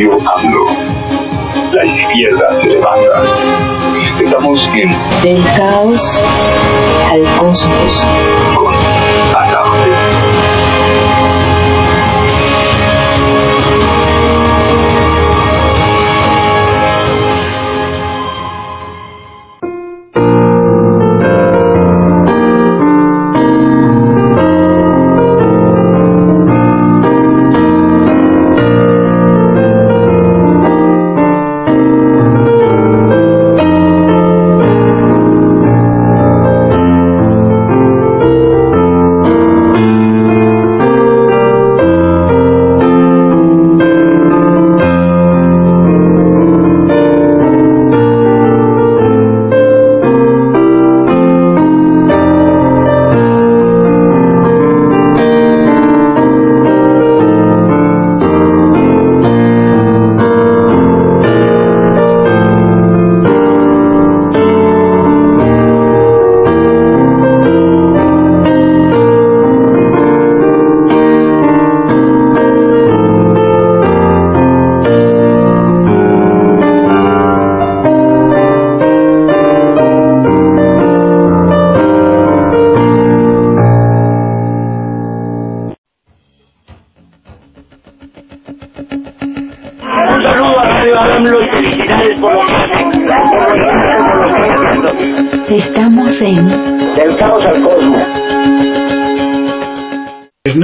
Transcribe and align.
Radio 0.00 0.16
AMLO. 0.34 0.64
La 1.72 1.84
izquierda 1.84 2.62
se 2.62 2.68
levanta. 2.68 3.22
Estamos 4.24 4.58
en 4.74 5.22
Del 5.22 5.44
caos 5.58 6.22
al 7.10 7.22
cosmos. 7.38 8.08
con 8.56 8.74
Ana. 9.36 9.99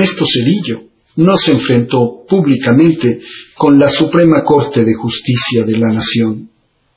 Ernesto 0.07 0.25
Cedillo 0.25 0.85
no 1.17 1.37
se 1.37 1.53
enfrentó 1.53 2.25
públicamente 2.29 3.21
con 3.57 3.77
la 3.79 3.89
Suprema 3.89 4.45
Corte 4.45 4.85
de 4.85 4.95
Justicia 4.95 5.65
de 5.65 5.79
la 5.79 5.89
Nación. 5.89 6.49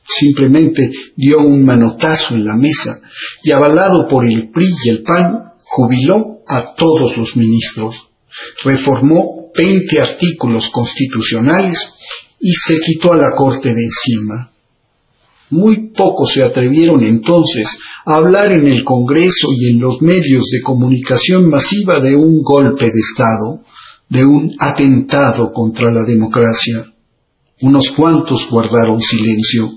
Simplemente 0.07 0.91
dio 1.15 1.39
un 1.39 1.65
manotazo 1.65 2.35
en 2.35 2.45
la 2.45 2.55
mesa 2.55 3.01
y 3.43 3.51
avalado 3.51 4.07
por 4.07 4.25
el 4.25 4.49
PRI 4.49 4.69
y 4.85 4.89
el 4.89 5.01
PAN, 5.01 5.53
jubiló 5.63 6.41
a 6.47 6.75
todos 6.75 7.17
los 7.17 7.35
ministros. 7.35 8.09
Reformó 8.63 9.51
20 9.55 10.01
artículos 10.01 10.69
constitucionales 10.69 11.79
y 12.39 12.53
se 12.53 12.79
quitó 12.79 13.13
a 13.13 13.17
la 13.17 13.35
Corte 13.35 13.73
de 13.73 13.83
encima. 13.83 14.51
Muy 15.51 15.89
pocos 15.89 16.33
se 16.33 16.43
atrevieron 16.43 17.03
entonces 17.03 17.79
hablar 18.15 18.51
en 18.51 18.67
el 18.67 18.83
Congreso 18.83 19.49
y 19.55 19.69
en 19.69 19.79
los 19.79 20.01
medios 20.01 20.49
de 20.49 20.61
comunicación 20.61 21.47
masiva 21.47 21.99
de 21.99 22.15
un 22.15 22.41
golpe 22.41 22.85
de 22.85 22.99
Estado, 22.99 23.61
de 24.09 24.25
un 24.25 24.55
atentado 24.57 25.53
contra 25.53 25.91
la 25.91 26.03
democracia. 26.03 26.91
Unos 27.61 27.91
cuantos 27.91 28.49
guardaron 28.49 28.99
silencio, 28.99 29.71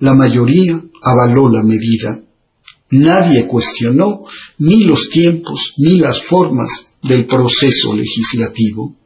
la 0.00 0.14
mayoría 0.14 0.78
avaló 1.02 1.48
la 1.48 1.62
medida. 1.62 2.20
Nadie 2.90 3.46
cuestionó 3.46 4.24
ni 4.58 4.84
los 4.84 5.08
tiempos 5.08 5.72
ni 5.78 5.98
las 5.98 6.22
formas 6.22 6.88
del 7.02 7.24
proceso 7.24 7.96
legislativo. 7.96 8.96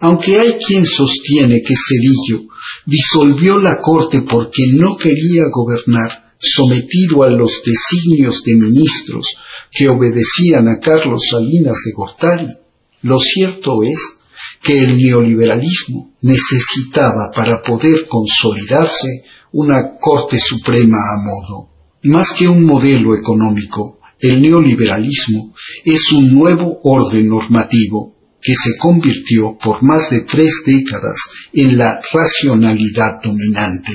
Aunque 0.00 0.38
hay 0.38 0.58
quien 0.58 0.84
sostiene 0.84 1.62
que 1.62 1.74
Cedillo 1.74 2.48
disolvió 2.84 3.58
la 3.58 3.80
Corte 3.80 4.22
porque 4.22 4.62
no 4.74 4.96
quería 4.98 5.44
gobernar 5.50 6.27
sometido 6.38 7.22
a 7.22 7.30
los 7.30 7.62
designios 7.64 8.42
de 8.44 8.56
ministros 8.56 9.26
que 9.70 9.88
obedecían 9.88 10.68
a 10.68 10.80
Carlos 10.80 11.28
Salinas 11.30 11.78
de 11.84 11.92
Gortari, 11.92 12.48
lo 13.02 13.18
cierto 13.18 13.82
es 13.82 14.00
que 14.62 14.82
el 14.82 14.96
neoliberalismo 14.96 16.14
necesitaba 16.22 17.30
para 17.34 17.62
poder 17.62 18.06
consolidarse 18.08 19.24
una 19.52 19.96
Corte 19.98 20.38
Suprema 20.38 20.98
a 20.98 21.22
modo. 21.22 21.68
Más 22.04 22.32
que 22.32 22.48
un 22.48 22.64
modelo 22.64 23.14
económico, 23.14 23.98
el 24.20 24.42
neoliberalismo 24.42 25.54
es 25.84 26.12
un 26.12 26.34
nuevo 26.34 26.80
orden 26.82 27.28
normativo 27.28 28.16
que 28.40 28.54
se 28.54 28.76
convirtió 28.76 29.56
por 29.58 29.82
más 29.82 30.10
de 30.10 30.20
tres 30.22 30.62
décadas 30.64 31.18
en 31.52 31.76
la 31.78 32.00
racionalidad 32.12 33.20
dominante. 33.22 33.92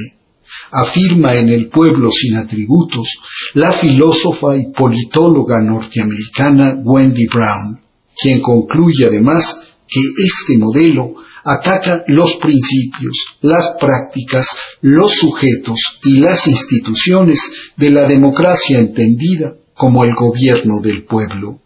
Afirma 0.76 1.36
en 1.36 1.50
El 1.50 1.70
pueblo 1.70 2.10
sin 2.10 2.36
atributos 2.36 3.08
la 3.54 3.72
filósofa 3.72 4.58
y 4.58 4.72
politóloga 4.72 5.62
norteamericana 5.62 6.80
Wendy 6.84 7.28
Brown, 7.28 7.80
quien 8.20 8.42
concluye 8.42 9.06
además 9.06 9.56
que 9.88 10.02
este 10.18 10.58
modelo 10.58 11.14
ataca 11.44 12.04
los 12.08 12.38
principios, 12.38 13.18
las 13.42 13.76
prácticas, 13.80 14.48
los 14.82 15.14
sujetos 15.14 16.00
y 16.06 16.20
las 16.20 16.48
instituciones 16.48 17.40
de 17.78 17.92
la 17.92 18.08
democracia 18.08 18.80
entendida 18.80 19.54
como 19.76 20.04
el 20.06 20.16
gobierno 20.16 20.80
del 20.82 21.04
pueblo. 21.04 21.60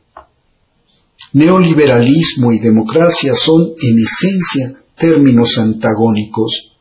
Neoliberalismo 1.31 2.51
y 2.51 2.59
democracia 2.59 3.35
son 3.35 3.61
en 3.79 3.99
esencia 4.03 4.81
términos 4.97 5.57
antagónicos. 5.57 6.73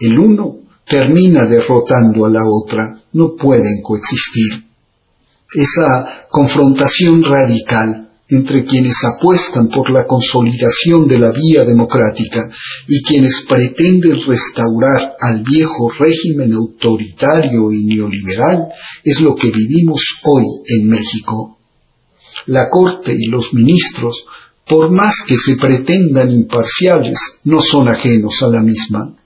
El 0.00 0.18
uno 0.18 0.67
termina 0.88 1.44
derrotando 1.44 2.24
a 2.26 2.30
la 2.30 2.42
otra, 2.44 2.98
no 3.12 3.34
pueden 3.36 3.82
coexistir. 3.82 4.64
Esa 5.54 6.26
confrontación 6.30 7.22
radical 7.22 8.08
entre 8.30 8.64
quienes 8.64 9.02
apuestan 9.04 9.68
por 9.68 9.90
la 9.90 10.06
consolidación 10.06 11.08
de 11.08 11.18
la 11.18 11.32
vía 11.32 11.64
democrática 11.64 12.50
y 12.86 13.02
quienes 13.02 13.46
pretenden 13.48 14.20
restaurar 14.26 15.16
al 15.18 15.42
viejo 15.42 15.90
régimen 15.98 16.52
autoritario 16.52 17.72
y 17.72 17.84
neoliberal 17.84 18.68
es 19.02 19.20
lo 19.20 19.34
que 19.34 19.50
vivimos 19.50 20.02
hoy 20.24 20.44
en 20.66 20.88
México. 20.88 21.58
La 22.46 22.68
Corte 22.68 23.14
y 23.18 23.26
los 23.28 23.54
ministros, 23.54 24.26
por 24.66 24.90
más 24.90 25.22
que 25.26 25.38
se 25.38 25.56
pretendan 25.56 26.30
imparciales, 26.30 27.18
no 27.44 27.62
son 27.62 27.88
ajenos 27.88 28.42
a 28.42 28.48
la 28.48 28.62
misma. 28.62 29.17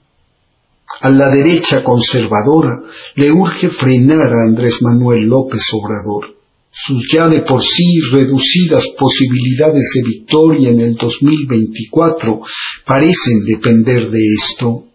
A 1.03 1.09
la 1.09 1.29
derecha 1.29 1.83
conservadora 1.83 2.81
le 3.15 3.29
urge 3.29 3.67
frenar 3.69 4.31
a 4.33 4.45
Andrés 4.47 4.81
Manuel 4.81 5.23
López 5.23 5.65
Obrador. 5.73 6.33
Sus 6.71 7.09
ya 7.11 7.27
de 7.27 7.41
por 7.41 7.61
sí 7.61 7.99
reducidas 8.09 8.87
posibilidades 8.97 9.91
de 9.95 10.09
victoria 10.09 10.69
en 10.69 10.79
el 10.79 10.95
2024 10.95 12.41
parecen 12.85 13.43
depender 13.45 14.09
de 14.09 14.19
esto. 14.33 14.85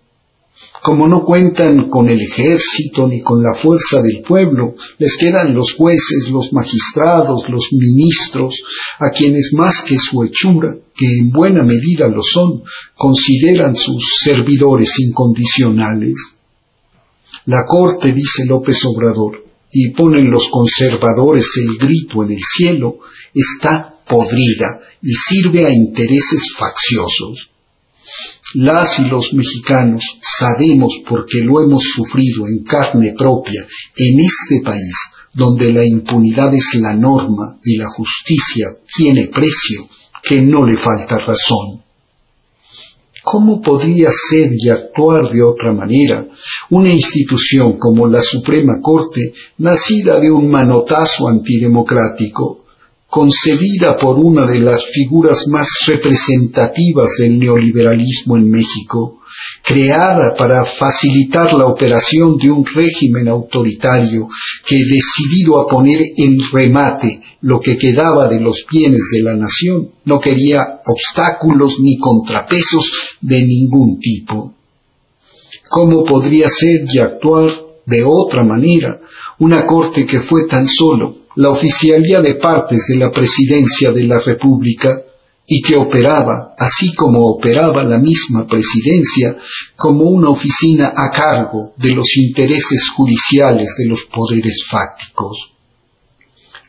Como 0.82 1.08
no 1.08 1.24
cuentan 1.24 1.88
con 1.88 2.08
el 2.08 2.20
ejército 2.20 3.08
ni 3.08 3.20
con 3.20 3.42
la 3.42 3.54
fuerza 3.54 4.00
del 4.02 4.22
pueblo, 4.22 4.74
les 4.98 5.16
quedan 5.16 5.54
los 5.54 5.74
jueces, 5.74 6.28
los 6.30 6.52
magistrados, 6.52 7.48
los 7.48 7.68
ministros, 7.72 8.62
a 8.98 9.10
quienes 9.10 9.50
más 9.52 9.82
que 9.82 9.98
su 9.98 10.22
hechura, 10.22 10.76
que 10.94 11.06
en 11.20 11.30
buena 11.30 11.62
medida 11.62 12.08
lo 12.08 12.22
son, 12.22 12.62
consideran 12.96 13.76
sus 13.76 14.18
servidores 14.22 14.98
incondicionales. 15.00 16.14
La 17.46 17.64
Corte, 17.66 18.12
dice 18.12 18.44
López 18.46 18.84
Obrador, 18.84 19.44
y 19.72 19.90
ponen 19.90 20.30
los 20.30 20.48
conservadores 20.48 21.50
el 21.56 21.76
grito 21.78 22.22
en 22.24 22.32
el 22.32 22.42
cielo, 22.42 22.98
está 23.34 23.94
podrida 24.06 24.80
y 25.02 25.12
sirve 25.14 25.66
a 25.66 25.72
intereses 25.72 26.52
facciosos. 26.56 27.50
Las 28.54 28.98
y 28.98 29.04
los 29.04 29.34
mexicanos 29.34 30.02
sabemos 30.22 31.00
porque 31.06 31.40
lo 31.42 31.62
hemos 31.62 31.84
sufrido 31.84 32.46
en 32.46 32.64
carne 32.64 33.14
propia 33.16 33.66
en 33.96 34.20
este 34.20 34.62
país 34.64 34.94
donde 35.34 35.72
la 35.72 35.84
impunidad 35.84 36.54
es 36.54 36.74
la 36.80 36.94
norma 36.94 37.58
y 37.62 37.76
la 37.76 37.88
justicia 37.88 38.68
tiene 38.96 39.26
precio, 39.28 39.86
que 40.22 40.40
no 40.40 40.64
le 40.64 40.76
falta 40.76 41.18
razón. 41.18 41.82
¿Cómo 43.22 43.60
podría 43.60 44.10
ser 44.10 44.52
y 44.56 44.70
actuar 44.70 45.30
de 45.30 45.42
otra 45.42 45.72
manera 45.72 46.26
una 46.70 46.90
institución 46.90 47.78
como 47.78 48.06
la 48.06 48.22
Suprema 48.22 48.80
Corte, 48.82 49.32
nacida 49.58 50.18
de 50.18 50.30
un 50.30 50.50
manotazo 50.50 51.28
antidemocrático, 51.28 52.64
concebida 53.08 53.96
por 53.96 54.18
una 54.18 54.46
de 54.46 54.60
las 54.60 54.84
figuras 54.92 55.46
más 55.48 55.68
representativas 55.86 57.16
del 57.18 57.38
neoliberalismo 57.38 58.36
en 58.36 58.50
México, 58.50 59.20
creada 59.64 60.34
para 60.34 60.64
facilitar 60.64 61.54
la 61.54 61.66
operación 61.66 62.36
de 62.36 62.50
un 62.50 62.66
régimen 62.66 63.28
autoritario 63.28 64.28
que 64.64 64.76
decidido 64.84 65.58
a 65.58 65.66
poner 65.66 66.02
en 66.16 66.38
remate 66.52 67.22
lo 67.42 67.60
que 67.60 67.78
quedaba 67.78 68.28
de 68.28 68.40
los 68.40 68.66
bienes 68.70 69.08
de 69.10 69.22
la 69.22 69.34
nación, 69.34 69.88
no 70.04 70.20
quería 70.20 70.80
obstáculos 70.84 71.76
ni 71.80 71.96
contrapesos 71.98 73.16
de 73.22 73.42
ningún 73.42 73.98
tipo. 74.00 74.54
¿Cómo 75.70 76.04
podría 76.04 76.48
ser 76.48 76.84
y 76.92 76.98
actuar 76.98 77.50
de 77.86 78.04
otra 78.04 78.42
manera 78.42 79.00
una 79.38 79.64
corte 79.64 80.04
que 80.04 80.20
fue 80.20 80.46
tan 80.46 80.66
solo 80.66 81.27
la 81.38 81.50
oficialía 81.50 82.20
de 82.20 82.34
partes 82.34 82.86
de 82.88 82.96
la 82.96 83.12
presidencia 83.12 83.92
de 83.92 84.02
la 84.02 84.18
República 84.18 85.00
y 85.46 85.62
que 85.62 85.76
operaba, 85.76 86.56
así 86.58 86.92
como 86.94 87.20
operaba 87.26 87.84
la 87.84 87.98
misma 87.98 88.44
presidencia, 88.44 89.36
como 89.76 90.10
una 90.10 90.30
oficina 90.30 90.92
a 90.96 91.10
cargo 91.12 91.74
de 91.76 91.94
los 91.94 92.16
intereses 92.16 92.90
judiciales 92.90 93.76
de 93.78 93.86
los 93.86 94.06
poderes 94.12 94.64
fácticos. 94.68 95.52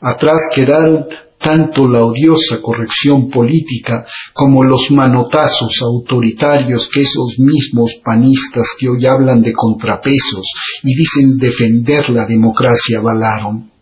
Atrás 0.02 0.50
quedaron 0.54 1.08
tanto 1.40 1.88
la 1.88 2.06
odiosa 2.06 2.62
corrección 2.62 3.28
política 3.28 4.06
como 4.34 4.64
los 4.64 4.92
manotazos 4.92 5.82
autoritarios 5.82 6.90
que 6.90 7.02
esos 7.02 7.40
mismos 7.40 7.96
panistas 8.04 8.68
que 8.78 8.88
hoy 8.88 9.04
hablan 9.08 9.42
de 9.42 9.52
contrapesos 9.52 10.46
y 10.84 10.96
dicen 10.96 11.40
defender 11.40 12.12
la 12.12 12.28
democracia 12.28 13.00
avalaron. 13.00 13.79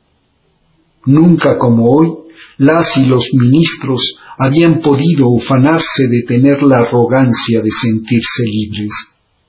Nunca 1.07 1.57
como 1.57 1.89
hoy, 1.89 2.13
las 2.57 2.98
y 2.98 3.06
los 3.06 3.30
ministros 3.33 4.18
habían 4.38 4.81
podido 4.81 5.30
ufanarse 5.30 6.07
de 6.09 6.24
tener 6.24 6.63
la 6.63 6.80
arrogancia 6.80 7.62
de 7.62 7.71
sentirse 7.71 8.44
libres. 8.44 8.92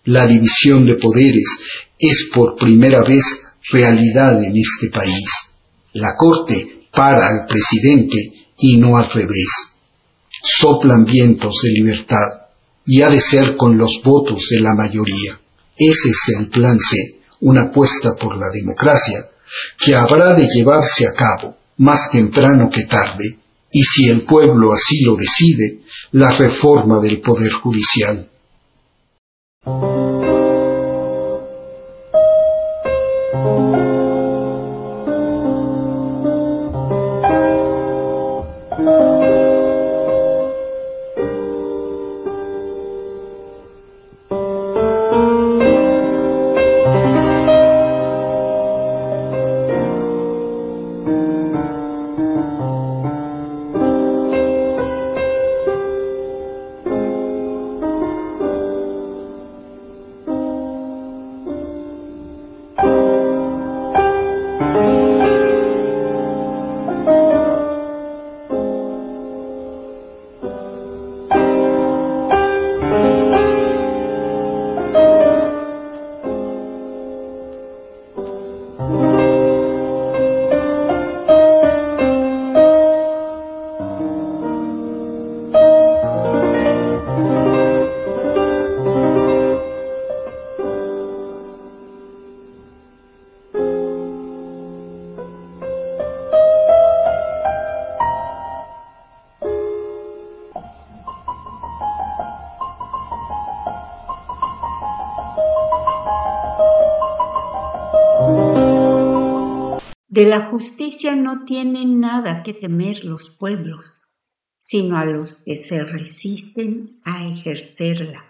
La 0.05 0.29
división 0.29 0.87
de 0.87 0.95
poderes 0.95 1.59
es 1.99 2.29
por 2.33 2.55
primera 2.55 3.03
vez 3.03 3.25
realidad 3.73 4.43
en 4.43 4.57
este 4.57 4.89
país. 4.89 5.25
La 5.95 6.15
Corte 6.17 6.85
para 6.93 7.29
al 7.29 7.47
presidente 7.47 8.17
y 8.59 8.77
no 8.77 8.97
al 8.97 9.11
revés. 9.11 9.51
Soplan 10.41 11.05
vientos 11.05 11.57
de 11.65 11.71
libertad 11.71 12.29
y 12.87 13.03
ha 13.03 13.11
de 13.11 13.21
ser 13.21 13.57
con 13.57 13.77
los 13.77 14.01
votos 14.05 14.47
de 14.51 14.61
la 14.61 14.77
mayoría. 14.77 15.41
Ese 15.77 16.11
es 16.11 16.39
el 16.39 16.51
plan 16.51 16.79
C, 16.79 17.19
una 17.41 17.63
apuesta 17.63 18.15
por 18.15 18.37
la 18.37 18.47
democracia, 18.53 19.27
que 19.79 19.95
habrá 19.95 20.35
de 20.35 20.47
llevarse 20.49 21.07
a 21.07 21.15
cabo 21.15 21.57
más 21.79 22.11
temprano 22.11 22.69
que 22.71 22.85
tarde, 22.85 23.39
y 23.71 23.83
si 23.83 24.09
el 24.09 24.23
pueblo 24.23 24.73
así 24.73 25.03
lo 25.03 25.17
decide, 25.17 25.81
la 26.13 26.31
reforma 26.33 27.01
del 27.01 27.21
Poder 27.21 27.53
Judicial. 27.53 28.28
De 110.19 110.27
la 110.27 110.47
justicia 110.47 111.15
no 111.15 111.45
tienen 111.45 112.01
nada 112.01 112.43
que 112.43 112.53
temer 112.53 113.05
los 113.05 113.31
pueblos, 113.31 114.11
sino 114.59 114.97
a 114.97 115.05
los 115.05 115.45
que 115.45 115.57
se 115.57 115.85
resisten 115.85 117.01
a 117.05 117.25
ejercerla. 117.25 118.25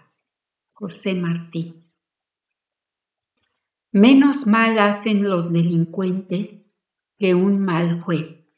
José 0.71 1.15
Martí. 1.15 1.83
Menos 3.91 4.45
mal 4.45 4.77
hacen 4.77 5.27
los 5.27 5.51
delincuentes 5.51 6.67
que 7.17 7.33
un 7.33 7.57
mal 7.57 7.99
juez. 7.99 8.53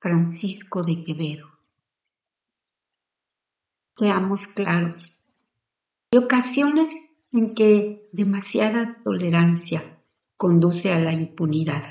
Francisco 0.00 0.82
de 0.82 1.04
Quevedo. 1.04 1.46
Seamos 3.94 4.48
claros. 4.48 5.18
Hay 6.10 6.20
ocasiones 6.20 7.10
en 7.32 7.54
que 7.54 8.08
demasiada 8.12 8.98
tolerancia 9.04 9.95
conduce 10.36 10.92
a 10.92 10.98
la 10.98 11.12
impunidad. 11.12 11.84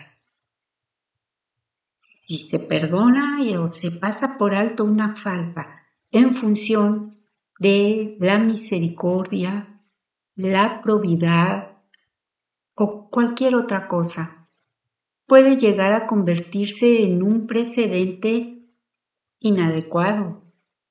Si 2.02 2.38
se 2.38 2.60
perdona 2.60 3.40
o 3.60 3.68
se 3.68 3.92
pasa 3.92 4.38
por 4.38 4.54
alto 4.54 4.84
una 4.84 5.14
falta 5.14 5.84
en 6.12 6.34
función 6.34 7.18
de 7.60 8.18
la 8.20 8.38
misericordia, 8.40 9.82
la 10.36 10.82
probidad 10.82 11.78
o 12.76 13.10
cualquier 13.10 13.56
otra 13.56 13.88
cosa, 13.88 14.48
puede 15.26 15.58
llegar 15.58 15.94
a 15.94 16.08
convertirse 16.08 17.04
en 17.04 17.24
un 17.24 17.48
precedente 17.48 18.70
inadecuado 19.40 20.44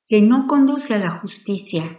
que 0.09 0.23
no 0.23 0.47
conduce 0.47 0.95
a 0.95 0.99
la 0.99 1.11
justicia, 1.19 1.99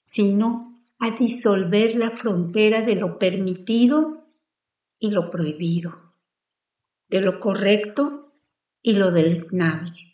sino 0.00 0.80
a 0.98 1.10
disolver 1.10 1.96
la 1.96 2.10
frontera 2.10 2.82
de 2.82 2.94
lo 2.94 3.18
permitido 3.18 4.19
y 5.00 5.10
lo 5.10 5.30
prohibido, 5.30 6.14
de 7.08 7.22
lo 7.22 7.40
correcto 7.40 8.32
y 8.82 8.92
lo 8.92 9.10
deleznable. 9.10 10.09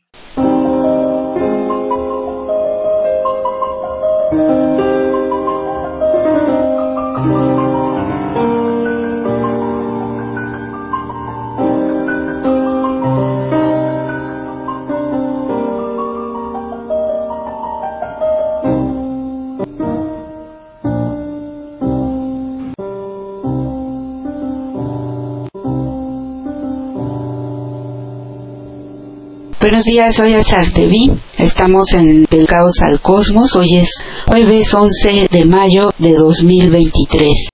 Buenos 29.69 29.85
días, 29.85 30.15
soy 30.15 30.33
Azartevi. 30.33 31.11
Estamos 31.39 31.93
en 31.93 32.23
Del 32.31 32.47
Caos 32.47 32.83
al 32.83 33.01
Cosmos. 33.01 33.57
Hoy 33.57 33.79
es 33.79 33.99
jueves 34.29 34.73
11 34.73 35.27
de 35.29 35.45
mayo 35.45 35.93
de 35.99 36.15
2023. 36.15 37.49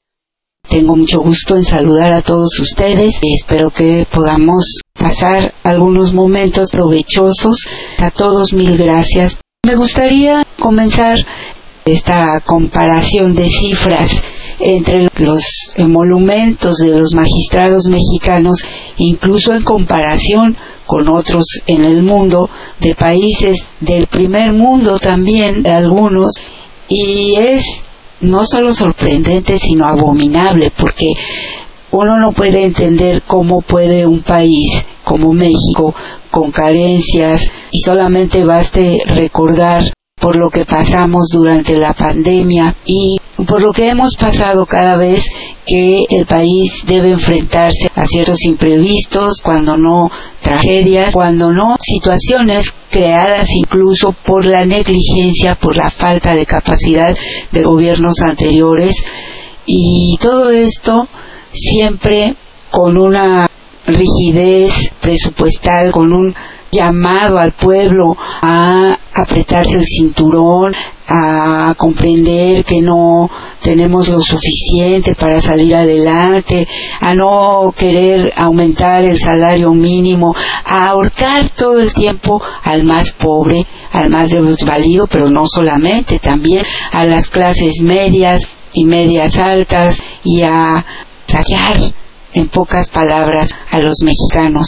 Tengo 0.68 0.94
mucho 0.94 1.22
gusto 1.22 1.56
en 1.56 1.64
saludar 1.64 2.12
a 2.12 2.20
todos 2.20 2.60
ustedes 2.60 3.14
y 3.22 3.32
espero 3.32 3.70
que 3.70 4.06
podamos 4.12 4.80
pasar 4.92 5.54
algunos 5.64 6.12
momentos 6.12 6.68
provechosos. 6.72 7.66
A 8.02 8.10
todos 8.10 8.52
mil 8.52 8.76
gracias 8.76 9.38
Me 9.64 9.76
gustaría 9.76 10.44
comenzar 10.58 11.16
esta 11.86 12.42
comparación 12.44 13.34
de 13.34 13.48
cifras 13.48 14.22
entre 14.58 15.08
los 15.16 15.42
emolumentos 15.76 16.76
de 16.76 16.90
los 16.90 17.14
magistrados 17.14 17.88
mexicanos, 17.88 18.62
incluso 18.98 19.54
en 19.54 19.64
comparación 19.64 20.58
con 20.86 21.08
otros 21.08 21.44
en 21.66 21.84
el 21.84 22.02
mundo, 22.02 22.48
de 22.80 22.94
países 22.94 23.66
del 23.80 24.06
primer 24.06 24.52
mundo 24.52 24.98
también, 24.98 25.66
algunos, 25.66 26.34
y 26.88 27.34
es 27.36 27.64
no 28.20 28.44
solo 28.44 28.72
sorprendente, 28.72 29.58
sino 29.58 29.86
abominable, 29.86 30.72
porque 30.76 31.12
uno 31.90 32.18
no 32.18 32.32
puede 32.32 32.64
entender 32.64 33.22
cómo 33.26 33.60
puede 33.60 34.06
un 34.06 34.22
país 34.22 34.84
como 35.04 35.32
México, 35.32 35.94
con 36.30 36.50
carencias, 36.50 37.50
y 37.70 37.80
solamente 37.80 38.44
baste 38.44 39.02
recordar 39.06 39.92
por 40.20 40.36
lo 40.36 40.50
que 40.50 40.64
pasamos 40.64 41.28
durante 41.32 41.76
la 41.76 41.92
pandemia 41.94 42.76
y 42.86 43.18
por 43.44 43.62
lo 43.62 43.72
que 43.72 43.88
hemos 43.88 44.16
pasado 44.16 44.66
cada 44.66 44.96
vez 44.96 45.24
que 45.66 46.04
el 46.10 46.26
país 46.26 46.84
debe 46.86 47.10
enfrentarse 47.10 47.88
a 47.94 48.06
ciertos 48.06 48.44
imprevistos, 48.44 49.40
cuando 49.42 49.76
no 49.76 50.10
tragedias, 50.40 51.14
cuando 51.14 51.52
no 51.52 51.76
situaciones 51.80 52.72
creadas 52.90 53.48
incluso 53.50 54.12
por 54.12 54.44
la 54.44 54.64
negligencia, 54.64 55.54
por 55.54 55.76
la 55.76 55.90
falta 55.90 56.34
de 56.34 56.46
capacidad 56.46 57.16
de 57.50 57.62
gobiernos 57.62 58.20
anteriores. 58.20 58.94
Y 59.66 60.16
todo 60.20 60.50
esto 60.50 61.08
siempre 61.52 62.34
con 62.70 62.96
una 62.96 63.48
rigidez 63.86 64.72
presupuestal, 65.00 65.90
con 65.92 66.12
un 66.12 66.34
llamado 66.72 67.38
al 67.38 67.52
pueblo 67.52 68.16
a 68.18 68.98
apretarse 69.14 69.76
el 69.76 69.86
cinturón, 69.86 70.72
a 71.06 71.74
comprender 71.76 72.64
que 72.64 72.80
no 72.80 73.30
tenemos 73.60 74.08
lo 74.08 74.22
suficiente 74.22 75.14
para 75.14 75.42
salir 75.42 75.74
adelante, 75.74 76.66
a 77.00 77.14
no 77.14 77.74
querer 77.76 78.32
aumentar 78.34 79.04
el 79.04 79.18
salario 79.18 79.74
mínimo, 79.74 80.34
a 80.64 80.88
ahorcar 80.88 81.50
todo 81.50 81.78
el 81.78 81.92
tiempo 81.92 82.42
al 82.62 82.84
más 82.84 83.12
pobre, 83.12 83.66
al 83.92 84.08
más 84.08 84.30
desvalido, 84.30 85.06
pero 85.06 85.28
no 85.28 85.46
solamente, 85.46 86.18
también 86.20 86.64
a 86.90 87.04
las 87.04 87.28
clases 87.28 87.82
medias 87.82 88.42
y 88.72 88.86
medias 88.86 89.36
altas 89.36 90.02
y 90.24 90.40
a 90.40 90.82
callar 91.26 91.92
en 92.34 92.48
pocas 92.48 92.90
palabras 92.90 93.50
a 93.70 93.80
los 93.80 94.02
mexicanos. 94.02 94.66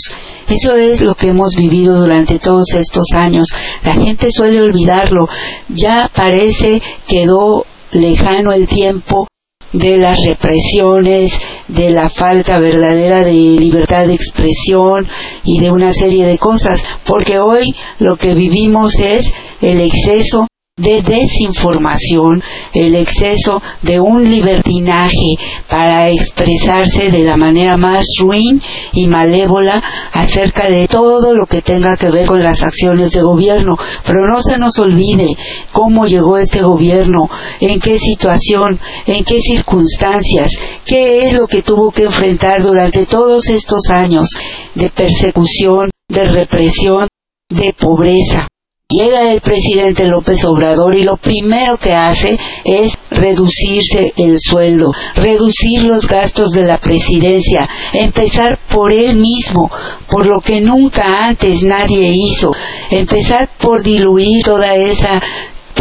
Eso 0.49 0.77
es 0.77 1.01
lo 1.01 1.15
que 1.15 1.29
hemos 1.29 1.55
vivido 1.57 1.99
durante 1.99 2.39
todos 2.39 2.75
estos 2.75 3.13
años. 3.15 3.49
La 3.83 3.93
gente 3.93 4.31
suele 4.31 4.61
olvidarlo. 4.61 5.29
Ya 5.69 6.11
parece 6.15 6.83
quedó 7.07 7.65
lejano 7.93 8.53
el 8.53 8.67
tiempo 8.67 9.27
de 9.73 9.97
las 9.97 10.25
represiones, 10.25 11.37
de 11.67 11.91
la 11.91 12.09
falta 12.09 12.59
verdadera 12.59 13.25
de 13.25 13.33
libertad 13.33 14.07
de 14.07 14.15
expresión 14.15 15.07
y 15.43 15.59
de 15.59 15.73
una 15.73 15.93
serie 15.93 16.27
de 16.27 16.39
cosas, 16.39 16.81
porque 17.05 17.41
hoy 17.41 17.75
lo 17.99 18.17
que 18.17 18.35
vivimos 18.35 18.95
es 19.01 19.33
el 19.61 19.81
exceso 19.81 20.47
de 20.77 21.03
desinformación, 21.03 22.43
el 22.73 22.97
exceso 22.97 23.63
de 23.83 24.01
un 24.01 24.29
libertinaje 24.29 25.37
para 25.69 26.11
expresarse 26.11 27.13
de 27.13 27.21
la 27.21 27.37
manera 27.37 27.77
más 27.77 28.05
ruin 28.21 28.61
y 28.93 29.07
malévola 29.07 29.81
acerca 30.13 30.69
de 30.69 30.89
todo 30.89 31.33
lo 31.33 31.47
que 31.47 31.63
tenga 31.63 31.97
que 31.97 32.11
ver 32.11 32.27
con 32.27 32.43
las 32.43 32.65
acciones 32.65 33.13
de 33.13 33.23
gobierno. 33.23 33.79
Pero 34.05 34.27
no 34.27 34.43
se 34.43 34.59
nos 34.59 34.77
olvide 34.81 35.29
cómo 35.71 36.07
llegó 36.07 36.39
este 36.39 36.63
gobierno, 36.63 37.31
en 37.61 37.79
qué 37.79 37.97
situación, 37.97 38.81
en 39.07 39.25
qué 39.25 39.41
circunstancias, 39.41 40.51
qué 40.85 41.29
es 41.29 41.35
lo 41.35 41.47
que 41.47 41.63
tuvo 41.63 41.93
que 41.93 42.03
enfrentar 42.03 42.61
durante 42.63 43.07
todos 43.07 43.49
estos 43.49 43.91
años 43.91 44.29
de 44.75 44.91
persecución, 44.91 45.91
de 46.09 46.25
represión, 46.25 47.07
de 47.49 47.73
pobreza. 47.75 48.49
Llega 48.95 49.33
el 49.33 49.41
presidente 49.41 50.05
López 50.05 50.45
Obrador 50.45 50.95
y 50.95 51.03
lo 51.03 51.17
primero 51.17 51.77
que 51.79 51.93
hace 51.93 52.39
es 52.63 52.93
reducirse 53.11 54.13
el 54.17 54.39
sueldo, 54.39 54.93
reducir 55.17 55.83
los 55.83 56.07
gastos 56.07 56.53
de 56.53 56.63
la 56.63 56.79
presidencia, 56.79 57.69
empezar 57.93 58.57
por 58.71 58.93
él 58.93 59.17
mismo, 59.17 59.69
por 60.09 60.27
lo 60.27 60.41
que 60.41 60.61
nunca 60.61 61.27
antes 61.27 61.65
nadie 61.65 62.13
hizo, 62.15 62.53
empezar 62.89 63.49
por 63.59 63.83
diluir 63.83 64.45
toda 64.45 64.77
esa 64.77 65.21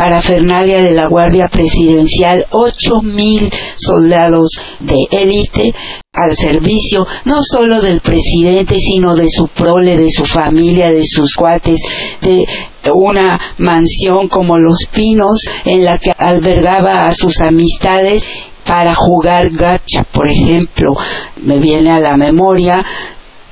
parafernalia 0.03 0.81
de 0.81 0.91
la 0.91 1.07
Guardia 1.07 1.47
Presidencial, 1.47 2.45
ocho 2.49 3.01
mil 3.01 3.49
soldados 3.77 4.51
de 4.81 4.97
élite 5.09 5.73
al 6.11 6.35
servicio 6.35 7.07
no 7.23 7.41
solo 7.41 7.79
del 7.79 8.01
presidente, 8.01 8.81
sino 8.81 9.15
de 9.15 9.29
su 9.29 9.47
prole, 9.47 9.95
de 9.95 10.09
su 10.09 10.25
familia, 10.25 10.91
de 10.91 11.05
sus 11.05 11.35
cuates, 11.35 11.79
de 12.21 12.45
una 12.91 13.39
mansión 13.59 14.27
como 14.27 14.57
Los 14.57 14.87
Pinos 14.93 15.41
en 15.63 15.85
la 15.85 15.97
que 15.99 16.11
albergaba 16.17 17.07
a 17.07 17.13
sus 17.13 17.39
amistades 17.39 18.25
para 18.65 18.93
jugar 18.95 19.51
gacha, 19.51 20.03
por 20.11 20.27
ejemplo. 20.27 20.97
Me 21.43 21.59
viene 21.59 21.91
a 21.91 21.99
la 21.99 22.17
memoria 22.17 22.83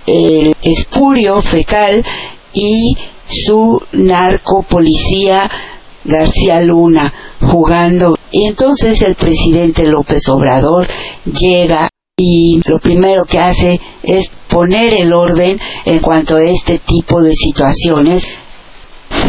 el 0.05 0.53
espurio 0.61 1.41
fecal 1.41 2.03
y 2.53 2.97
su 3.29 3.81
narcopolicía 3.93 5.49
García 6.03 6.61
Luna 6.61 7.11
jugando. 7.41 8.17
Y 8.31 8.47
entonces 8.47 9.01
el 9.01 9.15
presidente 9.15 9.85
López 9.85 10.27
Obrador 10.29 10.87
llega 11.25 11.89
y 12.17 12.61
lo 12.67 12.79
primero 12.79 13.25
que 13.25 13.39
hace 13.39 13.79
es 14.03 14.29
poner 14.49 14.93
el 14.93 15.11
orden 15.13 15.59
en 15.85 15.99
cuanto 15.99 16.35
a 16.35 16.43
este 16.43 16.79
tipo 16.79 17.21
de 17.21 17.33
situaciones 17.33 18.23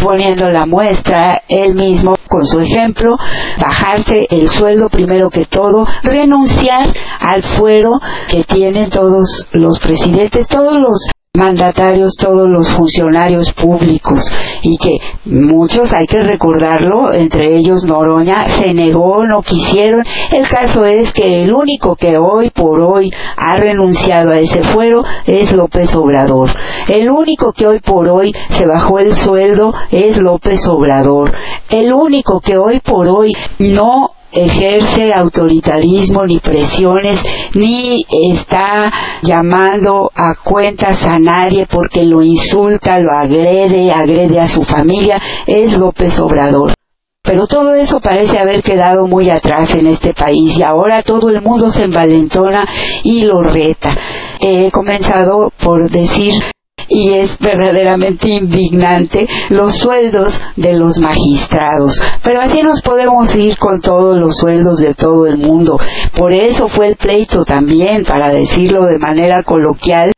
poniendo 0.02 0.48
la 0.50 0.66
muestra 0.66 1.42
él 1.48 1.74
mismo 1.74 2.14
con 2.28 2.46
su 2.46 2.60
ejemplo, 2.60 3.16
bajarse 3.58 4.26
el 4.30 4.48
sueldo 4.48 4.88
primero 4.88 5.30
que 5.30 5.44
todo, 5.44 5.86
renunciar 6.02 6.92
al 7.20 7.42
fuero 7.42 8.00
que 8.28 8.44
tienen 8.44 8.90
todos 8.90 9.46
los 9.52 9.78
presidentes, 9.78 10.48
todos 10.48 10.74
los 10.74 11.11
mandatarios, 11.34 12.16
todos 12.18 12.46
los 12.46 12.68
funcionarios 12.68 13.54
públicos 13.54 14.30
y 14.60 14.76
que 14.76 14.98
muchos, 15.24 15.90
hay 15.94 16.06
que 16.06 16.22
recordarlo, 16.22 17.10
entre 17.10 17.56
ellos 17.56 17.84
Noroña, 17.84 18.46
se 18.48 18.74
negó, 18.74 19.24
no 19.26 19.40
quisieron. 19.40 20.04
El 20.30 20.46
caso 20.46 20.84
es 20.84 21.10
que 21.14 21.42
el 21.42 21.54
único 21.54 21.96
que 21.96 22.18
hoy 22.18 22.50
por 22.50 22.82
hoy 22.82 23.10
ha 23.38 23.54
renunciado 23.54 24.32
a 24.32 24.40
ese 24.40 24.62
fuero 24.62 25.04
es 25.24 25.52
López 25.52 25.94
Obrador. 25.96 26.50
El 26.86 27.10
único 27.10 27.54
que 27.54 27.66
hoy 27.66 27.80
por 27.80 28.10
hoy 28.10 28.34
se 28.50 28.66
bajó 28.66 28.98
el 28.98 29.14
sueldo 29.14 29.72
es 29.90 30.18
López 30.18 30.68
Obrador. 30.68 31.32
El 31.70 31.94
único 31.94 32.40
que 32.40 32.58
hoy 32.58 32.80
por 32.80 33.08
hoy 33.08 33.32
no 33.58 34.10
ejerce 34.32 35.12
autoritarismo 35.12 36.26
ni 36.26 36.40
presiones, 36.40 37.22
ni 37.54 38.04
está 38.10 38.92
llamando 39.22 40.10
a 40.14 40.34
cuentas 40.42 41.04
a 41.06 41.18
nadie 41.18 41.66
porque 41.66 42.04
lo 42.04 42.22
insulta, 42.22 42.98
lo 42.98 43.12
agrede, 43.12 43.92
agrede 43.92 44.40
a 44.40 44.46
su 44.46 44.62
familia, 44.62 45.20
es 45.46 45.78
López 45.78 46.18
Obrador. 46.20 46.72
Pero 47.24 47.46
todo 47.46 47.74
eso 47.74 48.00
parece 48.00 48.38
haber 48.38 48.64
quedado 48.64 49.06
muy 49.06 49.30
atrás 49.30 49.76
en 49.76 49.86
este 49.86 50.12
país 50.12 50.58
y 50.58 50.62
ahora 50.64 51.04
todo 51.04 51.28
el 51.28 51.40
mundo 51.40 51.70
se 51.70 51.84
envalentona 51.84 52.66
y 53.04 53.22
lo 53.22 53.44
reta. 53.44 53.96
He 54.40 54.72
comenzado 54.72 55.52
por 55.62 55.88
decir 55.88 56.34
y 56.94 57.14
es 57.14 57.38
verdaderamente 57.38 58.28
indignante 58.28 59.26
los 59.48 59.76
sueldos 59.76 60.38
de 60.56 60.74
los 60.74 61.00
magistrados. 61.00 62.00
Pero 62.22 62.40
así 62.40 62.62
nos 62.62 62.82
podemos 62.82 63.34
ir 63.34 63.56
con 63.56 63.80
todos 63.80 64.18
los 64.18 64.36
sueldos 64.36 64.78
de 64.78 64.94
todo 64.94 65.26
el 65.26 65.38
mundo. 65.38 65.78
Por 66.14 66.32
eso 66.32 66.68
fue 66.68 66.88
el 66.88 66.96
pleito 66.96 67.44
también, 67.44 68.04
para 68.04 68.30
decirlo 68.30 68.84
de 68.84 68.98
manera 68.98 69.42
coloquial, 69.42 70.12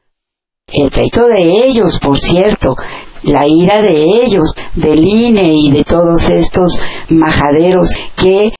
el 0.72 0.90
pleito 0.90 1.28
de 1.28 1.66
ellos, 1.66 2.00
por 2.00 2.18
cierto, 2.18 2.74
la 3.22 3.46
ira 3.46 3.80
de 3.80 4.24
ellos, 4.24 4.52
del 4.74 5.04
INE 5.04 5.54
y 5.54 5.70
de 5.70 5.84
todos 5.84 6.28
estos 6.28 6.80
majaderos 7.08 7.94
que 8.16 8.52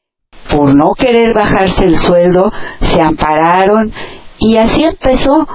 por 0.48 0.74
no 0.74 0.92
querer 0.96 1.34
bajarse 1.34 1.84
el 1.84 1.96
sueldo 1.96 2.52
se 2.80 3.00
ampararon 3.00 3.92
y 4.38 4.56
así 4.56 4.84
empezó 4.84 5.48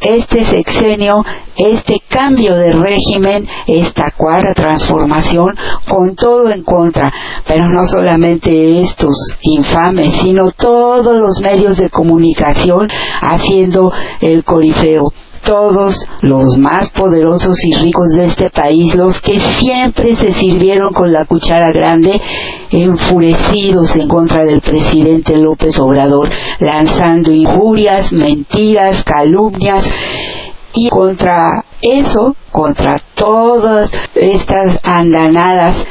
este 0.00 0.44
sexenio, 0.44 1.24
este 1.56 2.00
cambio 2.08 2.56
de 2.56 2.72
régimen, 2.72 3.46
esta 3.66 4.10
cuarta 4.12 4.54
transformación, 4.54 5.54
con 5.88 6.14
todo 6.14 6.50
en 6.50 6.62
contra. 6.62 7.12
Pero 7.46 7.68
no 7.68 7.86
solamente 7.86 8.80
estos 8.80 9.36
infames, 9.42 10.14
sino 10.14 10.50
todos 10.52 11.16
los 11.16 11.40
medios 11.40 11.78
de 11.78 11.90
comunicación 11.90 12.88
haciendo 13.20 13.92
el 14.20 14.44
corifeo. 14.44 15.12
Todos 15.42 16.06
los 16.22 16.56
más 16.58 16.90
poderosos 16.90 17.64
y 17.64 17.74
ricos 17.74 18.12
de 18.12 18.26
este 18.26 18.50
país, 18.50 18.94
los 18.94 19.20
que 19.20 19.40
siempre 19.40 20.14
se 20.14 20.32
sirvieron 20.32 20.92
con 20.92 21.12
la 21.12 21.24
cuchara 21.24 21.72
grande, 21.72 22.20
enfurecidos 22.70 23.96
en 23.96 24.08
contra 24.08 24.44
del 24.44 24.60
presidente 24.60 25.36
López 25.36 25.78
Obrador, 25.78 26.28
lanzando 26.58 27.32
injurias, 27.32 28.12
mentiras, 28.12 29.04
calumnias, 29.04 29.84
y 30.72 30.88
contra 30.88 31.64
eso, 31.82 32.36
contra 32.52 33.00
todas 33.14 33.90
estas 34.14 34.78
andanadas 34.84 35.84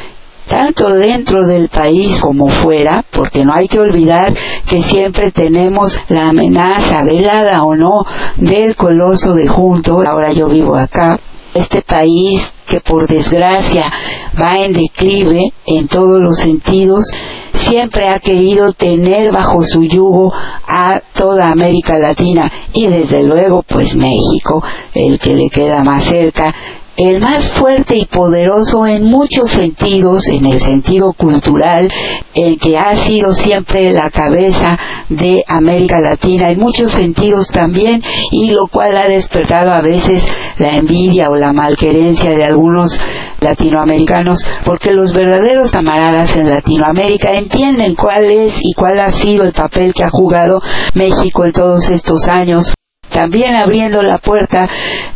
tanto 0.50 0.90
dentro 0.90 1.48
del 1.48 1.70
país 1.70 2.20
como 2.20 2.50
fuera, 2.50 3.06
porque 3.12 3.46
no 3.46 3.54
hay 3.54 3.68
que 3.68 3.80
olvidar 3.80 4.36
que 4.68 4.84
siempre 4.84 5.32
tenemos 5.32 5.98
la 6.10 6.30
amenaza, 6.30 7.04
velada 7.04 7.64
o 7.64 7.76
no, 7.76 8.04
del 8.38 8.76
coloso 8.76 9.34
de 9.34 9.48
junto. 9.48 10.02
Ahora 10.06 10.34
yo 10.34 10.48
vivo 10.48 10.76
acá. 10.76 11.20
Este 11.54 11.82
país 11.82 12.54
que 12.68 12.80
por 12.80 13.08
desgracia 13.08 13.92
va 14.40 14.60
en 14.60 14.72
declive 14.72 15.52
en 15.66 15.88
todos 15.88 16.22
los 16.22 16.38
sentidos, 16.38 17.08
siempre 17.54 18.08
ha 18.08 18.20
querido 18.20 18.74
tener 18.74 19.32
bajo 19.32 19.64
su 19.64 19.84
yugo 19.84 20.32
a 20.68 21.02
toda 21.14 21.52
América 21.52 21.98
Latina 21.98 22.50
y 22.74 22.88
desde 22.88 23.24
luego 23.24 23.64
pues 23.68 23.96
México, 23.96 24.64
el 24.94 25.18
que 25.18 25.34
le 25.34 25.50
queda 25.50 25.84
más 25.84 26.06
cerca, 26.06 26.54
el 26.98 27.20
más 27.22 27.52
fuerte 27.52 27.98
y 27.98 28.06
poderoso 28.06 28.86
en 28.86 29.06
muchos 29.06 29.52
sentidos, 29.52 30.28
en 30.28 30.46
el 30.46 30.60
sentido 30.60 31.14
cultural, 31.14 31.90
el 32.36 32.60
que 32.60 32.78
ha 32.78 32.96
sido 32.96 33.34
siempre 33.34 33.92
la 33.92 34.10
cabeza 34.10 34.78
de 35.08 35.44
América 35.48 36.00
Latina, 36.00 36.50
en 36.50 36.60
muchos 36.60 36.92
sentidos 36.92 37.48
también, 37.48 38.04
y 38.32 38.52
lo 38.52 38.68
cual 38.68 38.98
ha 38.98 39.08
despertado 39.08 39.72
a 39.72 39.82
veces 39.82 40.24
la 40.58 40.76
envidia 40.76 41.30
o 41.30 41.36
la 41.36 41.54
malquerencia 41.54 42.32
de 42.32 42.44
algunos 42.44 43.00
latinoamericanos, 43.42 44.46
porque 44.66 44.92
los 44.92 45.14
verdaderos 45.14 45.72
camaradas 45.72 46.36
en 46.36 46.50
Latinoamérica 46.50 47.34
entienden 47.34 47.96
cuál 47.96 48.30
es 48.30 48.60
y 48.62 48.74
cuál 48.74 49.00
ha 49.00 49.12
sido 49.12 49.44
el 49.44 49.54
papel 49.54 49.94
que 49.94 50.04
ha 50.04 50.10
jugado 50.10 50.62
México 50.94 51.46
en 51.46 51.54
todos 51.54 51.90
estos 51.90 52.28
años 52.28 52.74
también 53.12 53.56
abriendo 53.56 54.02
la 54.02 54.18
puerta 54.18 54.70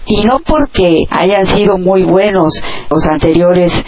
y 0.06 0.24
no 0.24 0.40
porque 0.40 1.04
hayan 1.10 1.46
sido 1.46 1.78
muy 1.78 2.04
buenos 2.04 2.62
los 2.90 3.06
anteriores 3.06 3.84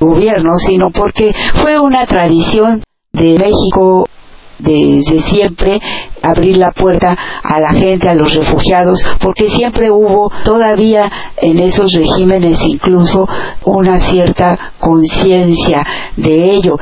gobiernos, 0.00 0.62
sino 0.62 0.90
porque 0.90 1.34
fue 1.54 1.78
una 1.78 2.06
tradición 2.06 2.82
de 3.12 3.36
México 3.38 4.06
desde 4.58 5.20
siempre 5.20 5.80
abrir 6.22 6.56
la 6.56 6.72
puerta 6.72 7.16
a 7.42 7.60
la 7.60 7.72
gente, 7.72 8.08
a 8.08 8.14
los 8.14 8.34
refugiados, 8.34 9.04
porque 9.20 9.48
siempre 9.48 9.90
hubo 9.90 10.30
todavía 10.44 11.10
en 11.36 11.60
esos 11.60 11.92
regímenes 11.92 12.64
incluso 12.66 13.28
una 13.64 13.98
cierta 13.98 14.72
conciencia 14.78 15.86
de 16.16 16.50
ello. 16.50 16.78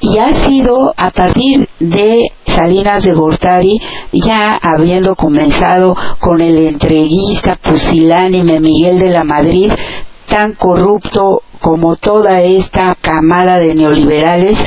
Y 0.00 0.18
ha 0.18 0.32
sido 0.32 0.94
a 0.96 1.10
partir 1.10 1.68
de 1.78 2.32
Salinas 2.60 3.04
de 3.04 3.14
Gortari, 3.14 3.80
ya 4.12 4.54
habiendo 4.54 5.16
comenzado 5.16 5.96
con 6.18 6.42
el 6.42 6.58
entreguista 6.58 7.56
pusilánime 7.56 8.60
Miguel 8.60 8.98
de 8.98 9.08
la 9.08 9.24
Madrid, 9.24 9.72
tan 10.28 10.52
corrupto 10.52 11.40
como 11.58 11.96
toda 11.96 12.42
esta 12.42 12.94
camada 13.00 13.58
de 13.58 13.74
neoliberales, 13.74 14.62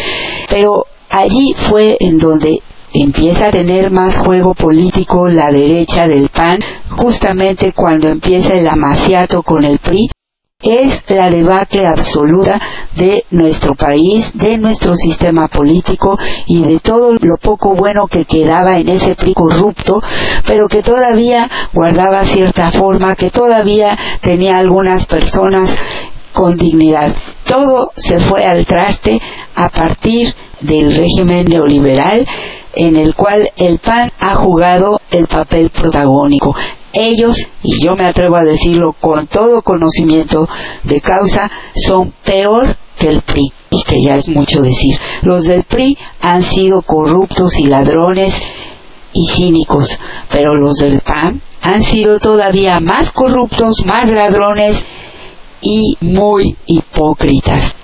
pero 0.49 0.87
allí 1.07 1.53
fue 1.55 1.97
en 1.99 2.17
donde 2.17 2.63
empieza 2.93 3.49
a 3.49 3.51
tener 3.51 3.91
más 3.91 4.17
juego 4.17 4.55
político 4.55 5.27
la 5.27 5.51
derecha 5.51 6.07
del 6.07 6.29
PAN, 6.29 6.57
justamente 6.97 7.73
cuando 7.73 8.07
empieza 8.07 8.55
el 8.55 8.67
amaciato 8.67 9.43
con 9.43 9.65
el 9.65 9.77
PRI, 9.77 10.09
es 10.63 11.03
la 11.09 11.29
debacle 11.29 11.85
absoluta 11.85 12.59
de 12.95 13.25
nuestro 13.31 13.75
país, 13.75 14.31
de 14.33 14.57
nuestro 14.57 14.95
sistema 14.95 15.47
político 15.47 16.17
y 16.47 16.63
de 16.63 16.79
todo 16.79 17.13
lo 17.13 17.37
poco 17.37 17.75
bueno 17.75 18.07
que 18.07 18.25
quedaba 18.25 18.77
en 18.77 18.89
ese 18.89 19.15
PRI 19.15 19.33
corrupto, 19.33 20.01
pero 20.47 20.67
que 20.67 20.81
todavía 20.81 21.49
guardaba 21.73 22.23
cierta 22.23 22.71
forma, 22.71 23.15
que 23.15 23.29
todavía 23.29 23.97
tenía 24.21 24.57
algunas 24.57 25.05
personas 25.05 25.75
con 26.31 26.57
dignidad. 26.57 27.13
Todo 27.45 27.91
se 27.95 28.19
fue 28.19 28.45
al 28.45 28.65
traste 28.65 29.21
a 29.55 29.69
partir 29.69 30.33
del 30.61 30.95
régimen 30.95 31.45
neoliberal 31.45 32.25
en 32.75 32.95
el 32.95 33.13
cual 33.13 33.51
el 33.57 33.79
PAN 33.79 34.11
ha 34.19 34.35
jugado 34.35 34.99
el 35.11 35.27
papel 35.27 35.69
protagónico 35.69 36.55
ellos, 36.93 37.37
y 37.63 37.83
yo 37.83 37.95
me 37.95 38.05
atrevo 38.05 38.35
a 38.37 38.43
decirlo 38.43 38.93
con 38.93 39.27
todo 39.27 39.61
conocimiento 39.61 40.47
de 40.83 41.01
causa, 41.01 41.49
son 41.75 42.13
peor 42.23 42.77
que 42.97 43.09
el 43.09 43.21
PRI, 43.21 43.51
y 43.71 43.83
que 43.83 44.01
ya 44.01 44.15
es 44.15 44.29
mucho 44.29 44.61
decir. 44.61 44.97
Los 45.23 45.45
del 45.45 45.63
PRI 45.63 45.97
han 46.21 46.43
sido 46.43 46.81
corruptos 46.83 47.57
y 47.57 47.65
ladrones 47.65 48.33
y 49.11 49.27
cínicos, 49.27 49.99
pero 50.31 50.55
los 50.55 50.77
del 50.77 51.01
PAN 51.01 51.41
han 51.61 51.81
sido 51.83 52.19
todavía 52.19 52.79
más 52.79 53.11
corruptos, 53.11 53.85
más 53.85 54.11
ladrones 54.11 54.83
y 55.61 55.97
muy 56.01 56.55
hipócritas. 56.65 57.75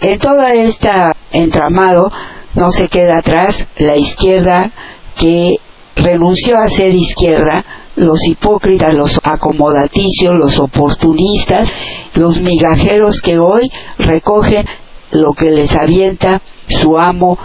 En 0.00 0.18
todo 0.18 0.46
este 0.46 0.90
entramado 1.30 2.10
no 2.54 2.70
se 2.70 2.88
queda 2.88 3.18
atrás 3.18 3.66
la 3.76 3.96
izquierda 3.96 4.70
que 5.16 5.54
renunció 5.96 6.56
a 6.58 6.68
ser 6.68 6.94
izquierda 6.94 7.64
los 7.96 8.26
hipócritas, 8.26 8.94
los 8.94 9.20
acomodaticios, 9.22 10.34
los 10.34 10.58
oportunistas, 10.58 11.70
los 12.14 12.40
migajeros 12.40 13.20
que 13.20 13.38
hoy 13.38 13.70
recogen 13.98 14.66
lo 15.10 15.32
que 15.32 15.50
les 15.50 15.76
avienta 15.76 16.40
su 16.68 16.96
amo 16.96 17.38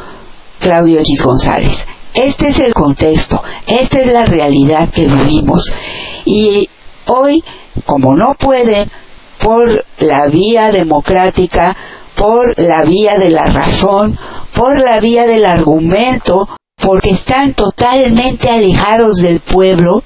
Claudio 0.59 0.99
X 0.99 1.23
González. 1.23 1.85
Este 2.13 2.47
es 2.47 2.59
el 2.59 2.73
contexto, 2.73 3.43
esta 3.67 3.99
es 3.99 4.11
la 4.11 4.25
realidad 4.25 4.89
que 4.89 5.07
vivimos. 5.07 5.71
Y 6.25 6.67
hoy, 7.05 7.43
como 7.85 8.15
no 8.15 8.35
pueden, 8.39 8.89
por 9.39 9.85
la 9.99 10.27
vía 10.27 10.71
democrática, 10.71 11.75
por 12.15 12.57
la 12.59 12.83
vía 12.83 13.17
de 13.19 13.29
la 13.29 13.45
razón, 13.45 14.17
por 14.55 14.79
la 14.79 14.99
vía 14.99 15.27
del 15.27 15.45
argumento, 15.45 16.47
porque 16.87 17.09
están 17.09 17.53
totalmente 17.53 18.49
alejados 18.49 19.17
del 19.17 19.41
pueblo, 19.41 20.03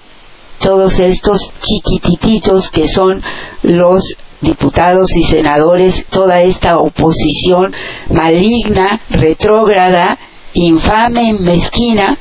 todos 0.59 0.99
estos 0.99 1.51
chiquitititos 1.61 2.71
que 2.71 2.87
son 2.87 3.21
los 3.61 4.15
diputados 4.41 5.15
y 5.15 5.21
senadores, 5.21 6.05
toda 6.09 6.41
esta 6.41 6.79
oposición 6.79 7.71
maligna, 8.09 8.99
retrógrada, 9.09 10.17
infame, 10.53 11.33
mezquina, 11.33 12.17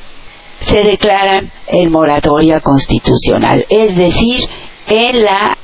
se 0.59 0.83
declaran 0.83 1.51
en 1.67 1.91
moratoria 1.91 2.59
constitucional, 2.59 3.65
es 3.67 3.95
decir, 3.95 4.43
en 4.87 5.23
la 5.23 5.57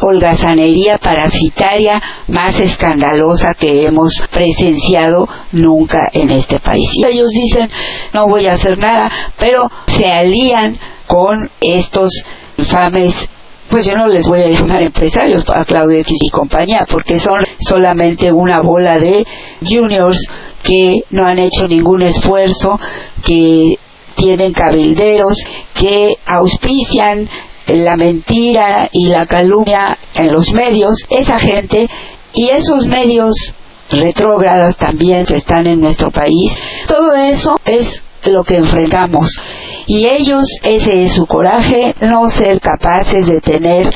holgazanería 0.00 0.98
parasitaria 0.98 2.00
más 2.28 2.58
escandalosa 2.60 3.54
que 3.54 3.86
hemos 3.86 4.22
presenciado 4.30 5.28
nunca 5.52 6.10
en 6.12 6.30
este 6.30 6.60
país. 6.60 6.88
Y 6.94 7.04
ellos 7.04 7.30
dicen, 7.30 7.70
no 8.12 8.28
voy 8.28 8.46
a 8.46 8.52
hacer 8.52 8.78
nada, 8.78 9.10
pero 9.38 9.70
se 9.86 10.06
alían 10.10 10.78
con 11.06 11.50
estos 11.60 12.10
infames 12.56 13.28
pues 13.68 13.84
yo 13.84 13.96
no 13.96 14.08
les 14.08 14.26
voy 14.26 14.40
a 14.40 14.48
llamar 14.48 14.82
empresarios 14.82 15.44
a 15.48 15.64
Claudio 15.64 15.98
X 15.98 16.16
y 16.22 16.30
compañía, 16.30 16.86
porque 16.88 17.20
son 17.20 17.40
solamente 17.60 18.32
una 18.32 18.62
bola 18.62 18.98
de 18.98 19.26
juniors 19.62 20.26
que 20.62 21.02
no 21.10 21.26
han 21.26 21.38
hecho 21.38 21.68
ningún 21.68 22.02
esfuerzo, 22.02 22.80
que 23.22 23.78
tienen 24.14 24.52
cabilderos, 24.52 25.36
que 25.74 26.16
auspician 26.26 27.28
la 27.68 27.96
mentira 27.96 28.88
y 28.92 29.08
la 29.08 29.26
calumnia 29.26 29.98
en 30.14 30.32
los 30.32 30.52
medios, 30.52 31.04
esa 31.10 31.38
gente 31.38 31.88
y 32.32 32.48
esos 32.48 32.86
medios 32.86 33.54
retrógrados 33.90 34.76
también 34.76 35.24
que 35.24 35.36
están 35.36 35.66
en 35.66 35.80
nuestro 35.80 36.10
país, 36.10 36.52
todo 36.86 37.14
eso 37.14 37.58
es 37.64 38.02
lo 38.24 38.44
que 38.44 38.56
enfrentamos. 38.56 39.40
Y 39.86 40.06
ellos, 40.06 40.46
ese 40.62 41.04
es 41.04 41.12
su 41.12 41.26
coraje, 41.26 41.94
no 42.00 42.28
ser 42.28 42.60
capaces 42.60 43.26
de 43.28 43.40
tener 43.40 43.92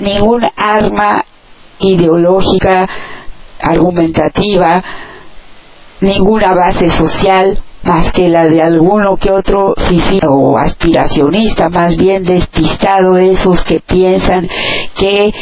ningún 0.00 0.46
arma 0.56 1.24
ideológica, 1.80 2.88
argumentativa, 3.60 4.82
ninguna 6.00 6.54
base 6.54 6.88
social 6.90 7.62
más 7.88 8.12
que 8.12 8.28
la 8.28 8.46
de 8.46 8.60
alguno 8.60 9.16
que 9.16 9.30
otro 9.30 9.74
fifi 9.76 10.20
o 10.28 10.58
aspiracionista, 10.58 11.70
más 11.70 11.96
bien 11.96 12.22
despistado, 12.22 13.16
esos 13.16 13.64
que 13.64 13.80
piensan 13.80 14.46
que 14.94 15.32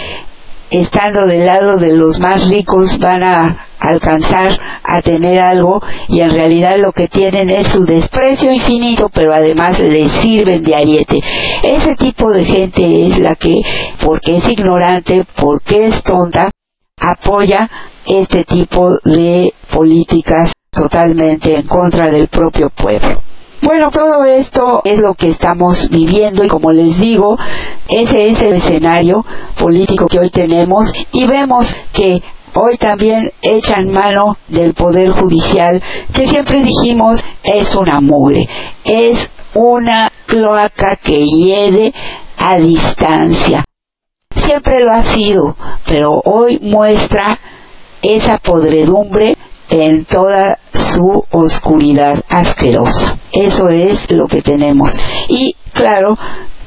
estando 0.70 1.26
del 1.26 1.44
lado 1.44 1.76
de 1.76 1.92
los 1.92 2.20
más 2.20 2.48
ricos 2.48 2.98
van 2.98 3.24
a 3.24 3.66
alcanzar 3.80 4.52
a 4.84 5.02
tener 5.02 5.40
algo 5.40 5.82
y 6.08 6.20
en 6.20 6.30
realidad 6.30 6.78
lo 6.78 6.92
que 6.92 7.08
tienen 7.08 7.50
es 7.50 7.66
su 7.68 7.84
desprecio 7.84 8.52
infinito 8.52 9.08
pero 9.12 9.34
además 9.34 9.80
les 9.80 10.10
sirven 10.10 10.62
de 10.62 10.74
ariete. 10.74 11.20
Ese 11.64 11.96
tipo 11.96 12.30
de 12.30 12.44
gente 12.44 13.06
es 13.06 13.18
la 13.18 13.34
que 13.34 13.60
porque 14.00 14.36
es 14.36 14.48
ignorante 14.48 15.24
porque 15.36 15.86
es 15.86 16.02
tonta 16.04 16.50
apoya 17.00 17.68
este 18.06 18.44
tipo 18.44 18.98
de 19.04 19.52
políticas 19.72 20.52
totalmente 20.76 21.56
en 21.56 21.66
contra 21.66 22.10
del 22.10 22.28
propio 22.28 22.70
pueblo 22.70 23.22
bueno, 23.62 23.90
todo 23.90 24.24
esto 24.24 24.82
es 24.84 25.00
lo 25.00 25.14
que 25.14 25.28
estamos 25.28 25.88
viviendo 25.90 26.44
y 26.44 26.48
como 26.48 26.72
les 26.72 27.00
digo, 27.00 27.36
ese 27.88 28.28
es 28.28 28.40
el 28.42 28.54
escenario 28.54 29.24
político 29.58 30.06
que 30.06 30.18
hoy 30.18 30.30
tenemos 30.30 30.92
y 31.10 31.26
vemos 31.26 31.74
que 31.92 32.22
hoy 32.54 32.76
también 32.76 33.32
echan 33.42 33.90
mano 33.90 34.36
del 34.48 34.74
Poder 34.74 35.10
Judicial, 35.10 35.82
que 36.12 36.28
siempre 36.28 36.62
dijimos 36.62 37.24
es 37.42 37.74
una 37.74 38.00
mugre, 38.00 38.46
es 38.84 39.30
una 39.54 40.10
cloaca 40.26 40.96
que 40.96 41.24
hiede 41.24 41.92
a 42.36 42.58
distancia. 42.58 43.64
Siempre 44.34 44.80
lo 44.80 44.92
ha 44.92 45.02
sido, 45.02 45.56
pero 45.86 46.20
hoy 46.24 46.60
muestra 46.62 47.38
esa 48.02 48.38
podredumbre 48.38 49.36
en 49.68 50.04
toda 50.04 50.58
su 50.72 51.24
oscuridad 51.30 52.22
asquerosa. 52.28 53.18
Eso 53.32 53.68
es 53.68 54.10
lo 54.10 54.26
que 54.26 54.42
tenemos. 54.42 54.98
Y 55.28 55.56
claro, 55.72 56.16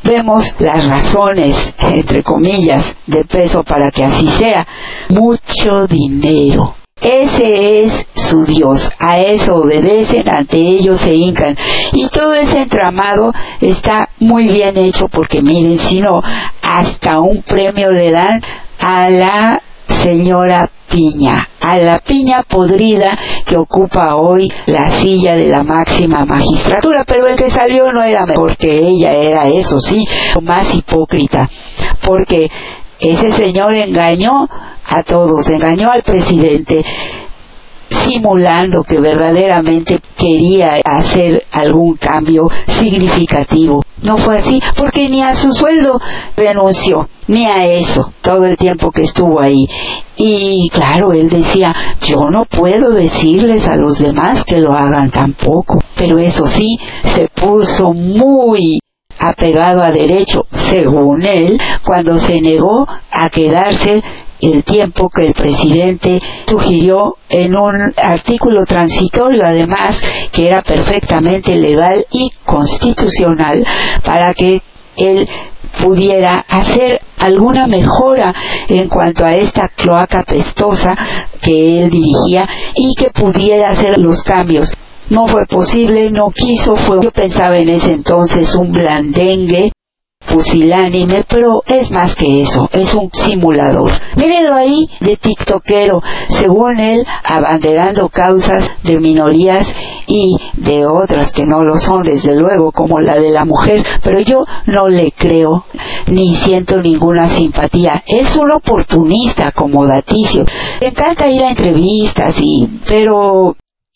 vemos 0.03 0.55
las 0.59 0.87
razones, 0.87 1.73
entre 1.79 2.23
comillas, 2.23 2.95
de 3.07 3.25
peso 3.25 3.63
para 3.63 3.91
que 3.91 4.03
así 4.03 4.27
sea. 4.27 4.67
Mucho 5.09 5.87
dinero. 5.87 6.75
Ese 7.01 7.85
es 7.85 8.07
su 8.13 8.43
Dios, 8.43 8.91
a 8.99 9.19
eso 9.19 9.55
obedecen, 9.55 10.27
ante 10.27 10.57
ellos 10.57 10.99
se 10.99 11.15
hincan. 11.15 11.55
Y 11.93 12.09
todo 12.09 12.33
ese 12.33 12.63
entramado 12.63 13.31
está 13.61 14.09
muy 14.19 14.49
bien 14.49 14.75
hecho 14.75 15.07
porque 15.07 15.41
miren, 15.41 15.77
si 15.77 16.01
no, 16.01 16.21
hasta 16.61 17.21
un 17.21 17.41
premio 17.43 17.89
le 17.91 18.11
dan 18.11 18.41
a 18.79 19.09
la 19.09 19.61
señora 20.01 20.69
piña, 20.89 21.47
a 21.61 21.77
la 21.77 21.99
piña 21.99 22.43
podrida 22.43 23.17
que 23.45 23.57
ocupa 23.57 24.15
hoy 24.15 24.51
la 24.65 24.89
silla 24.89 25.35
de 25.35 25.47
la 25.47 25.63
máxima 25.63 26.25
magistratura, 26.25 27.03
pero 27.05 27.27
el 27.27 27.35
que 27.35 27.49
salió 27.49 27.91
no 27.91 28.01
era 28.01 28.25
mejor 28.25 28.57
que 28.57 28.87
ella, 28.87 29.11
era 29.11 29.47
eso 29.47 29.79
sí, 29.79 30.03
más 30.41 30.73
hipócrita, 30.75 31.49
porque 32.01 32.49
ese 32.99 33.31
señor 33.31 33.75
engañó 33.75 34.47
a 34.85 35.03
todos, 35.03 35.49
engañó 35.49 35.91
al 35.91 36.03
presidente, 36.03 36.83
simulando 37.89 38.83
que 38.83 38.99
verdaderamente 38.99 39.99
quería 40.17 40.79
hacer 40.85 41.43
algún 41.51 41.95
cambio 41.95 42.49
significativo. 42.67 43.81
No 44.01 44.17
fue 44.17 44.37
así, 44.37 44.61
porque 44.77 45.09
ni 45.09 45.21
a 45.21 45.33
su 45.33 45.51
sueldo 45.51 45.99
renunció, 46.37 47.09
ni 47.27 47.45
a 47.45 47.65
eso, 47.65 48.11
todo 48.21 48.45
el 48.45 48.55
tiempo 48.55 48.91
que 48.91 49.03
estuvo 49.03 49.41
ahí. 49.41 49.67
Y 50.15 50.69
claro, 50.69 51.11
él 51.11 51.29
decía, 51.29 51.75
yo 52.01 52.29
no 52.29 52.45
puedo 52.45 52.91
decirles 52.91 53.67
a 53.67 53.75
los 53.75 53.99
demás 53.99 54.43
que 54.45 54.57
lo 54.57 54.73
hagan 54.73 55.11
tampoco. 55.11 55.81
Pero 55.95 56.17
eso 56.17 56.47
sí, 56.47 56.77
se 57.03 57.27
puso 57.27 57.93
muy 57.93 58.79
apegado 59.19 59.83
a 59.83 59.91
derecho, 59.91 60.47
según 60.51 61.25
él, 61.25 61.59
cuando 61.83 62.17
se 62.19 62.41
negó 62.41 62.87
a 63.11 63.29
quedarse 63.29 64.01
el 64.41 64.63
tiempo 64.63 65.09
que 65.09 65.27
el 65.27 65.33
presidente 65.33 66.21
sugirió 66.47 67.17
en 67.29 67.55
un 67.55 67.93
artículo 67.97 68.65
transitorio, 68.65 69.45
además, 69.45 70.01
que 70.31 70.47
era 70.47 70.61
perfectamente 70.61 71.55
legal 71.55 72.05
y 72.11 72.31
constitucional 72.45 73.65
para 74.03 74.33
que 74.33 74.61
él 74.95 75.27
pudiera 75.81 76.43
hacer 76.47 76.99
alguna 77.19 77.67
mejora 77.67 78.33
en 78.67 78.87
cuanto 78.89 79.25
a 79.25 79.35
esta 79.35 79.69
cloaca 79.69 80.23
pestosa 80.23 80.95
que 81.41 81.83
él 81.83 81.89
dirigía 81.89 82.47
y 82.75 82.93
que 82.95 83.09
pudiera 83.11 83.69
hacer 83.69 83.97
los 83.97 84.23
cambios. 84.23 84.73
No 85.09 85.27
fue 85.27 85.45
posible, 85.47 86.11
no 86.11 86.29
quiso, 86.29 86.75
fue, 86.75 86.99
yo 87.01 87.11
pensaba 87.11 87.57
en 87.57 87.69
ese 87.69 87.93
entonces 87.93 88.53
un 88.55 88.71
blandengue 88.71 89.71
pusilánime, 90.29 91.25
pero 91.27 91.61
es 91.65 91.91
más 91.91 92.15
que 92.15 92.41
eso, 92.41 92.69
es 92.71 92.93
un 92.93 93.09
simulador. 93.11 93.91
Mírenlo 94.15 94.55
ahí 94.55 94.89
de 94.99 95.17
tiktokero, 95.17 96.01
según 96.29 96.79
él, 96.79 97.05
abanderando 97.23 98.09
causas 98.09 98.71
de 98.83 98.99
minorías 98.99 99.73
y 100.07 100.37
de 100.53 100.85
otras 100.85 101.33
que 101.33 101.45
no 101.45 101.63
lo 101.63 101.77
son, 101.77 102.03
desde 102.03 102.35
luego, 102.35 102.71
como 102.71 102.99
la 102.99 103.19
de 103.19 103.31
la 103.31 103.45
mujer, 103.45 103.83
pero 104.03 104.19
yo 104.21 104.45
no 104.65 104.87
le 104.87 105.11
creo 105.11 105.65
ni 106.07 106.35
siento 106.35 106.81
ninguna 106.81 107.27
simpatía. 107.27 108.03
Es 108.05 108.35
un 108.35 108.51
oportunista 108.51 109.51
como 109.51 109.85
Daticio. 109.85 110.45
Le 110.81 110.87
encanta 110.87 111.29
ir 111.29 111.43
a 111.43 111.51
entrevistas 111.51 112.35
y, 112.39 112.67
pero 112.87 113.55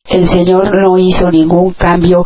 el 0.10 0.28
señor 0.28 0.76
no 0.76 0.98
hizo 0.98 1.32
ningún 1.32 1.74
cambio 1.74 2.26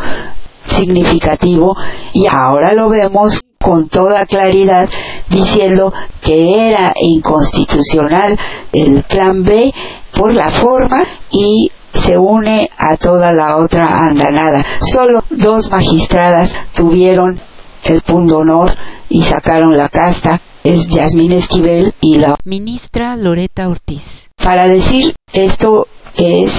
significativo 0.68 1.76
y 2.14 2.28
ahora 2.28 2.74
lo 2.74 2.90
vemos 2.90 3.42
con 3.60 3.90
toda 3.90 4.26
claridad 4.26 4.90
diciendo 5.30 5.94
que 6.22 6.70
era 6.70 6.94
inconstitucional 7.02 8.38
el 8.72 9.04
plan 9.04 9.44
B 9.44 9.74
por 10.16 10.34
la 10.34 10.50
forma 10.50 11.04
y 11.32 11.72
se 11.94 12.18
une 12.18 12.70
a 12.78 12.98
toda 12.98 13.32
la 13.32 13.58
otra 13.58 14.04
andanada. 14.04 14.64
Solo 14.82 15.24
dos 15.30 15.72
magistradas 15.72 16.56
tuvieron 16.76 17.40
el 17.84 18.02
punto 18.02 18.38
honor 18.38 18.76
y 19.10 19.24
sacaron 19.24 19.76
la 19.78 19.90
casta, 19.90 20.42
es 20.64 20.88
Yasmín 20.88 21.32
Esquivel 21.32 21.94
y 22.02 22.18
la 22.18 22.36
ministra 22.44 23.16
Loreta 23.16 23.68
Ortiz. 23.68 24.30
Para 24.36 24.68
decir 24.68 25.16
esto 25.34 25.88
es 26.16 26.52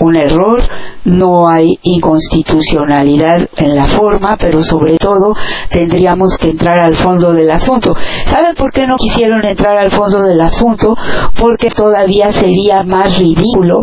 un 0.00 0.16
error, 0.16 0.62
no 1.04 1.48
hay 1.48 1.78
inconstitucionalidad 1.82 3.48
en 3.56 3.76
la 3.76 3.86
forma, 3.86 4.36
pero 4.36 4.62
sobre 4.62 4.96
todo 4.96 5.34
tendríamos 5.70 6.36
que 6.36 6.50
entrar 6.50 6.78
al 6.78 6.94
fondo 6.94 7.32
del 7.32 7.50
asunto. 7.50 7.94
¿Saben 8.26 8.54
por 8.54 8.72
qué 8.72 8.86
no 8.86 8.96
quisieron 8.96 9.44
entrar 9.44 9.76
al 9.76 9.90
fondo 9.90 10.22
del 10.22 10.40
asunto? 10.40 10.96
Porque 11.38 11.70
todavía 11.70 12.32
sería 12.32 12.82
más 12.82 13.18
ridículo 13.18 13.82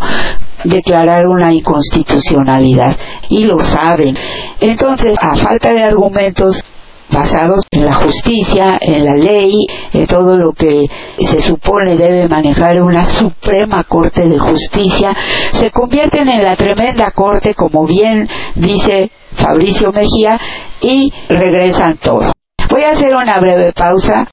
declarar 0.63 1.27
una 1.27 1.53
inconstitucionalidad 1.53 2.95
y 3.29 3.45
lo 3.45 3.59
saben. 3.59 4.15
Entonces, 4.59 5.15
a 5.19 5.35
falta 5.35 5.73
de 5.73 5.83
argumentos, 5.83 6.63
basados 7.11 7.65
en 7.71 7.85
la 7.85 7.93
justicia, 7.93 8.77
en 8.81 9.05
la 9.05 9.15
ley, 9.15 9.67
en 9.93 10.07
todo 10.07 10.37
lo 10.37 10.53
que 10.53 10.85
se 11.19 11.41
supone 11.41 11.95
debe 11.95 12.27
manejar 12.27 12.81
una 12.81 13.05
Suprema 13.05 13.83
Corte 13.83 14.27
de 14.27 14.39
Justicia, 14.39 15.15
se 15.53 15.71
convierten 15.71 16.27
en 16.29 16.43
la 16.43 16.55
tremenda 16.55 17.11
Corte, 17.11 17.53
como 17.53 17.85
bien 17.85 18.27
dice 18.55 19.11
Fabricio 19.33 19.91
Mejía, 19.91 20.39
y 20.81 21.11
regresan 21.29 21.97
todos. 21.97 22.31
Voy 22.69 22.83
a 22.83 22.91
hacer 22.91 23.15
una 23.15 23.39
breve 23.39 23.73
pausa 23.73 24.27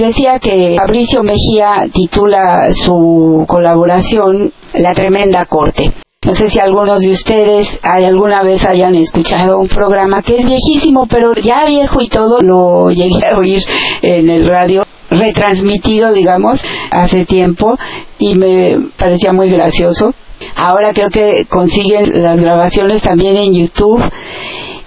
decía 0.00 0.38
que 0.38 0.76
Fabricio 0.78 1.22
Mejía 1.22 1.86
titula 1.92 2.72
su 2.72 3.44
colaboración 3.46 4.52
La 4.74 4.94
Tremenda 4.94 5.44
Corte. 5.46 5.92
No 6.26 6.34
sé 6.34 6.50
si 6.50 6.58
algunos 6.58 7.00
de 7.00 7.10
ustedes 7.10 7.80
alguna 7.82 8.42
vez 8.42 8.64
hayan 8.66 8.94
escuchado 8.94 9.58
un 9.58 9.68
programa 9.68 10.22
que 10.22 10.38
es 10.38 10.44
viejísimo, 10.44 11.06
pero 11.06 11.34
ya 11.34 11.64
viejo 11.64 12.00
y 12.02 12.08
todo, 12.08 12.40
lo 12.40 12.90
llegué 12.90 13.26
a 13.26 13.38
oír 13.38 13.62
en 14.02 14.28
el 14.28 14.46
radio 14.46 14.82
retransmitido, 15.10 16.12
digamos, 16.12 16.60
hace 16.90 17.24
tiempo 17.24 17.76
y 18.18 18.34
me 18.34 18.78
parecía 18.96 19.32
muy 19.32 19.50
gracioso. 19.50 20.14
Ahora 20.56 20.92
creo 20.92 21.10
que 21.10 21.46
consiguen 21.48 22.22
las 22.22 22.40
grabaciones 22.40 23.02
también 23.02 23.36
en 23.36 23.52
YouTube 23.52 24.02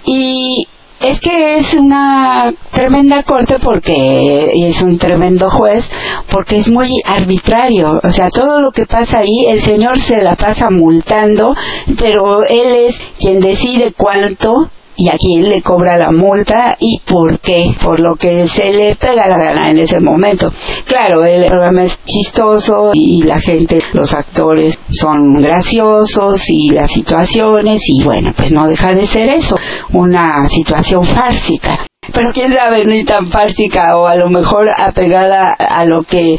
y 0.04 0.66
es 1.04 1.20
que 1.20 1.56
es 1.56 1.74
una 1.74 2.52
tremenda 2.70 3.22
corte 3.24 3.58
porque 3.58 4.68
es 4.68 4.80
un 4.82 4.98
tremendo 4.98 5.50
juez 5.50 5.88
porque 6.30 6.58
es 6.58 6.70
muy 6.70 6.88
arbitrario. 7.04 8.00
O 8.02 8.10
sea 8.10 8.28
todo 8.28 8.60
lo 8.60 8.70
que 8.72 8.86
pasa 8.86 9.18
ahí 9.18 9.46
el 9.46 9.60
señor 9.60 9.98
se 9.98 10.22
la 10.22 10.34
pasa 10.36 10.70
multando 10.70 11.54
pero 11.98 12.44
él 12.44 12.86
es 12.86 12.98
quien 13.18 13.40
decide 13.40 13.92
cuánto 13.96 14.70
y 14.96 15.08
a 15.08 15.18
quién 15.18 15.48
le 15.48 15.62
cobra 15.62 15.96
la 15.96 16.10
multa 16.10 16.76
y 16.78 17.00
por 17.04 17.38
qué, 17.40 17.74
por 17.82 18.00
lo 18.00 18.16
que 18.16 18.46
se 18.48 18.72
le 18.72 18.94
pega 18.96 19.26
la 19.26 19.38
gana 19.38 19.70
en 19.70 19.78
ese 19.78 20.00
momento. 20.00 20.52
Claro, 20.86 21.24
el 21.24 21.46
programa 21.46 21.84
es 21.84 21.98
chistoso 22.04 22.90
y 22.92 23.22
la 23.22 23.40
gente, 23.40 23.78
los 23.92 24.14
actores 24.14 24.78
son 24.90 25.40
graciosos 25.40 26.48
y 26.48 26.70
las 26.70 26.92
situaciones 26.92 27.82
y 27.86 28.02
bueno, 28.04 28.32
pues 28.36 28.52
no 28.52 28.68
deja 28.68 28.92
de 28.92 29.06
ser 29.06 29.28
eso, 29.28 29.56
una 29.92 30.46
situación 30.48 31.04
fársica. 31.04 31.86
Pero 32.12 32.32
quién 32.32 32.52
sabe, 32.52 32.84
ni 32.84 33.04
tan 33.04 33.26
fársica 33.26 33.96
o 33.96 34.06
a 34.06 34.14
lo 34.14 34.28
mejor 34.28 34.68
apegada 34.76 35.52
a 35.52 35.84
lo 35.84 36.02
que 36.02 36.36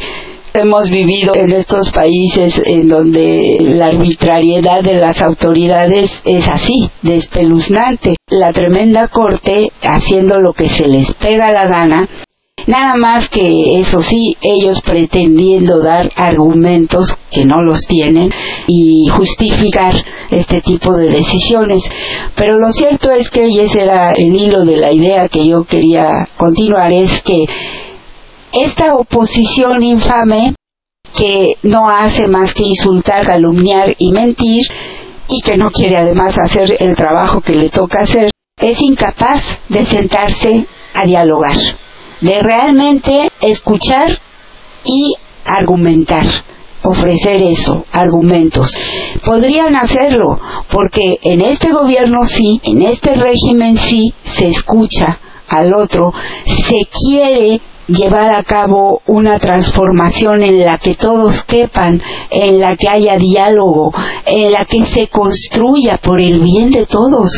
hemos 0.56 0.90
vivido 0.90 1.34
en 1.34 1.52
estos 1.52 1.90
países 1.90 2.60
en 2.64 2.88
donde 2.88 3.58
la 3.60 3.86
arbitrariedad 3.86 4.82
de 4.82 4.94
las 4.94 5.22
autoridades 5.22 6.20
es 6.24 6.48
así, 6.48 6.90
despeluznante. 7.02 8.16
La 8.28 8.52
tremenda 8.52 9.08
corte 9.08 9.70
haciendo 9.82 10.40
lo 10.40 10.52
que 10.52 10.68
se 10.68 10.88
les 10.88 11.12
pega 11.14 11.52
la 11.52 11.66
gana 11.66 12.08
Nada 12.66 12.96
más 12.96 13.28
que 13.28 13.78
eso 13.78 14.02
sí, 14.02 14.36
ellos 14.40 14.80
pretendiendo 14.80 15.80
dar 15.80 16.10
argumentos 16.16 17.16
que 17.30 17.44
no 17.44 17.62
los 17.62 17.86
tienen 17.86 18.32
y 18.66 19.06
justificar 19.08 19.94
este 20.30 20.60
tipo 20.62 20.92
de 20.94 21.10
decisiones. 21.10 21.84
Pero 22.34 22.58
lo 22.58 22.72
cierto 22.72 23.12
es 23.12 23.30
que, 23.30 23.46
y 23.48 23.60
ese 23.60 23.82
era 23.82 24.12
el 24.12 24.34
hilo 24.34 24.64
de 24.64 24.78
la 24.78 24.90
idea 24.90 25.28
que 25.28 25.46
yo 25.46 25.62
quería 25.62 26.28
continuar, 26.36 26.92
es 26.92 27.22
que 27.22 27.44
esta 28.56 28.94
oposición 28.96 29.82
infame 29.82 30.54
que 31.16 31.56
no 31.62 31.88
hace 31.88 32.26
más 32.28 32.54
que 32.54 32.64
insultar, 32.64 33.24
calumniar 33.24 33.94
y 33.98 34.12
mentir 34.12 34.62
y 35.28 35.40
que 35.40 35.56
no 35.56 35.70
quiere 35.70 35.96
además 35.96 36.38
hacer 36.38 36.76
el 36.78 36.96
trabajo 36.96 37.40
que 37.40 37.54
le 37.54 37.70
toca 37.70 38.00
hacer, 38.00 38.30
es 38.60 38.80
incapaz 38.80 39.60
de 39.68 39.84
sentarse 39.84 40.66
a 40.94 41.04
dialogar, 41.04 41.56
de 42.20 42.42
realmente 42.42 43.28
escuchar 43.40 44.18
y 44.84 45.14
argumentar 45.44 46.24
ofrecer 46.82 47.42
eso, 47.42 47.84
argumentos. 47.92 48.72
Podrían 49.24 49.74
hacerlo, 49.74 50.38
porque 50.70 51.18
en 51.22 51.42
este 51.42 51.72
gobierno 51.72 52.24
sí, 52.24 52.60
en 52.62 52.82
este 52.82 53.14
régimen 53.14 53.76
sí, 53.76 54.14
se 54.24 54.48
escucha 54.48 55.18
al 55.48 55.74
otro, 55.74 56.12
se 56.44 56.86
quiere 56.86 57.60
llevar 57.88 58.30
a 58.30 58.42
cabo 58.42 59.02
una 59.06 59.38
transformación 59.38 60.42
en 60.42 60.64
la 60.64 60.78
que 60.78 60.94
todos 60.94 61.44
quepan, 61.44 62.00
en 62.30 62.60
la 62.60 62.76
que 62.76 62.88
haya 62.88 63.16
diálogo, 63.16 63.92
en 64.24 64.52
la 64.52 64.64
que 64.64 64.84
se 64.84 65.08
construya 65.08 65.98
por 65.98 66.20
el 66.20 66.40
bien 66.40 66.70
de 66.70 66.86
todos. 66.86 67.30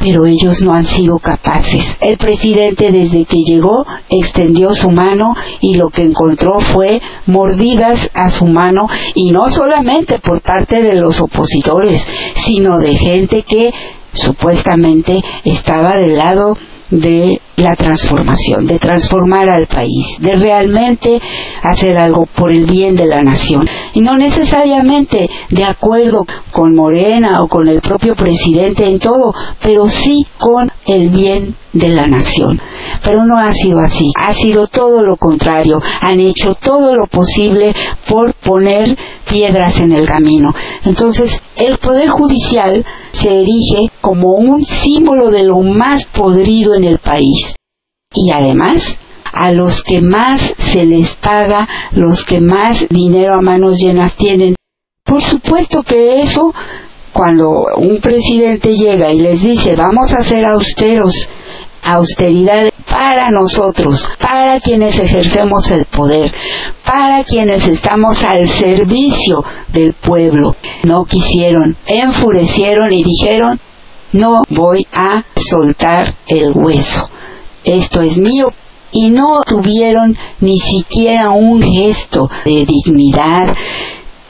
Pero 0.00 0.26
ellos 0.26 0.62
no 0.62 0.72
han 0.74 0.84
sido 0.84 1.18
capaces. 1.18 1.96
El 2.00 2.16
presidente 2.16 2.90
desde 2.90 3.24
que 3.24 3.42
llegó 3.44 3.86
extendió 4.08 4.74
su 4.74 4.90
mano 4.90 5.34
y 5.60 5.74
lo 5.74 5.90
que 5.90 6.02
encontró 6.02 6.60
fue 6.60 7.00
mordidas 7.26 8.10
a 8.14 8.30
su 8.30 8.46
mano 8.46 8.88
y 9.14 9.30
no 9.30 9.50
solamente 9.50 10.18
por 10.18 10.40
parte 10.40 10.82
de 10.82 10.94
los 10.94 11.20
opositores, 11.20 12.04
sino 12.36 12.78
de 12.78 12.94
gente 12.94 13.42
que 13.42 13.72
supuestamente 14.14 15.22
estaba 15.44 15.96
del 15.96 16.16
lado 16.16 16.56
de 16.90 17.40
la 17.60 17.76
transformación, 17.76 18.66
de 18.66 18.78
transformar 18.78 19.48
al 19.48 19.66
país, 19.66 20.18
de 20.20 20.36
realmente 20.36 21.20
hacer 21.62 21.96
algo 21.96 22.26
por 22.26 22.50
el 22.50 22.66
bien 22.66 22.96
de 22.96 23.06
la 23.06 23.22
nación. 23.22 23.66
Y 23.94 24.00
no 24.00 24.16
necesariamente 24.16 25.28
de 25.50 25.64
acuerdo 25.64 26.26
con 26.52 26.74
Morena 26.74 27.42
o 27.42 27.48
con 27.48 27.68
el 27.68 27.80
propio 27.80 28.14
presidente 28.14 28.86
en 28.86 28.98
todo, 28.98 29.34
pero 29.60 29.88
sí 29.88 30.26
con 30.38 30.70
el 30.86 31.08
bien 31.10 31.54
de 31.72 31.88
la 31.88 32.06
nación. 32.06 32.60
Pero 33.04 33.24
no 33.24 33.38
ha 33.38 33.52
sido 33.52 33.78
así, 33.80 34.10
ha 34.16 34.32
sido 34.32 34.66
todo 34.66 35.02
lo 35.02 35.16
contrario, 35.16 35.80
han 36.00 36.20
hecho 36.20 36.54
todo 36.54 36.94
lo 36.94 37.06
posible 37.06 37.72
por 38.08 38.34
poner 38.34 38.96
piedras 39.28 39.80
en 39.80 39.92
el 39.92 40.06
camino. 40.06 40.54
Entonces, 40.84 41.40
el 41.56 41.78
Poder 41.78 42.08
Judicial 42.08 42.84
se 43.12 43.40
erige 43.40 43.90
como 44.00 44.34
un 44.34 44.64
símbolo 44.64 45.30
de 45.30 45.44
lo 45.44 45.60
más 45.60 46.06
podrido 46.06 46.74
en 46.74 46.84
el 46.84 46.98
país. 46.98 47.49
Y 48.12 48.32
además, 48.32 48.98
a 49.32 49.52
los 49.52 49.84
que 49.84 50.00
más 50.00 50.54
se 50.58 50.84
les 50.84 51.14
paga, 51.14 51.68
los 51.92 52.24
que 52.24 52.40
más 52.40 52.88
dinero 52.88 53.34
a 53.34 53.40
manos 53.40 53.78
llenas 53.78 54.16
tienen. 54.16 54.56
Por 55.04 55.22
supuesto 55.22 55.84
que 55.84 56.20
eso, 56.20 56.52
cuando 57.12 57.66
un 57.76 58.00
presidente 58.00 58.74
llega 58.74 59.12
y 59.12 59.20
les 59.20 59.42
dice 59.42 59.76
vamos 59.76 60.12
a 60.12 60.24
ser 60.24 60.44
austeros, 60.44 61.28
austeridad 61.84 62.70
para 62.88 63.30
nosotros, 63.30 64.10
para 64.18 64.58
quienes 64.58 64.98
ejercemos 64.98 65.70
el 65.70 65.84
poder, 65.84 66.32
para 66.84 67.22
quienes 67.22 67.68
estamos 67.68 68.24
al 68.24 68.48
servicio 68.48 69.44
del 69.68 69.92
pueblo. 69.92 70.56
No 70.82 71.04
quisieron, 71.04 71.76
enfurecieron 71.86 72.92
y 72.92 73.04
dijeron, 73.04 73.60
no 74.12 74.42
voy 74.48 74.84
a 74.92 75.22
soltar 75.36 76.16
el 76.26 76.50
hueso. 76.52 77.08
Esto 77.64 78.00
es 78.02 78.16
mío. 78.18 78.52
Y 78.92 79.10
no 79.10 79.42
tuvieron 79.46 80.16
ni 80.40 80.58
siquiera 80.58 81.30
un 81.30 81.62
gesto 81.62 82.28
de 82.44 82.66
dignidad, 82.66 83.54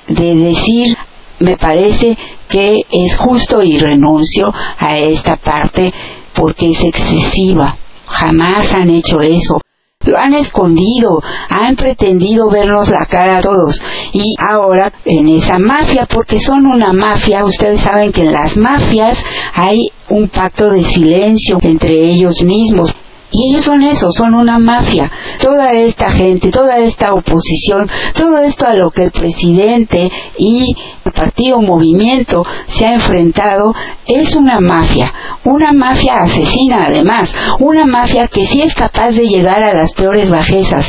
de 0.07 0.35
decir, 0.35 0.97
me 1.39 1.57
parece 1.57 2.17
que 2.49 2.85
es 2.91 3.17
justo 3.17 3.63
y 3.63 3.79
renuncio 3.79 4.53
a 4.79 4.99
esta 4.99 5.37
parte 5.37 5.93
porque 6.35 6.71
es 6.71 6.85
excesiva. 6.85 7.77
Jamás 8.07 8.75
han 8.75 8.91
hecho 8.91 9.21
eso. 9.21 9.61
Lo 10.05 10.17
han 10.17 10.33
escondido, 10.33 11.23
han 11.51 11.77
pretendido 11.77 12.51
vernos 12.51 12.89
la 12.89 13.05
cara 13.05 13.39
a 13.39 13.43
todos. 13.43 13.81
Y 14.13 14.35
ahora 14.39 14.93
en 15.05 15.29
esa 15.29 15.59
mafia, 15.59 16.07
porque 16.07 16.41
son 16.41 16.67
una 16.67 16.93
mafia, 16.93 17.45
ustedes 17.45 17.81
saben 17.81 18.11
que 18.11 18.23
en 18.23 18.33
las 18.33 18.57
mafias 18.57 19.23
hay 19.55 19.93
un 20.09 20.29
pacto 20.29 20.71
de 20.71 20.83
silencio 20.83 21.59
entre 21.61 22.13
ellos 22.13 22.43
mismos. 22.43 22.95
Y 23.33 23.51
ellos 23.51 23.65
son 23.65 23.83
eso, 23.83 24.11
son 24.11 24.35
una 24.35 24.59
mafia. 24.59 25.11
Toda 25.41 25.73
esta 25.73 26.11
gente, 26.11 26.51
toda 26.51 26.79
esta 26.79 27.15
oposición, 27.15 27.89
todo 28.15 28.39
esto 28.39 28.67
a 28.67 28.75
lo 28.75 28.91
que 28.91 29.05
el 29.05 29.11
presidente 29.13 30.11
y 30.37 30.75
el 31.05 31.13
partido 31.13 31.61
movimiento 31.61 32.45
se 32.67 32.87
ha 32.87 32.95
enfrentado 32.95 33.73
es 34.07 34.35
una 34.35 34.61
mafia. 34.61 35.13
Una 35.45 35.73
mafia 35.73 36.23
asesina 36.23 36.87
además. 36.87 37.33
Una 37.61 37.87
mafia 37.87 38.27
que 38.27 38.47
sí 38.47 38.63
es 38.63 38.75
capaz 38.75 39.13
de 39.13 39.29
llegar 39.29 39.63
a 39.63 39.75
las 39.75 39.95
peores 39.95 40.31
bajezas. 40.31 40.87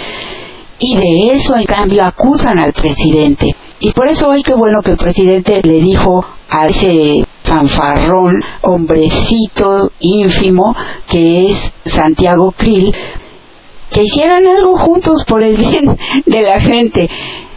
Y 0.80 0.96
de 0.98 1.36
eso 1.36 1.56
en 1.56 1.64
cambio 1.64 2.04
acusan 2.04 2.58
al 2.58 2.74
presidente. 2.74 3.56
Y 3.80 3.92
por 3.92 4.08
eso 4.08 4.30
hoy 4.30 4.42
qué 4.42 4.56
bueno 4.56 4.82
que 4.82 4.92
el 4.92 4.98
presidente 4.98 5.62
le 5.64 5.80
dijo 5.80 6.26
a 6.50 6.68
ese 6.68 7.24
fanfarrón, 7.44 8.44
hombrecito 8.62 9.92
ínfimo 10.00 10.76
que 11.08 11.52
es 11.52 11.74
Santiago 11.86 12.52
Krill, 12.52 12.94
que 13.92 14.04
hicieran 14.04 14.48
algo 14.48 14.78
juntos 14.78 15.26
por 15.26 15.44
el 15.44 15.58
bien 15.58 15.98
de 16.26 16.42
la 16.42 16.60
gente. 16.60 17.10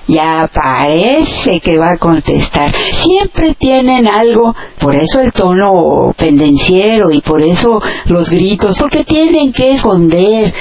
Ya 0.07 0.51
parece 0.53 1.61
que 1.61 1.79
va 1.79 1.93
a 1.93 1.97
contestar. 1.97 2.71
Siempre 2.75 3.55
tienen 3.55 4.07
algo, 4.07 4.55
por 4.79 4.95
eso 4.95 5.21
el 5.21 5.33
tono 5.33 6.13
pendenciero 6.15 7.11
y 7.11 7.23
por 7.23 7.41
eso 7.41 7.81
los 8.05 8.29
gritos, 8.29 8.77
porque 8.79 9.05
tienen 9.05 9.51
que 9.51 9.73
esconder, 9.73 10.53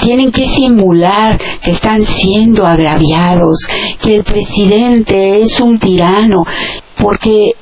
tienen 0.00 0.32
que 0.32 0.48
simular 0.48 1.38
que 1.62 1.72
están 1.72 2.04
siendo 2.04 2.66
agraviados, 2.66 3.66
que 4.00 4.16
el 4.16 4.24
presidente 4.24 5.42
es 5.42 5.60
un 5.60 5.78
tirano, 5.78 6.46
porque 6.96 7.52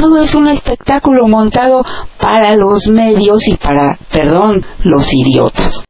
todo 0.00 0.20
es 0.20 0.34
un 0.34 0.48
espectáculo 0.48 1.26
montado 1.28 1.84
para 2.18 2.56
los 2.56 2.88
medios 2.88 3.48
y 3.48 3.56
para, 3.56 3.98
perdón, 4.10 4.64
los 4.84 5.12
idiotas. 5.12 5.84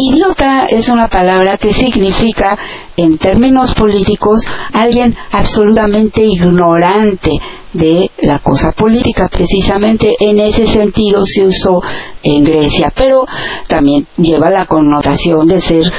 Idiota 0.00 0.66
es 0.66 0.88
una 0.90 1.08
palabra 1.08 1.58
que 1.58 1.72
significa, 1.72 2.56
en 2.96 3.18
términos 3.18 3.74
políticos, 3.74 4.46
alguien 4.72 5.16
absolutamente 5.32 6.24
ignorante 6.24 7.32
de 7.72 8.08
la 8.22 8.38
cosa 8.38 8.70
política. 8.70 9.28
Precisamente 9.28 10.14
en 10.20 10.38
ese 10.38 10.68
sentido 10.68 11.26
se 11.26 11.44
usó 11.44 11.82
en 12.22 12.44
Grecia, 12.44 12.92
pero 12.94 13.26
también 13.66 14.06
lleva 14.16 14.50
la 14.50 14.66
connotación 14.66 15.48
de 15.48 15.60
ser 15.60 15.92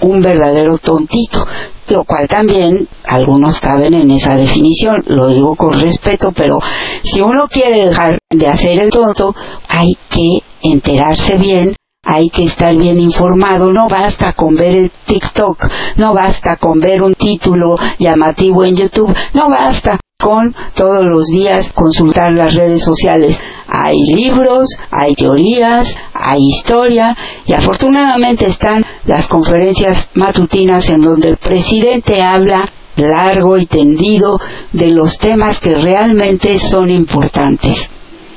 un 0.00 0.20
verdadero 0.20 0.78
tontito, 0.78 1.46
lo 1.88 2.04
cual 2.04 2.28
también 2.28 2.88
algunos 3.06 3.60
caben 3.60 3.94
en 3.94 4.10
esa 4.10 4.36
definición, 4.36 5.04
lo 5.06 5.28
digo 5.28 5.56
con 5.56 5.80
respeto, 5.80 6.32
pero 6.32 6.58
si 7.02 7.20
uno 7.20 7.48
quiere 7.48 7.86
dejar 7.86 8.18
de 8.30 8.46
hacer 8.46 8.78
el 8.78 8.90
tonto, 8.90 9.34
hay 9.68 9.96
que 10.10 10.42
enterarse 10.62 11.36
bien 11.36 11.77
hay 12.10 12.30
que 12.30 12.44
estar 12.44 12.74
bien 12.74 12.98
informado, 12.98 13.70
no 13.70 13.86
basta 13.86 14.32
con 14.32 14.54
ver 14.54 14.74
el 14.74 14.90
TikTok, 15.04 15.62
no 15.96 16.14
basta 16.14 16.56
con 16.56 16.80
ver 16.80 17.02
un 17.02 17.12
título 17.12 17.76
llamativo 17.98 18.64
en 18.64 18.76
YouTube, 18.76 19.14
no 19.34 19.50
basta 19.50 19.98
con 20.18 20.54
todos 20.74 21.02
los 21.02 21.26
días 21.26 21.70
consultar 21.74 22.32
las 22.32 22.54
redes 22.54 22.82
sociales. 22.82 23.38
Hay 23.68 23.98
libros, 24.14 24.70
hay 24.90 25.14
teorías, 25.14 25.94
hay 26.14 26.40
historia 26.48 27.14
y 27.44 27.52
afortunadamente 27.52 28.46
están 28.46 28.82
las 29.04 29.28
conferencias 29.28 30.08
matutinas 30.14 30.88
en 30.88 31.02
donde 31.02 31.28
el 31.28 31.36
presidente 31.36 32.22
habla 32.22 32.66
largo 32.96 33.58
y 33.58 33.66
tendido 33.66 34.40
de 34.72 34.86
los 34.86 35.18
temas 35.18 35.60
que 35.60 35.74
realmente 35.74 36.58
son 36.58 36.88
importantes. 36.88 37.90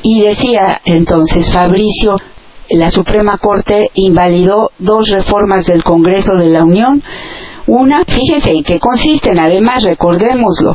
Y 0.03 0.23
decía 0.23 0.81
entonces 0.83 1.51
Fabricio, 1.53 2.19
la 2.73 2.89
Suprema 2.89 3.37
Corte 3.37 3.91
invalidó 3.95 4.71
dos 4.79 5.09
reformas 5.09 5.65
del 5.65 5.83
Congreso 5.83 6.35
de 6.35 6.49
la 6.49 6.63
Unión. 6.63 7.03
Una, 7.67 8.03
fíjense 8.03 8.51
en 8.51 8.63
qué 8.63 8.79
consisten, 8.79 9.39
además 9.39 9.83
recordémoslo, 9.83 10.73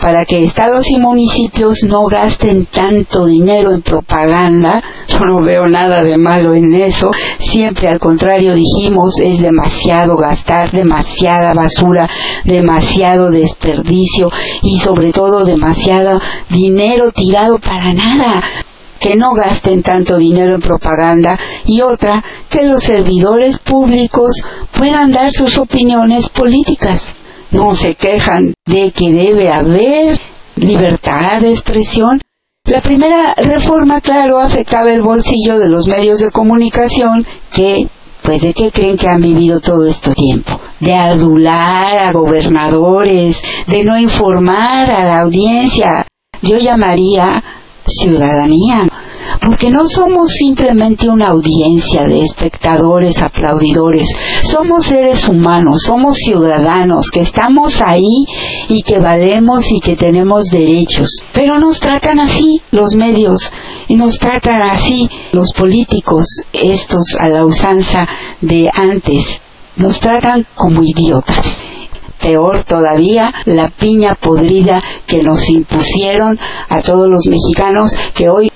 para 0.00 0.24
que 0.24 0.44
estados 0.44 0.90
y 0.90 0.98
municipios 0.98 1.84
no 1.84 2.06
gasten 2.06 2.66
tanto 2.66 3.26
dinero 3.26 3.72
en 3.72 3.82
propaganda, 3.82 4.82
yo 5.08 5.20
no 5.20 5.42
veo 5.42 5.66
nada 5.68 6.02
de 6.02 6.18
malo 6.18 6.54
en 6.54 6.74
eso, 6.74 7.10
siempre 7.38 7.88
al 7.88 8.00
contrario 8.00 8.54
dijimos 8.54 9.20
es 9.20 9.40
demasiado 9.40 10.16
gastar, 10.16 10.70
demasiada 10.72 11.54
basura, 11.54 12.08
demasiado 12.44 13.30
desperdicio 13.30 14.30
y 14.62 14.80
sobre 14.80 15.12
todo 15.12 15.44
demasiado 15.44 16.20
dinero 16.50 17.12
tirado 17.12 17.58
para 17.58 17.94
nada 17.94 18.42
que 19.04 19.16
no 19.16 19.34
gasten 19.34 19.82
tanto 19.82 20.16
dinero 20.16 20.54
en 20.54 20.62
propaganda 20.62 21.38
y 21.66 21.82
otra, 21.82 22.24
que 22.48 22.64
los 22.64 22.84
servidores 22.84 23.58
públicos 23.58 24.42
puedan 24.72 25.10
dar 25.10 25.30
sus 25.30 25.58
opiniones 25.58 26.30
políticas. 26.30 27.14
No 27.50 27.74
se 27.74 27.96
quejan 27.96 28.54
de 28.64 28.92
que 28.92 29.12
debe 29.12 29.52
haber 29.52 30.18
libertad 30.56 31.42
de 31.42 31.50
expresión. 31.50 32.18
La 32.64 32.80
primera 32.80 33.34
reforma, 33.34 34.00
claro, 34.00 34.40
afectaba 34.40 34.90
el 34.90 35.02
bolsillo 35.02 35.58
de 35.58 35.68
los 35.68 35.86
medios 35.86 36.20
de 36.20 36.30
comunicación 36.30 37.26
que 37.52 37.86
pues 38.22 38.40
de 38.40 38.54
qué 38.54 38.70
creen 38.70 38.96
que 38.96 39.06
han 39.06 39.20
vivido 39.20 39.60
todo 39.60 39.86
este 39.86 40.14
tiempo, 40.14 40.58
de 40.80 40.94
adular 40.94 41.98
a 41.98 42.10
gobernadores, 42.12 43.36
de 43.66 43.84
no 43.84 43.98
informar 43.98 44.90
a 44.90 45.04
la 45.04 45.20
audiencia. 45.20 46.06
Yo 46.40 46.56
llamaría 46.56 47.42
ciudadanía, 47.86 48.86
porque 49.40 49.70
no 49.70 49.86
somos 49.88 50.32
simplemente 50.32 51.08
una 51.08 51.28
audiencia 51.28 52.04
de 52.04 52.22
espectadores 52.22 53.22
aplaudidores, 53.22 54.08
somos 54.42 54.86
seres 54.86 55.28
humanos, 55.28 55.82
somos 55.82 56.18
ciudadanos 56.18 57.10
que 57.10 57.20
estamos 57.20 57.80
ahí 57.82 58.24
y 58.68 58.82
que 58.82 58.98
valemos 58.98 59.70
y 59.70 59.80
que 59.80 59.96
tenemos 59.96 60.46
derechos, 60.46 61.22
pero 61.32 61.58
nos 61.58 61.80
tratan 61.80 62.20
así 62.20 62.60
los 62.70 62.94
medios 62.94 63.50
y 63.88 63.96
nos 63.96 64.18
tratan 64.18 64.62
así 64.62 65.08
los 65.32 65.52
políticos, 65.52 66.26
estos 66.52 67.16
a 67.18 67.28
la 67.28 67.44
usanza 67.44 68.08
de 68.40 68.70
antes, 68.72 69.40
nos 69.76 70.00
tratan 70.00 70.46
como 70.54 70.82
idiotas 70.82 71.56
peor 72.24 72.64
todavía, 72.64 73.34
la 73.44 73.68
piña 73.68 74.14
podrida 74.14 74.82
que 75.06 75.22
nos 75.22 75.50
impusieron 75.50 76.38
a 76.70 76.80
todos 76.80 77.06
los 77.06 77.26
mexicanos 77.28 77.94
que 78.14 78.30
hoy 78.30 78.50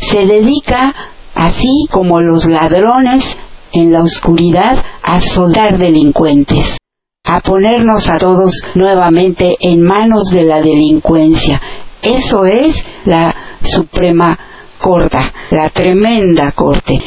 se 0.00 0.24
dedica, 0.24 0.94
así 1.34 1.86
como 1.90 2.22
los 2.22 2.46
ladrones 2.46 3.36
en 3.72 3.92
la 3.92 4.02
oscuridad, 4.02 4.82
a 5.02 5.20
soldar 5.20 5.76
delincuentes, 5.76 6.78
a 7.24 7.40
ponernos 7.40 8.08
a 8.08 8.16
todos 8.16 8.62
nuevamente 8.74 9.56
en 9.60 9.82
manos 9.82 10.30
de 10.30 10.44
la 10.44 10.62
delincuencia. 10.62 11.60
Eso 12.00 12.46
es 12.46 12.82
la 13.04 13.34
Suprema 13.62 14.38
Corte, 14.78 15.18
la 15.50 15.68
tremenda 15.68 16.52
Corte. 16.52 16.98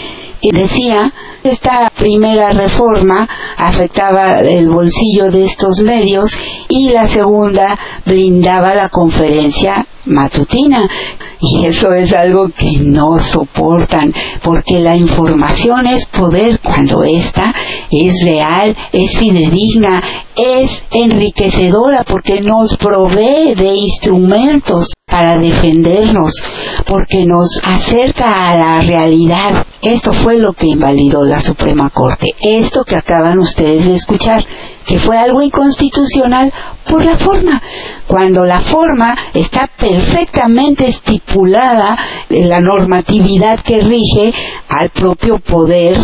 Y 0.46 0.52
decía 0.52 1.12
esta 1.44 1.90
primera 1.98 2.52
reforma 2.52 3.28
afectaba 3.58 4.42
el 4.42 4.70
bolsillo 4.70 5.32
de 5.32 5.44
estos 5.44 5.82
medios 5.82 6.38
y 6.70 6.90
la 6.90 7.08
segunda 7.08 7.76
blindaba 8.06 8.76
la 8.76 8.90
conferencia 8.90 9.88
matutina. 10.06 10.88
Y 11.42 11.66
eso 11.66 11.92
es 11.94 12.14
algo 12.14 12.50
que 12.50 12.78
no 12.78 13.18
soportan, 13.18 14.14
porque 14.44 14.80
la 14.80 14.96
información 14.96 15.88
es 15.88 16.06
poder 16.06 16.60
cuando 16.60 17.04
ésta 17.04 17.52
es 17.90 18.24
real, 18.24 18.76
es 18.92 19.18
fidedigna, 19.18 20.04
es 20.36 20.84
enriquecedora, 20.92 22.04
porque 22.04 22.42
nos 22.42 22.78
provee 22.78 23.56
de 23.56 23.74
instrumentos 23.74 24.95
para 25.16 25.40
defendernos, 25.40 26.34
porque 26.86 27.24
nos 27.24 27.62
acerca 27.64 28.50
a 28.50 28.58
la 28.58 28.82
realidad. 28.82 29.66
Esto 29.82 30.12
fue 30.12 30.38
lo 30.40 30.52
que 30.52 30.68
invalidó 30.68 31.24
la 31.24 31.40
Suprema 31.40 31.90
Corte. 31.90 32.36
Esto 32.42 32.84
que 32.84 32.98
acaban 32.98 33.40
ustedes 33.40 33.86
de 33.86 33.96
escuchar, 33.96 34.44
que 34.86 35.00
fue 35.00 35.18
algo 35.18 35.42
inconstitucional 35.42 36.52
por 36.90 37.06
la 37.06 37.16
forma. 37.16 37.62
Cuando 38.08 38.44
la 38.44 38.60
forma 38.60 39.16
está 39.34 39.70
perfectamente 39.80 40.86
estipulada 40.86 41.98
en 42.30 42.50
la 42.50 42.60
normatividad 42.60 43.62
que 43.62 43.80
rige 43.80 44.34
al 44.68 44.90
propio 44.90 45.40
poder 45.40 45.98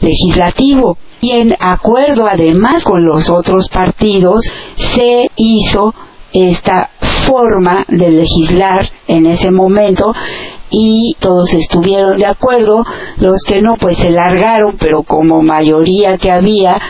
legislativo. 0.00 0.98
Y 1.22 1.30
en 1.30 1.54
acuerdo 1.58 2.26
además 2.26 2.84
con 2.84 3.02
los 3.02 3.30
otros 3.30 3.70
partidos 3.70 4.44
se 4.76 5.30
hizo 5.36 5.94
esta 6.34 6.90
forma 7.28 7.84
de 7.88 8.10
legislar 8.10 8.88
en 9.06 9.26
ese 9.26 9.50
momento 9.50 10.14
y 10.70 11.14
todos 11.18 11.52
estuvieron 11.52 12.18
de 12.18 12.26
acuerdo, 12.26 12.84
los 13.18 13.42
que 13.42 13.60
no 13.60 13.76
pues 13.76 13.98
se 13.98 14.10
largaron, 14.10 14.76
pero 14.78 15.02
como 15.02 15.42
mayoría 15.42 16.16
que 16.16 16.30
había 16.30 16.80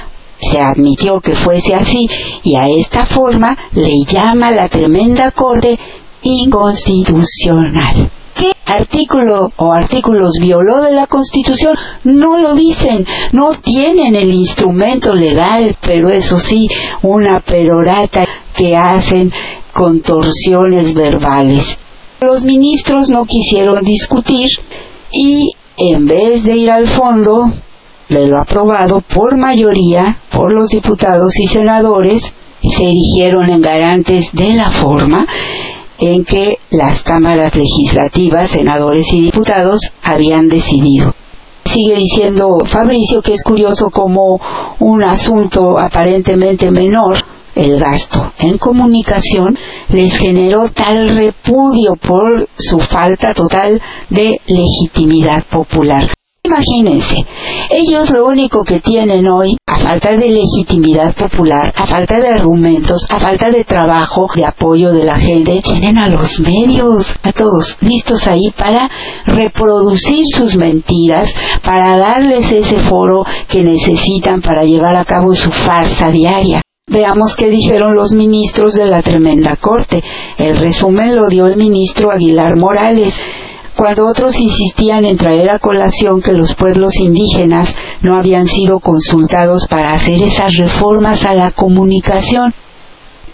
se 0.40 0.60
admitió 0.60 1.20
que 1.20 1.34
fuese 1.34 1.74
así 1.74 2.06
y 2.44 2.54
a 2.54 2.68
esta 2.68 3.04
forma 3.04 3.56
le 3.72 3.92
llama 4.06 4.52
la 4.52 4.68
tremenda 4.68 5.32
corte 5.32 5.76
inconstitucional. 6.22 8.10
¿Qué 8.38 8.52
artículo 8.66 9.50
o 9.56 9.72
artículos 9.72 10.34
violó 10.40 10.80
de 10.80 10.92
la 10.92 11.08
Constitución? 11.08 11.76
No 12.04 12.38
lo 12.38 12.54
dicen, 12.54 13.04
no 13.32 13.54
tienen 13.54 14.14
el 14.14 14.30
instrumento 14.32 15.12
legal, 15.12 15.76
pero 15.80 16.08
eso 16.08 16.38
sí, 16.38 16.68
una 17.02 17.40
perorata 17.40 18.22
que 18.54 18.76
hacen 18.76 19.32
contorsiones 19.72 20.94
verbales. 20.94 21.76
Los 22.20 22.44
ministros 22.44 23.10
no 23.10 23.24
quisieron 23.24 23.82
discutir 23.82 24.48
y 25.10 25.50
en 25.76 26.06
vez 26.06 26.44
de 26.44 26.56
ir 26.58 26.70
al 26.70 26.86
fondo 26.86 27.52
de 28.08 28.28
lo 28.28 28.38
aprobado 28.38 29.00
por 29.00 29.36
mayoría 29.36 30.16
por 30.30 30.52
los 30.52 30.68
diputados 30.68 31.40
y 31.40 31.48
senadores, 31.48 32.32
se 32.62 32.84
erigieron 32.84 33.50
en 33.50 33.60
garantes 33.60 34.30
de 34.32 34.52
la 34.52 34.70
forma 34.70 35.26
en 35.98 36.24
que 36.24 36.58
las 36.70 37.02
cámaras 37.02 37.54
legislativas, 37.54 38.50
senadores 38.50 39.12
y 39.12 39.22
diputados 39.22 39.80
habían 40.02 40.48
decidido. 40.48 41.14
Sigue 41.64 41.96
diciendo 41.96 42.60
Fabricio 42.64 43.20
que 43.20 43.34
es 43.34 43.42
curioso 43.42 43.90
como 43.90 44.40
un 44.78 45.02
asunto 45.02 45.78
aparentemente 45.78 46.70
menor 46.70 47.18
el 47.54 47.78
gasto 47.80 48.32
en 48.38 48.56
comunicación 48.56 49.58
les 49.88 50.16
generó 50.16 50.68
tal 50.68 51.08
repudio 51.08 51.96
por 51.96 52.48
su 52.56 52.78
falta 52.78 53.34
total 53.34 53.82
de 54.08 54.40
legitimidad 54.46 55.44
popular. 55.44 56.17
Imagínense, 56.48 57.26
ellos 57.68 58.08
lo 58.08 58.24
único 58.24 58.64
que 58.64 58.80
tienen 58.80 59.28
hoy, 59.28 59.58
a 59.66 59.76
falta 59.76 60.16
de 60.16 60.30
legitimidad 60.30 61.14
popular, 61.14 61.74
a 61.76 61.86
falta 61.86 62.18
de 62.20 62.28
argumentos, 62.28 63.06
a 63.10 63.20
falta 63.20 63.50
de 63.50 63.64
trabajo, 63.64 64.26
de 64.34 64.46
apoyo 64.46 64.90
de 64.94 65.04
la 65.04 65.18
gente, 65.18 65.60
tienen 65.60 65.98
a 65.98 66.08
los 66.08 66.40
medios, 66.40 67.14
a 67.22 67.32
todos 67.32 67.76
listos 67.82 68.26
ahí 68.26 68.50
para 68.56 68.88
reproducir 69.26 70.24
sus 70.24 70.56
mentiras, 70.56 71.34
para 71.62 71.98
darles 71.98 72.50
ese 72.50 72.78
foro 72.78 73.26
que 73.46 73.62
necesitan 73.62 74.40
para 74.40 74.64
llevar 74.64 74.96
a 74.96 75.04
cabo 75.04 75.34
su 75.34 75.52
farsa 75.52 76.10
diaria. 76.10 76.62
Veamos 76.90 77.36
qué 77.36 77.50
dijeron 77.50 77.94
los 77.94 78.12
ministros 78.12 78.72
de 78.72 78.86
la 78.86 79.02
tremenda 79.02 79.56
corte. 79.56 80.02
El 80.38 80.56
resumen 80.56 81.14
lo 81.14 81.28
dio 81.28 81.46
el 81.46 81.56
ministro 81.58 82.10
Aguilar 82.10 82.56
Morales 82.56 83.14
cuando 83.78 84.08
otros 84.08 84.40
insistían 84.40 85.04
en 85.04 85.16
traer 85.16 85.48
a 85.50 85.60
colación 85.60 86.20
que 86.20 86.32
los 86.32 86.56
pueblos 86.56 86.96
indígenas 86.96 87.76
no 88.02 88.16
habían 88.16 88.48
sido 88.48 88.80
consultados 88.80 89.68
para 89.68 89.92
hacer 89.92 90.20
esas 90.20 90.56
reformas 90.56 91.24
a 91.24 91.32
la 91.32 91.52
comunicación. 91.52 92.52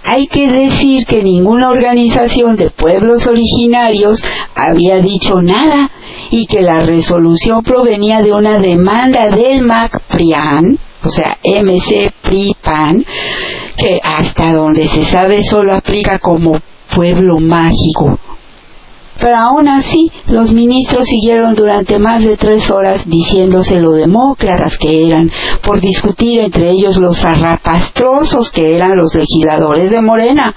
Hay 0.05 0.27
que 0.27 0.53
decir 0.53 1.07
que 1.07 1.23
ninguna 1.23 1.71
organización 1.71 2.57
de 2.57 2.69
pueblos 2.69 3.27
originarios 3.27 4.21
había 4.55 4.99
dicho 4.99 5.41
nada 5.41 5.91
y 6.31 6.45
que 6.45 6.61
la 6.61 6.81
resolución 6.81 7.63
provenía 7.63 8.21
de 8.21 8.35
una 8.35 8.59
demanda 8.59 9.31
del 9.31 9.63
MAC-PRIAN, 9.63 10.79
o 11.05 11.09
sea, 11.09 11.39
MC-PRI-PAN, 11.43 13.03
que 13.79 13.99
hasta 14.05 14.53
donde 14.53 14.87
se 14.89 15.05
sabe 15.05 15.43
solo 15.43 15.75
aplica 15.75 16.19
como 16.19 16.53
pueblo 16.95 17.41
mágico 17.41 18.19
pero 19.21 19.37
aún 19.37 19.69
así, 19.69 20.11
los 20.29 20.53
ministros 20.53 21.07
siguieron 21.07 21.55
durante 21.55 21.99
más 21.99 22.25
de 22.25 22.37
tres 22.37 22.71
horas 22.71 23.09
diciéndose 23.09 23.81
lo 23.81 23.93
demócratas 23.93 24.79
que 24.79 25.07
eran, 25.07 25.31
por 25.63 25.81
discutir 25.81 26.41
entre 26.41 26.71
ellos 26.71 26.97
los 26.99 27.25
arrapastrosos 27.25 28.51
que 28.51 28.77
eran 28.77 28.97
los 28.97 29.15
legisladores 29.15 29.91
de 29.91 30.01
Morena. 30.01 30.55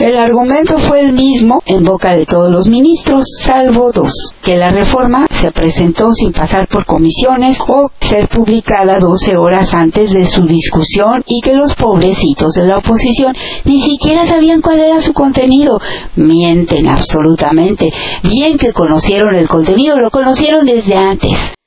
El 0.00 0.16
argumento 0.16 0.78
fue 0.78 1.02
el 1.02 1.12
mismo 1.12 1.62
en 1.66 1.84
boca 1.84 2.14
de 2.14 2.24
todos 2.24 2.50
los 2.50 2.68
ministros, 2.68 3.26
salvo 3.38 3.92
dos, 3.92 4.32
que 4.42 4.56
la 4.56 4.70
reforma 4.70 5.26
se 5.30 5.52
presentó 5.52 6.14
sin 6.14 6.32
pasar 6.32 6.68
por 6.68 6.86
comisiones 6.86 7.58
o 7.68 7.90
ser 8.00 8.26
publicada 8.30 8.98
12 8.98 9.36
horas 9.36 9.74
antes 9.74 10.14
de 10.14 10.24
su 10.24 10.46
discusión 10.46 11.22
y 11.26 11.42
que 11.42 11.52
los 11.52 11.74
pobrecitos 11.74 12.54
de 12.54 12.64
la 12.64 12.78
oposición 12.78 13.36
ni 13.66 13.82
siquiera 13.82 14.24
sabían 14.26 14.62
cuál 14.62 14.80
era 14.80 15.02
su 15.02 15.12
contenido. 15.12 15.78
Mienten 16.16 16.88
absolutamente. 16.88 17.92
Bien 18.22 18.56
que 18.56 18.72
conocieron 18.72 19.34
el 19.34 19.48
contenido, 19.48 19.98
lo 19.98 20.10
conocieron 20.10 20.64
desde 20.64 20.96
antes. 20.96 21.59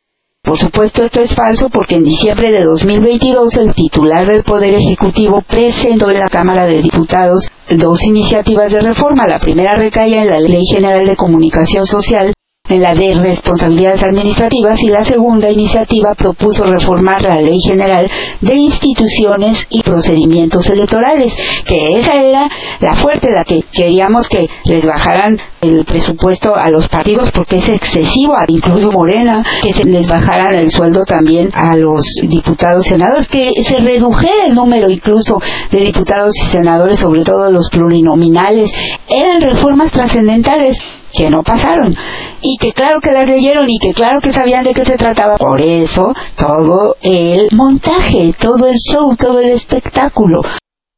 Por 0.45 0.57
supuesto, 0.57 1.05
esto 1.05 1.21
es 1.21 1.33
falso 1.33 1.69
porque 1.69 1.95
en 1.95 2.03
diciembre 2.03 2.51
de 2.51 2.65
2022 2.65 3.55
el 3.55 3.73
titular 3.73 4.25
del 4.25 4.43
Poder 4.43 4.73
Ejecutivo 4.73 5.41
presentó 5.41 6.11
en 6.11 6.19
la 6.19 6.27
Cámara 6.27 6.65
de 6.65 6.81
Diputados 6.81 7.49
dos 7.69 8.03
iniciativas 8.03 8.73
de 8.73 8.81
reforma. 8.81 9.25
La 9.25 9.39
primera 9.39 9.75
recae 9.75 10.21
en 10.21 10.27
la 10.27 10.41
Ley 10.41 10.65
General 10.65 11.05
de 11.05 11.15
Comunicación 11.15 11.85
Social 11.85 12.33
la 12.69 12.93
de 12.93 13.13
responsabilidades 13.15 14.03
administrativas 14.03 14.81
y 14.83 14.87
la 14.87 15.03
segunda 15.03 15.49
iniciativa 15.49 16.15
propuso 16.15 16.63
reformar 16.63 17.21
la 17.21 17.41
Ley 17.41 17.59
General 17.59 18.09
de 18.39 18.55
Instituciones 18.55 19.67
y 19.69 19.81
Procedimientos 19.81 20.69
Electorales, 20.69 21.35
que 21.65 21.99
esa 21.99 22.15
era 22.23 22.49
la 22.79 22.95
fuerte, 22.95 23.31
la 23.31 23.43
que 23.43 23.63
queríamos 23.69 24.29
que 24.29 24.47
les 24.63 24.85
bajaran 24.85 25.37
el 25.59 25.83
presupuesto 25.83 26.55
a 26.55 26.69
los 26.69 26.87
partidos 26.87 27.31
porque 27.31 27.57
es 27.57 27.67
excesivo, 27.67 28.33
incluso 28.47 28.91
Morena, 28.91 29.43
que 29.61 29.73
se 29.73 29.83
les 29.83 30.07
bajaran 30.07 30.55
el 30.55 30.71
sueldo 30.71 31.03
también 31.03 31.51
a 31.53 31.75
los 31.75 32.05
diputados 32.23 32.85
senadores, 32.85 33.27
que 33.27 33.51
se 33.61 33.79
redujera 33.79 34.45
el 34.47 34.55
número 34.55 34.89
incluso 34.89 35.37
de 35.69 35.81
diputados 35.81 36.33
y 36.37 36.47
senadores, 36.47 36.99
sobre 36.99 37.25
todo 37.25 37.51
los 37.51 37.69
plurinominales, 37.69 38.71
eran 39.09 39.41
reformas 39.41 39.91
trascendentales 39.91 40.81
que 41.13 41.29
no 41.29 41.41
pasaron 41.43 41.95
y 42.41 42.57
que 42.57 42.73
claro 42.73 42.99
que 43.01 43.11
las 43.11 43.27
leyeron 43.27 43.69
y 43.69 43.77
que 43.79 43.93
claro 43.93 44.19
que 44.21 44.33
sabían 44.33 44.63
de 44.63 44.73
qué 44.73 44.83
se 44.83 44.97
trataba. 44.97 45.35
Por 45.35 45.61
eso 45.61 46.13
todo 46.35 46.97
el 47.01 47.49
montaje, 47.51 48.33
todo 48.39 48.67
el 48.67 48.77
show, 48.77 49.15
todo 49.15 49.39
el 49.39 49.51
espectáculo. 49.51 50.41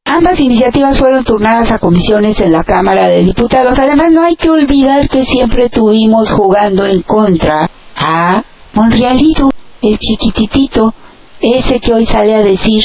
Ambas 0.08 0.40
iniciativas 0.40 0.98
fueron 0.98 1.24
turnadas 1.24 1.72
a 1.72 1.78
comisiones 1.78 2.40
en 2.40 2.52
la 2.52 2.64
Cámara 2.64 3.08
de 3.08 3.24
Diputados. 3.24 3.78
Además, 3.78 4.12
no 4.12 4.22
hay 4.22 4.36
que 4.36 4.48
olvidar 4.48 5.08
que 5.08 5.24
siempre 5.24 5.68
tuvimos 5.68 6.30
jugando 6.30 6.86
en 6.86 7.02
contra 7.02 7.68
a 7.96 8.42
Monrealito, 8.72 9.50
el 9.82 9.98
chiquititito, 9.98 10.94
ese 11.40 11.80
que 11.80 11.92
hoy 11.92 12.06
sale 12.06 12.34
a 12.34 12.40
decir, 12.40 12.84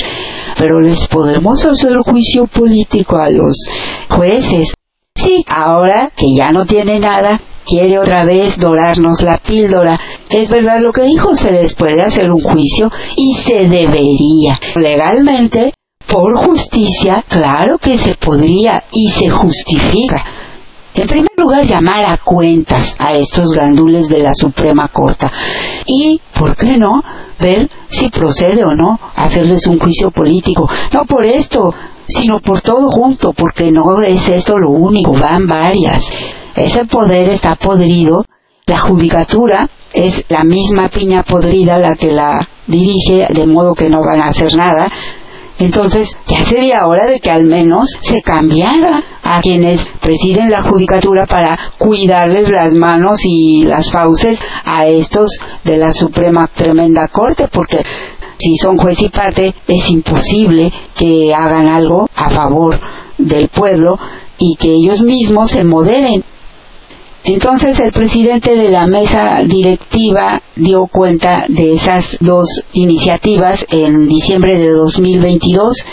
pero 0.57 0.81
les 0.81 1.07
podemos 1.07 1.63
hacer 1.63 1.97
juicio 1.99 2.47
político 2.47 3.17
a 3.17 3.29
los 3.29 3.65
jueces. 4.09 4.73
Sí, 5.21 5.45
ahora 5.47 6.11
que 6.15 6.33
ya 6.35 6.51
no 6.51 6.65
tiene 6.65 6.99
nada, 6.99 7.39
quiere 7.63 7.99
otra 7.99 8.25
vez 8.25 8.57
dorarnos 8.57 9.21
la 9.21 9.37
píldora. 9.37 9.99
Es 10.27 10.49
verdad 10.49 10.79
lo 10.79 10.91
que 10.91 11.03
dijo, 11.03 11.35
se 11.35 11.51
les 11.51 11.75
puede 11.75 12.01
hacer 12.01 12.31
un 12.31 12.41
juicio 12.41 12.91
y 13.15 13.35
se 13.35 13.67
debería. 13.67 14.59
Legalmente, 14.75 15.73
por 16.07 16.35
justicia, 16.37 17.23
claro 17.27 17.77
que 17.77 17.99
se 17.99 18.15
podría 18.15 18.83
y 18.91 19.09
se 19.09 19.29
justifica. 19.29 20.25
En 20.95 21.07
primer 21.07 21.31
lugar, 21.37 21.65
llamar 21.67 22.05
a 22.05 22.17
cuentas 22.17 22.95
a 22.97 23.13
estos 23.13 23.53
gandules 23.53 24.09
de 24.09 24.19
la 24.19 24.33
Suprema 24.33 24.87
Corte. 24.87 25.27
Y, 25.85 26.19
¿por 26.37 26.57
qué 26.57 26.77
no? 26.77 27.03
Ver 27.39 27.69
si 27.89 28.09
procede 28.09 28.63
o 28.65 28.73
no 28.73 28.99
hacerles 29.15 29.67
un 29.67 29.79
juicio 29.79 30.09
político. 30.09 30.67
No 30.91 31.05
por 31.05 31.25
esto, 31.25 31.73
sino 32.07 32.39
por 32.39 32.61
todo 32.61 32.89
junto, 32.89 33.33
porque 33.33 33.71
no 33.71 34.01
es 34.01 34.27
esto 34.29 34.57
lo 34.57 34.69
único, 34.69 35.13
van 35.13 35.47
varias. 35.47 36.05
Ese 36.55 36.85
poder 36.85 37.29
está 37.29 37.55
podrido, 37.55 38.25
la 38.65 38.77
judicatura 38.77 39.69
es 39.93 40.25
la 40.29 40.43
misma 40.43 40.89
piña 40.89 41.23
podrida 41.23 41.77
la 41.77 41.95
que 41.95 42.11
la 42.11 42.47
dirige, 42.67 43.27
de 43.29 43.45
modo 43.45 43.75
que 43.75 43.89
no 43.89 44.01
van 44.01 44.21
a 44.21 44.27
hacer 44.27 44.55
nada. 44.55 44.87
Entonces, 45.59 46.17
ya 46.25 46.43
sería 46.43 46.87
hora 46.87 47.05
de 47.05 47.19
que 47.19 47.29
al 47.29 47.43
menos 47.43 47.87
se 48.01 48.23
cambiara 48.23 49.03
a 49.21 49.41
quienes 49.41 49.85
presiden 50.01 50.49
la 50.49 50.63
judicatura 50.63 51.27
para 51.27 51.57
cuidarles 51.77 52.49
las 52.49 52.73
manos 52.73 53.19
y 53.25 53.63
las 53.63 53.91
fauces 53.91 54.39
a 54.65 54.87
estos 54.87 55.39
de 55.63 55.77
la 55.77 55.93
Suprema 55.93 56.47
Tremenda 56.47 57.07
Corte, 57.09 57.47
porque 57.51 57.83
si 58.41 58.55
son 58.55 58.77
juez 58.77 58.99
y 59.01 59.09
parte, 59.09 59.53
es 59.67 59.89
imposible 59.91 60.71
que 60.95 61.33
hagan 61.33 61.67
algo 61.67 62.09
a 62.15 62.29
favor 62.29 62.79
del 63.17 63.49
pueblo 63.49 63.99
y 64.39 64.55
que 64.55 64.69
ellos 64.73 65.03
mismos 65.03 65.51
se 65.51 65.63
moderen. 65.63 66.23
Entonces 67.23 67.79
el 67.79 67.91
presidente 67.91 68.55
de 68.55 68.69
la 68.69 68.87
mesa 68.87 69.43
directiva 69.45 70.41
dio 70.55 70.87
cuenta 70.87 71.45
de 71.47 71.73
esas 71.73 72.17
dos 72.19 72.63
iniciativas 72.73 73.63
en 73.69 74.07
diciembre 74.07 74.57
de 74.57 74.69
2022 74.71 75.85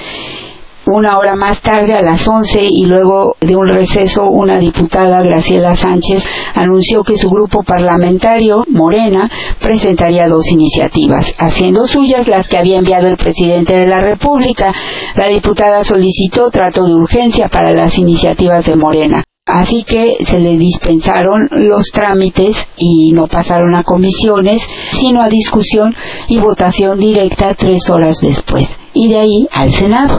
una 0.90 1.18
hora 1.18 1.36
más 1.36 1.60
tarde, 1.60 1.94
a 1.94 2.02
las 2.02 2.26
11, 2.26 2.60
y 2.62 2.86
luego 2.86 3.36
de 3.40 3.56
un 3.56 3.68
receso, 3.68 4.28
una 4.28 4.58
diputada, 4.58 5.22
Graciela 5.22 5.76
Sánchez, 5.76 6.24
anunció 6.54 7.02
que 7.02 7.16
su 7.16 7.28
grupo 7.30 7.62
parlamentario, 7.62 8.64
Morena, 8.68 9.30
presentaría 9.60 10.28
dos 10.28 10.46
iniciativas, 10.48 11.34
haciendo 11.38 11.86
suyas 11.86 12.28
las 12.28 12.48
que 12.48 12.58
había 12.58 12.78
enviado 12.78 13.06
el 13.06 13.16
presidente 13.16 13.74
de 13.74 13.86
la 13.86 14.00
República. 14.00 14.72
La 15.14 15.28
diputada 15.28 15.84
solicitó 15.84 16.50
trato 16.50 16.84
de 16.84 16.94
urgencia 16.94 17.48
para 17.48 17.72
las 17.72 17.98
iniciativas 17.98 18.64
de 18.66 18.76
Morena. 18.76 19.22
Así 19.48 19.82
que 19.82 20.16
se 20.20 20.40
le 20.40 20.58
dispensaron 20.58 21.48
los 21.50 21.86
trámites 21.86 22.66
y 22.76 23.12
no 23.12 23.26
pasaron 23.26 23.74
a 23.74 23.82
comisiones, 23.82 24.62
sino 24.92 25.22
a 25.22 25.30
discusión 25.30 25.94
y 26.28 26.38
votación 26.38 26.98
directa 26.98 27.54
tres 27.54 27.88
horas 27.88 28.18
después. 28.20 28.68
Y 28.94 29.08
de 29.08 29.18
ahí 29.18 29.48
al 29.52 29.72
Senado. 29.72 30.18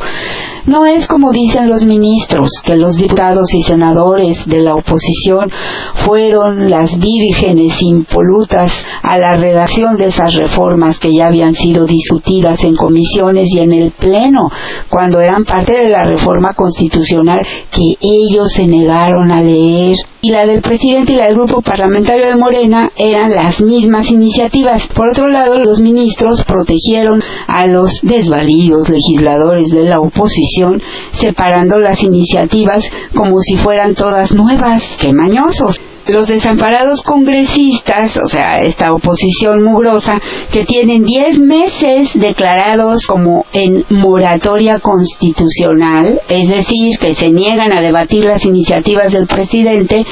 No 0.65 0.85
es 0.85 1.07
como 1.07 1.31
dicen 1.31 1.67
los 1.67 1.85
ministros, 1.85 2.61
que 2.63 2.75
los 2.75 2.97
diputados 2.97 3.53
y 3.55 3.61
senadores 3.63 4.45
de 4.45 4.59
la 4.59 4.75
oposición 4.75 5.49
fueron 5.95 6.69
las 6.69 6.99
vírgenes 6.99 7.81
impolutas 7.81 8.71
a 9.01 9.17
la 9.17 9.35
redacción 9.35 9.95
de 9.95 10.05
esas 10.05 10.35
reformas 10.35 10.99
que 10.99 11.11
ya 11.11 11.27
habían 11.27 11.55
sido 11.55 11.85
discutidas 11.85 12.63
en 12.65 12.75
comisiones 12.75 13.49
y 13.55 13.59
en 13.59 13.73
el 13.73 13.91
Pleno, 13.91 14.51
cuando 14.89 15.19
eran 15.21 15.43
parte 15.43 15.73
de 15.73 15.89
la 15.89 16.03
reforma 16.03 16.53
constitucional 16.53 17.41
que 17.71 17.93
ellos 17.99 18.51
se 18.51 18.67
negaron 18.67 19.31
a 19.31 19.41
leer. 19.41 19.95
Y 20.21 20.31
la 20.31 20.45
del 20.45 20.61
presidente 20.61 21.13
y 21.13 21.15
la 21.15 21.27
del 21.27 21.35
grupo 21.35 21.61
parlamentario 21.61 22.27
de 22.27 22.35
Morena 22.35 22.91
eran 22.97 23.33
las 23.33 23.61
mismas 23.61 24.11
iniciativas. 24.11 24.87
Por 24.87 25.09
otro 25.09 25.29
lado, 25.29 25.59
los 25.59 25.79
ministros 25.79 26.43
protegieron 26.43 27.23
a 27.47 27.65
los 27.67 28.01
desvalidos 28.03 28.58
legisladores 28.89 29.69
de 29.69 29.83
la 29.83 29.99
oposición 29.99 30.81
separando 31.11 31.79
las 31.79 32.03
iniciativas 32.03 32.89
como 33.15 33.39
si 33.39 33.57
fueran 33.57 33.95
todas 33.95 34.33
nuevas. 34.33 34.83
¡Qué 34.99 35.13
mañosos! 35.13 35.79
los 36.09 36.27
desamparados 36.27 37.03
congresistas, 37.03 38.17
o 38.17 38.27
sea, 38.27 38.61
esta 38.61 38.93
oposición 38.93 39.63
mugrosa, 39.63 40.19
que 40.51 40.65
tienen 40.65 41.03
10 41.03 41.39
meses 41.39 42.11
declarados 42.15 43.05
como 43.07 43.45
en 43.53 43.85
moratoria 43.89 44.79
constitucional, 44.79 46.21
es 46.27 46.49
decir, 46.49 46.97
que 46.99 47.13
se 47.13 47.29
niegan 47.29 47.71
a 47.71 47.81
debatir 47.81 48.25
las 48.25 48.45
iniciativas 48.45 49.11
del 49.11 49.27
presidente, 49.27 50.05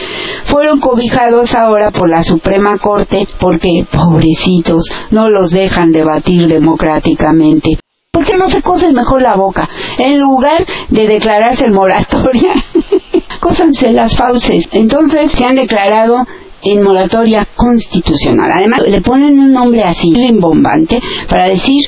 fueron 0.45 0.79
cobijados 0.79 1.55
ahora 1.55 1.91
por 1.91 2.09
la 2.09 2.23
Suprema 2.23 2.77
Corte 2.77 3.27
porque, 3.39 3.85
pobrecitos, 3.91 4.85
no 5.11 5.29
los 5.29 5.51
dejan 5.51 5.91
debatir 5.91 6.47
democráticamente. 6.47 7.79
¿Por 8.17 8.25
qué 8.25 8.35
no 8.35 8.49
se 8.49 8.63
cosen 8.63 8.95
mejor 8.95 9.21
la 9.21 9.35
boca? 9.35 9.69
En 9.99 10.19
lugar 10.19 10.65
de 10.89 11.05
declararse 11.05 11.65
en 11.65 11.73
moratoria, 11.73 12.51
cósanse 13.39 13.91
las 13.91 14.15
fauces. 14.15 14.67
Entonces 14.71 15.31
se 15.33 15.45
han 15.45 15.55
declarado 15.55 16.25
en 16.63 16.81
moratoria 16.81 17.47
constitucional. 17.55 18.49
Además, 18.51 18.81
le 18.87 19.01
ponen 19.01 19.37
un 19.37 19.53
nombre 19.53 19.83
así, 19.83 20.15
rimbombante, 20.15 20.99
para 21.29 21.45
decir, 21.45 21.85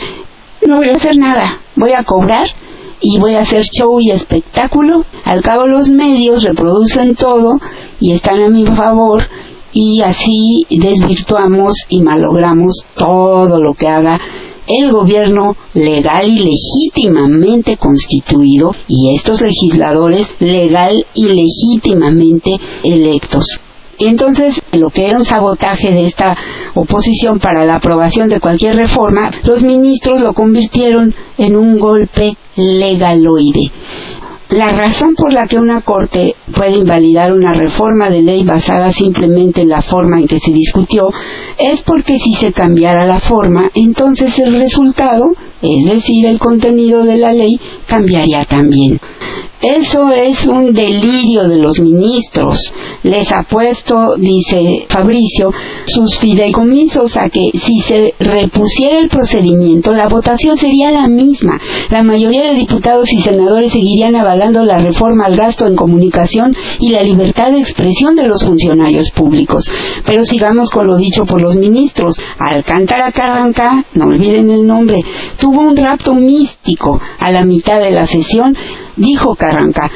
no 0.67 0.77
voy 0.77 0.89
a 0.89 0.97
hacer 0.97 1.17
nada, 1.17 1.61
voy 1.75 1.93
a 1.93 2.03
cobrar 2.03 2.47
y 3.01 3.17
voy 3.17 3.33
a 3.33 3.39
hacer 3.39 3.63
show 3.63 3.99
y 3.99 4.11
espectáculo. 4.11 5.05
Al 5.25 5.41
cabo 5.41 5.65
los 5.65 5.89
medios 5.89 6.43
reproducen 6.43 7.15
todo 7.15 7.59
y 7.99 8.11
están 8.11 8.39
a 8.39 8.49
mi 8.49 8.67
favor 8.67 9.23
y 9.73 10.03
así 10.03 10.67
desvirtuamos 10.69 11.73
y 11.89 12.03
malogramos 12.03 12.85
todo 12.95 13.59
lo 13.59 13.73
que 13.73 13.87
haga 13.87 14.19
el 14.69 14.91
gobierno 14.91 15.57
legal 15.73 16.29
y 16.29 16.39
legítimamente 16.39 17.75
constituido 17.77 18.71
y 18.87 19.15
estos 19.15 19.41
legisladores 19.41 20.31
legal 20.39 21.05
y 21.15 21.25
legítimamente 21.25 22.51
electos. 22.83 23.59
Entonces, 23.97 24.61
lo 24.71 24.89
que 24.91 25.07
era 25.07 25.17
un 25.17 25.25
sabotaje 25.25 25.91
de 25.91 26.05
esta 26.05 26.37
oposición 26.73 27.39
para 27.39 27.65
la 27.65 27.75
aprobación 27.75 28.29
de 28.29 28.39
cualquier 28.39 28.77
reforma, 28.77 29.29
los 29.43 29.63
ministros 29.63 30.21
lo 30.21 30.31
convirtieron 30.31 31.13
en 31.37 31.57
un 31.57 31.77
golpe 31.77 32.37
legaloide. 32.55 33.71
La 34.49 34.71
razón 34.71 35.13
por 35.13 35.31
la 35.31 35.45
que 35.45 35.59
una 35.59 35.81
Corte 35.81 36.35
puede 36.55 36.77
invalidar 36.77 37.31
una 37.31 37.53
reforma 37.53 38.09
de 38.09 38.23
ley 38.23 38.43
basada 38.43 38.91
simplemente 38.91 39.61
en 39.61 39.69
la 39.69 39.83
forma 39.83 40.19
en 40.19 40.27
que 40.27 40.39
se 40.39 40.51
discutió 40.51 41.11
es 41.55 41.83
porque 41.83 42.17
si 42.17 42.33
se 42.33 42.51
cambiara 42.51 43.05
la 43.05 43.19
forma, 43.19 43.69
entonces 43.75 44.39
el 44.39 44.53
resultado, 44.53 45.33
es 45.61 45.85
decir, 45.85 46.25
el 46.25 46.39
contenido 46.39 47.03
de 47.03 47.17
la 47.17 47.33
ley, 47.33 47.59
cambiaría 47.87 48.45
también. 48.45 48.99
Eso 49.61 50.09
es 50.13 50.47
un 50.47 50.71
delirio 50.71 51.43
de 51.43 51.57
los 51.57 51.81
ministros. 51.81 52.71
Les 53.03 53.29
ha 53.33 53.43
puesto, 53.43 54.15
dice 54.15 54.85
Fabricio, 54.87 55.51
sus 55.85 56.17
fideicomisos 56.17 57.17
a 57.17 57.29
que 57.29 57.51
si 57.53 57.79
se 57.79 58.13
repusiera 58.19 58.99
el 58.99 59.09
procedimiento, 59.09 59.91
la 59.91 60.07
votación 60.07 60.55
sería 60.55 60.91
la 60.91 61.09
misma. 61.09 61.59
La 61.89 62.03
mayoría 62.03 62.43
de 62.43 62.55
diputados 62.55 63.11
y 63.11 63.19
senadores 63.19 63.73
seguirían 63.73 64.15
avalando 64.15 64.63
la 64.63 64.77
reforma 64.77 65.25
al 65.25 65.35
gasto 65.35 65.67
en 65.67 65.75
comunicación 65.75 66.55
y 66.79 66.91
la 66.91 67.03
libertad 67.03 67.51
de 67.51 67.59
expresión 67.59 68.15
de 68.15 68.27
los 68.27 68.45
funcionarios 68.45 69.11
públicos. 69.11 69.69
Pero 70.05 70.23
sigamos 70.23 70.69
con 70.69 70.87
lo 70.87 70.95
dicho 70.95 71.25
por 71.25 71.41
los 71.41 71.57
ministros. 71.57 72.15
Alcántara 72.37 73.11
Carranca, 73.11 73.83
no 73.93 74.05
olviden 74.05 74.51
el 74.51 74.65
nombre, 74.65 75.01
tuvo 75.49 75.61
un 75.61 75.75
rapto 75.75 76.13
místico 76.13 77.01
a 77.17 77.31
la 77.31 77.43
mitad 77.43 77.79
de 77.79 77.89
la 77.89 78.05
sesión 78.05 78.55
dijo 78.95 79.33
Carranca. 79.33 79.89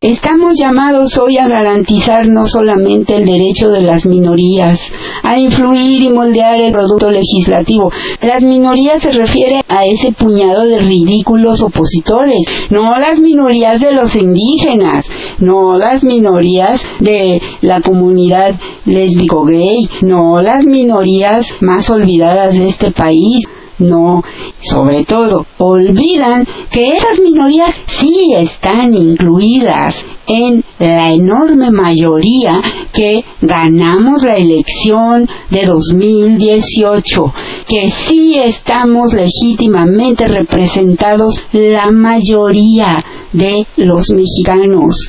Estamos 0.00 0.58
llamados 0.58 1.16
hoy 1.16 1.38
a 1.38 1.48
garantizar 1.48 2.28
no 2.28 2.46
solamente 2.46 3.16
el 3.16 3.24
derecho 3.24 3.70
de 3.70 3.80
las 3.80 4.04
minorías, 4.04 4.78
a 5.22 5.38
influir 5.38 6.02
y 6.02 6.10
moldear 6.10 6.60
el 6.60 6.72
producto 6.72 7.10
legislativo. 7.10 7.90
Las 8.20 8.42
minorías 8.42 9.02
se 9.02 9.12
refiere 9.12 9.62
a 9.66 9.86
ese 9.86 10.12
puñado 10.12 10.66
de 10.66 10.80
ridículos 10.80 11.62
opositores, 11.62 12.46
no 12.68 12.98
las 12.98 13.20
minorías 13.20 13.80
de 13.80 13.92
los 13.92 14.14
indígenas, 14.14 15.10
no 15.38 15.78
las 15.78 16.04
minorías 16.04 16.82
de 17.00 17.40
la 17.62 17.80
comunidad 17.80 18.54
lésbico-gay, 18.84 19.88
no 20.02 20.42
las 20.42 20.66
minorías 20.66 21.46
más 21.62 21.88
olvidadas 21.88 22.58
de 22.58 22.68
este 22.68 22.90
país. 22.90 23.46
No, 23.78 24.22
sobre 24.60 25.04
todo, 25.04 25.46
olvidan 25.58 26.46
que 26.70 26.92
esas 26.92 27.20
minorías 27.20 27.74
sí 27.86 28.32
están 28.32 28.94
incluidas 28.94 30.06
en 30.28 30.64
la 30.78 31.12
enorme 31.12 31.72
mayoría 31.72 32.60
que 32.92 33.24
ganamos 33.40 34.22
la 34.22 34.36
elección 34.36 35.28
de 35.50 35.66
2018, 35.66 37.34
que 37.66 37.90
sí 37.90 38.36
estamos 38.38 39.12
legítimamente 39.12 40.28
representados 40.28 41.42
la 41.52 41.90
mayoría 41.90 43.04
de 43.32 43.66
los 43.76 44.12
mexicanos. 44.12 45.08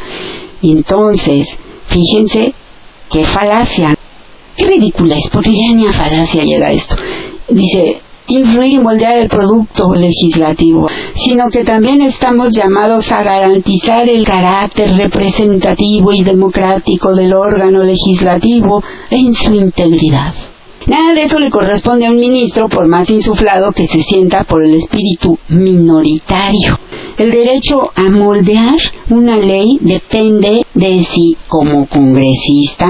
Entonces, 0.64 1.56
fíjense 1.86 2.52
qué 3.12 3.24
falacia, 3.26 3.96
qué 4.58 4.66
ridícula 4.66 5.16
es, 5.16 5.30
porque 5.32 5.52
ya 5.54 5.76
ni 5.76 5.86
a 5.86 5.94
falacia 5.94 6.44
llega 6.44 6.72
esto. 6.72 6.96
Dice, 7.48 8.02
influir 8.28 8.74
y 8.74 8.80
moldear 8.80 9.18
el 9.18 9.30
producto 9.30 9.94
legislativo, 9.94 10.88
sino 11.16 11.50
que 11.50 11.64
también 11.64 12.02
estamos 12.02 12.56
llamados 12.56 13.12
a 13.12 13.24
garantizar 13.24 14.08
el 14.10 14.26
carácter 14.26 14.96
representativo 14.96 16.14
y 16.14 16.24
democrático 16.24 17.14
del 17.14 17.34
órgano 17.34 17.84
legislativo 17.84 18.84
en 19.10 19.34
su 19.34 19.54
integridad. 19.54 20.34
Nada 20.88 21.16
de 21.16 21.24
eso 21.24 21.40
le 21.40 21.50
corresponde 21.50 22.06
a 22.06 22.12
un 22.12 22.20
ministro 22.20 22.68
por 22.68 22.88
más 22.88 23.10
insuflado 23.10 23.72
que 23.72 23.88
se 23.88 24.02
sienta 24.04 24.44
por 24.44 24.64
el 24.64 24.76
espíritu 24.76 25.38
minoritario. 25.50 26.78
El 27.18 27.32
derecho 27.32 27.92
a 27.96 28.10
moldear 28.10 28.76
una 29.10 29.38
ley 29.38 29.78
depende 29.80 30.66
de 30.74 31.04
si 31.06 31.38
como 31.48 31.86
congresista 31.86 32.90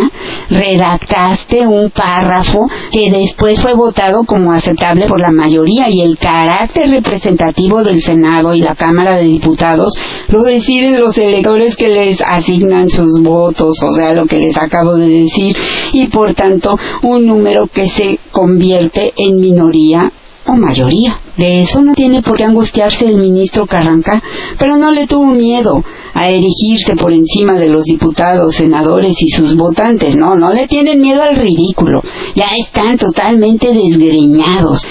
redactaste 0.49 1.67
un 1.67 1.91
párrafo 1.91 2.67
que 2.91 3.11
después 3.11 3.61
fue 3.61 3.76
votado 3.76 4.23
como 4.23 4.51
aceptable 4.51 5.05
por 5.05 5.19
la 5.19 5.32
mayoría 5.32 5.89
y 5.89 6.01
el 6.01 6.17
carácter 6.17 6.89
representativo 6.89 7.84
del 7.84 8.01
Senado 8.01 8.55
y 8.55 8.61
la 8.61 8.73
Cámara 8.73 9.17
de 9.17 9.26
Diputados 9.26 9.93
lo 10.30 10.41
deciden 10.41 10.99
los 10.99 11.15
electores 11.19 11.76
que 11.76 11.89
les 11.89 12.19
asignan 12.21 12.89
sus 12.89 13.21
votos, 13.21 13.78
o 13.84 13.91
sea, 13.91 14.13
lo 14.13 14.26
que 14.26 14.39
les 14.39 14.57
acabo 14.57 14.95
de 14.95 15.07
decir, 15.07 15.55
y 15.93 16.07
por 16.07 16.34
tanto 16.34 16.78
un 17.03 17.28
número 17.28 17.67
que 17.67 17.88
se 17.88 18.19
convierte 18.32 19.13
en 19.17 19.39
minoría 19.39 20.11
o 20.47 20.53
mayoría. 20.53 21.19
De 21.38 21.61
eso 21.61 21.81
no 21.81 21.93
tiene 21.93 22.21
por 22.21 22.38
qué 22.38 22.45
angustiarse 22.45 23.05
el 23.05 23.17
ministro 23.17 23.65
Carranca, 23.65 24.21
pero 24.57 24.77
no 24.77 24.91
le 24.91 25.05
tuvo 25.05 25.27
miedo 25.27 25.83
a 26.13 26.29
erigirse 26.29 26.95
por 26.95 27.11
encima 27.11 27.53
de 27.53 27.69
los 27.69 27.86
diputados, 27.86 28.55
senadores 28.55 29.21
y 29.21 29.27
sus 29.27 29.55
votantes. 29.55 30.15
No, 30.15 30.36
no 30.36 30.53
le 30.53 30.67
tienen 30.67 31.01
miedo 31.01 31.21
al 31.21 31.36
ridículo. 31.36 32.01
Ya 32.36 32.45
están 32.57 32.97
totalmente 32.97 33.73
desgreñados. 33.73 34.88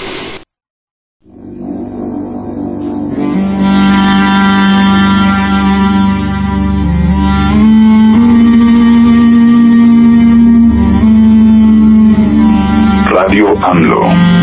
Radio 13.09 13.45
AMLO. 13.63 14.34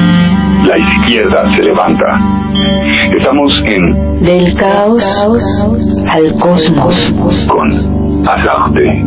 La 0.66 0.78
izquierda 0.78 1.44
se 1.56 1.62
levanta. 1.62 2.04
Estamos 3.16 3.52
en 3.66 4.22
Del 4.22 4.54
caos 4.56 5.04
al 6.08 6.38
cosmos. 6.40 7.14
con 7.48 8.26
Azarte. 8.28 9.02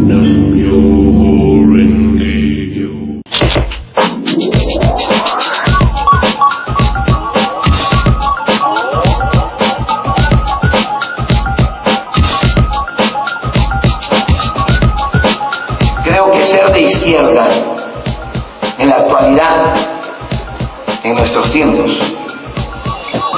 En 21.05 21.15
nuestros 21.15 21.51
tiempos, 21.51 21.91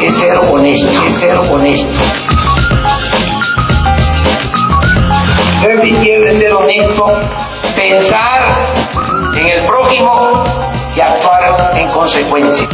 es 0.02 0.16
ser 0.16 0.38
honesto, 0.38 1.06
es 1.06 1.16
ser 1.16 1.38
honesto. 1.38 1.92
Ser 5.62 5.82
de 5.82 6.40
ser 6.40 6.54
honesto, 6.54 7.06
pensar 7.76 8.46
en 9.36 9.48
el 9.48 9.68
prójimo 9.68 10.44
y 10.96 11.02
actuar 11.02 11.74
en 11.76 11.90
consecuencia. 11.90 12.70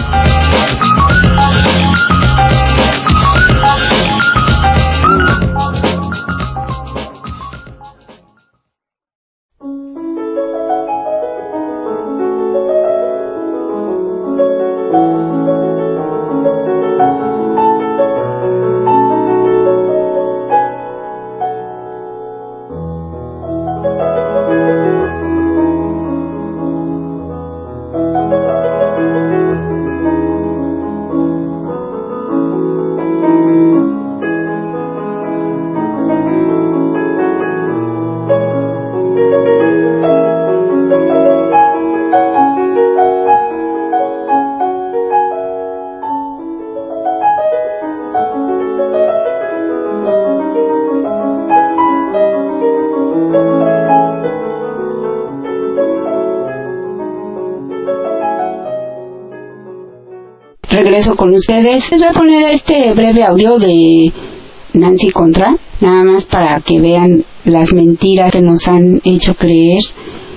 Con 61.11 61.33
ustedes. 61.33 61.91
Les 61.91 61.99
voy 61.99 62.09
a 62.09 62.13
poner 62.13 62.43
este 62.43 62.93
breve 62.93 63.23
audio 63.23 63.59
de 63.59 64.11
Nancy 64.73 65.11
Contra, 65.11 65.53
nada 65.81 66.03
más 66.03 66.25
para 66.25 66.61
que 66.61 66.79
vean 66.79 67.25
las 67.43 67.73
mentiras 67.73 68.31
que 68.31 68.41
nos 68.41 68.67
han 68.67 69.01
hecho 69.03 69.35
creer 69.35 69.83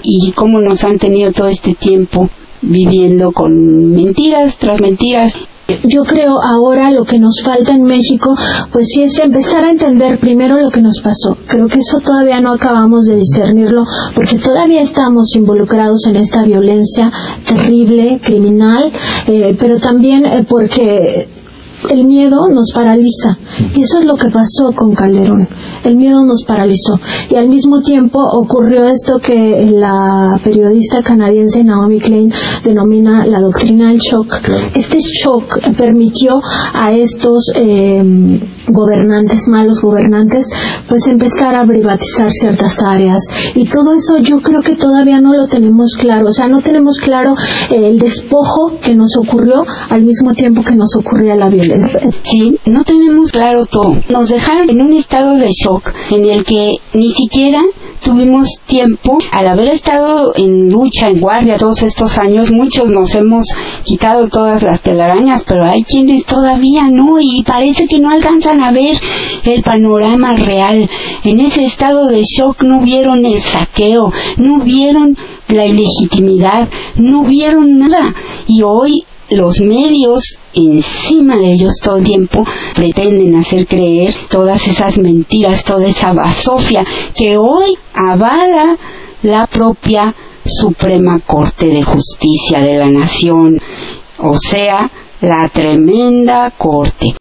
y 0.03 0.33
cómo 0.33 0.61
nos 0.61 0.83
han 0.83 0.99
tenido 0.99 1.33
todo 1.33 1.49
este 1.49 1.75
tiempo 1.75 2.29
viviendo 2.63 3.31
con 3.31 3.93
mentiras 3.93 4.59
tras 4.59 4.81
mentiras 4.81 5.39
yo 5.87 6.05
creo 6.05 6.41
ahora 6.43 6.91
lo 6.91 7.05
que 7.05 7.19
nos 7.19 7.43
falta 7.43 7.73
en 7.73 7.85
México, 7.85 8.35
pues 8.73 8.89
sí 8.89 9.03
es 9.03 9.19
empezar 9.19 9.65
a 9.65 9.71
entender 9.71 10.19
primero 10.19 10.59
lo 10.59 10.71
que 10.71 10.81
nos 10.81 11.01
pasó. 11.01 11.37
Creo 11.47 11.69
que 11.69 11.79
eso 11.79 12.01
todavía 12.01 12.41
no 12.41 12.53
acabamos 12.53 13.07
de 13.07 13.17
discernirlo 13.17 13.85
porque 14.15 14.39
todavía 14.39 14.83
estamos 14.83 15.35
involucrados 15.37 16.07
en 16.09 16.17
esta 16.17 16.45
violencia 16.45 17.11
terrible, 17.47 18.21
criminal, 18.23 18.93
eh, 19.27 19.57
pero 19.59 19.79
también 19.79 20.27
eh, 20.27 20.47
porque 20.49 21.29
el 21.91 22.05
miedo 22.05 22.49
nos 22.49 22.73
paraliza. 22.73 23.39
Y 23.75 23.83
eso 23.83 23.99
es 23.99 24.05
lo 24.05 24.17
que 24.17 24.31
pasó 24.31 24.73
con 24.75 24.95
Calderón. 24.95 25.49
El 25.87 25.95
miedo 25.95 26.25
nos 26.25 26.43
paralizó. 26.43 26.99
Y 27.31 27.37
al 27.37 27.49
mismo 27.49 27.81
tiempo 27.81 28.19
ocurrió 28.19 28.85
esto 28.87 29.21
que 29.21 29.71
la 29.71 30.41
periodista 30.43 31.01
canadiense 31.01 31.63
Naomi 31.63 32.01
Klein 32.01 32.33
denomina 32.65 33.25
la 33.25 33.41
doctrina 33.41 33.91
del 33.91 34.01
shock. 34.01 34.35
Este 34.75 34.99
shock 34.99 35.61
permitió 35.79 36.41
a 36.75 36.91
estos 36.91 37.53
eh, 37.55 38.03
gobernantes, 38.67 39.47
malos 39.47 39.81
gobernantes, 39.81 40.47
pues 40.89 41.07
empezar 41.07 41.55
a 41.55 41.65
privatizar 41.65 42.33
ciertas 42.33 42.83
áreas. 42.83 43.21
Y 43.55 43.67
todo 43.67 43.95
eso 43.95 44.19
yo 44.19 44.41
creo 44.41 44.63
que 44.63 44.75
todavía 44.75 45.21
no 45.21 45.35
lo 45.35 45.47
tenemos 45.47 45.97
claro. 45.97 46.31
O 46.31 46.33
sea, 46.33 46.49
no 46.49 46.63
tenemos 46.63 46.99
claro 46.99 47.35
eh, 47.71 47.91
el 47.91 48.01
despojo 48.01 48.79
que 48.83 48.97
nos 48.97 49.17
ocurrió 49.17 49.65
al 49.89 50.03
mismo 50.03 50.35
tiempo 50.35 50.65
que 50.65 50.75
nos 50.75 50.97
ocurría 50.97 51.37
la 51.37 51.49
violencia. 51.49 52.01
Sí, 52.25 52.59
no 52.67 52.83
tenemos 52.83 53.31
claro 53.31 53.67
todo. 53.67 53.95
Nos 54.11 54.31
dejaron 54.31 54.69
en 54.69 54.81
un 54.81 54.93
estado 54.95 55.35
de 55.37 55.49
shock 55.53 55.76
en 56.11 56.29
el 56.29 56.45
que 56.45 56.77
ni 56.95 57.11
siquiera 57.13 57.63
tuvimos 58.03 58.61
tiempo, 58.67 59.19
al 59.33 59.49
haber 59.49 59.69
estado 59.69 60.33
en 60.37 60.71
lucha, 60.71 61.09
en 61.09 61.21
guardia 61.21 61.57
todos 61.57 61.83
estos 61.83 62.19
años, 62.19 62.53
muchos 62.53 62.91
nos 62.91 63.15
hemos 63.15 63.47
quitado 63.85 64.29
todas 64.29 64.63
las 64.63 64.83
telarañas, 64.83 65.45
pero 65.45 65.65
hay 65.65 65.83
quienes 65.83 66.25
todavía 66.25 66.85
no 66.85 67.19
y 67.21 67.43
parece 67.43 67.87
que 67.87 67.99
no 67.99 68.11
alcanzan 68.11 68.63
a 68.63 68.71
ver 68.71 68.97
el 69.45 69.63
panorama 69.63 70.37
real. 70.37 70.89
En 71.25 71.41
ese 71.41 71.65
estado 71.65 72.07
de 72.07 72.23
shock 72.23 72.63
no 72.63 72.81
vieron 72.81 73.25
el 73.27 73.41
saqueo, 73.41 74.13
no 74.37 74.61
vieron 74.61 75.17
la 75.49 75.67
ilegitimidad, 75.67 76.69
no 76.97 77.25
vieron 77.25 77.79
nada. 77.79 78.15
Y 78.47 78.63
hoy 78.63 79.05
los 79.31 79.61
medios 79.61 80.39
encima 80.55 81.37
de 81.37 81.53
ellos 81.53 81.81
todo 81.83 81.97
el 81.97 82.05
tiempo 82.05 82.45
pretenden 82.75 83.35
hacer 83.37 83.67
creer 83.67 84.15
todas 84.31 84.67
esas 84.69 84.99
mentiras, 84.99 85.65
toda 85.65 85.87
esa 85.87 86.13
basofia 86.13 86.85
que 87.15 87.37
hoy 87.37 87.77
avala 87.95 88.77
la 89.23 89.47
propia 89.47 90.15
Suprema 90.45 91.19
Corte 91.27 91.67
de 91.67 91.83
Justicia 91.83 92.61
de 92.61 92.79
la 92.79 92.89
Nación, 92.89 93.59
o 94.19 94.37
sea, 94.39 94.89
la 95.21 95.49
tremenda 95.49 96.53
Corte. 96.57 97.15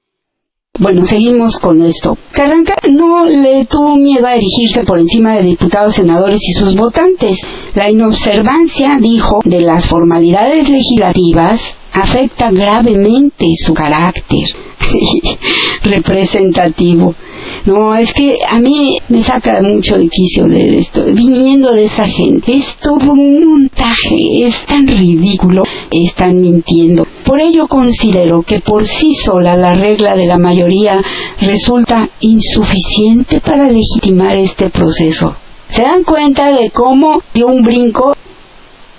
Bueno, 0.78 1.05
seguimos 1.05 1.57
con 1.57 1.82
esto. 1.82 2.17
Carranca 2.32 2.73
no 2.89 3.23
le 3.23 3.65
tuvo 3.65 3.95
miedo 3.95 4.28
a 4.28 4.36
erigirse 4.36 4.84
por 4.84 4.99
encima 4.99 5.34
de 5.36 5.43
diputados, 5.43 5.95
senadores 5.95 6.41
y 6.43 6.51
sus 6.51 6.76
votantes. 6.76 7.39
La 7.76 7.89
inobservancia, 7.89 8.97
dijo, 8.99 9.39
de 9.45 9.61
las 9.61 9.88
formalidades 9.88 10.67
legislativas 10.69 11.78
afecta 11.93 12.51
gravemente 12.51 13.47
su 13.55 13.73
carácter 13.73 14.47
representativo. 15.84 17.15
No, 17.66 17.95
es 17.95 18.13
que 18.13 18.38
a 18.47 18.59
mí 18.59 18.99
me 19.09 19.24
saca 19.24 19.59
mucho 19.59 19.97
de 19.97 20.07
quicio 20.07 20.45
esto, 20.45 21.03
viniendo 21.05 21.72
de 21.72 21.86
esa 21.86 22.05
gente. 22.05 22.57
Es 22.57 22.78
todo 22.78 23.13
un 23.13 23.43
montaje, 23.43 24.45
es 24.45 24.66
tan 24.68 24.88
ridículo, 24.88 25.63
están 25.89 26.41
mintiendo. 26.41 27.07
Por 27.24 27.39
ello 27.39 27.68
considero 27.68 28.43
que 28.43 28.59
por 28.59 28.86
sí 28.86 29.16
sola 29.16 29.57
la 29.57 29.74
regla 29.74 30.16
de 30.16 30.28
la 30.28 30.38
mayoría 30.38 31.01
resulta 31.41 32.07
insuficiente 32.20 33.41
para 33.41 33.68
legitimar 33.68 34.36
este 34.36 34.70
proceso. 34.70 35.36
¿Se 35.72 35.82
dan 35.82 36.03
cuenta 36.03 36.51
de 36.51 36.70
cómo 36.70 37.24
dio 37.34 37.47
un 37.47 37.63
brinco? 37.63 38.16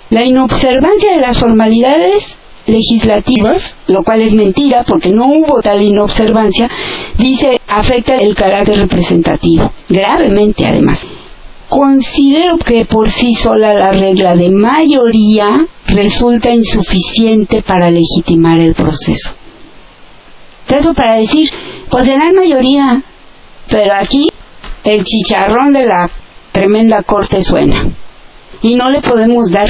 La 0.09 0.25
inobservancia 0.25 1.13
de 1.13 1.21
las 1.21 1.37
formalidades 1.37 2.37
legislativas, 2.67 3.75
lo 3.87 4.03
cual 4.03 4.21
es 4.21 4.33
mentira 4.33 4.83
porque 4.85 5.09
no 5.09 5.25
hubo 5.25 5.61
tal 5.61 5.81
inobservancia, 5.81 6.69
dice 7.17 7.59
afecta 7.67 8.15
el 8.15 8.35
carácter 8.35 8.77
representativo, 8.79 9.71
gravemente 9.89 10.65
además. 10.65 11.05
Considero 11.69 12.57
que 12.57 12.85
por 12.85 13.09
sí 13.09 13.33
sola 13.33 13.73
la 13.73 13.91
regla 13.91 14.35
de 14.35 14.49
mayoría 14.51 15.49
resulta 15.87 16.51
insuficiente 16.51 17.61
para 17.61 17.89
legitimar 17.89 18.59
el 18.59 18.73
proceso. 18.73 19.33
Eso 20.69 20.93
para 20.93 21.15
decir, 21.15 21.49
pues 21.89 22.05
será 22.05 22.31
mayoría, 22.33 23.01
pero 23.69 23.93
aquí 23.93 24.27
el 24.83 25.03
chicharrón 25.03 25.73
de 25.73 25.85
la 25.85 26.09
tremenda 26.51 27.03
corte 27.03 27.43
suena. 27.43 27.85
Y 28.61 28.75
no 28.75 28.89
le 28.89 29.01
podemos 29.01 29.51
dar 29.51 29.69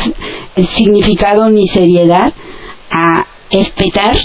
significado 0.55 1.49
ni 1.49 1.67
seriedad 1.67 2.33
a 2.91 3.25
espetar 3.49 4.15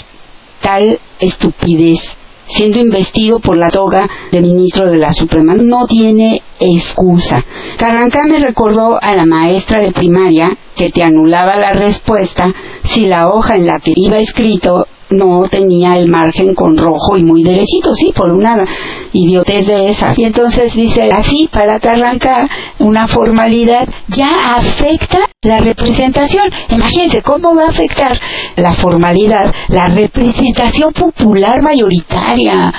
tal 0.61 0.99
estupidez 1.21 2.17
siendo 2.47 2.79
investido 2.79 3.39
por 3.39 3.57
la 3.57 3.71
toga 3.71 4.09
de 4.31 4.41
ministro 4.41 4.91
de 4.91 4.99
la 4.99 5.13
Suprema. 5.13 5.55
No 5.55 5.87
tiene 5.87 6.43
excusa. 6.63 7.45
Carranca 7.77 8.25
me 8.27 8.39
recordó 8.39 8.99
a 9.03 9.15
la 9.15 9.27
maestra 9.27 9.81
de 9.81 9.93
primaria 9.93 10.57
que 10.75 10.91
te 10.91 11.03
anulaba 11.03 11.57
la 11.57 11.73
respuesta 11.73 12.53
si 12.85 13.07
la 13.07 13.29
hoja 13.29 13.57
en 13.57 13.67
la 13.67 13.81
que 13.81 13.93
iba 13.95 14.19
escrito 14.19 14.87
no 15.13 15.43
tenía 15.49 15.97
el 15.97 16.09
margen 16.09 16.55
con 16.55 16.77
rojo 16.77 17.17
y 17.17 17.23
muy 17.23 17.43
derechito, 17.43 17.95
sí, 17.95 18.13
por 18.17 18.31
una 18.31 18.65
idiotez 19.13 19.67
de 19.67 19.91
esas. 19.91 20.19
Y 20.19 20.25
entonces 20.25 20.75
dice, 20.75 21.11
así, 21.13 21.49
para 21.53 21.79
que 21.79 21.89
arranca 21.89 22.49
una 22.79 23.07
formalidad, 23.07 23.89
ya 24.09 24.57
afecta 24.57 25.19
la 25.43 25.61
representación. 25.61 26.51
Imagínense 26.71 27.23
cómo 27.23 27.55
va 27.55 27.65
a 27.65 27.69
afectar 27.69 28.19
la 28.57 28.73
formalidad, 28.73 29.55
la 29.69 29.89
representación 29.89 30.93
popular 30.93 31.63
mayoritaria 31.63 32.73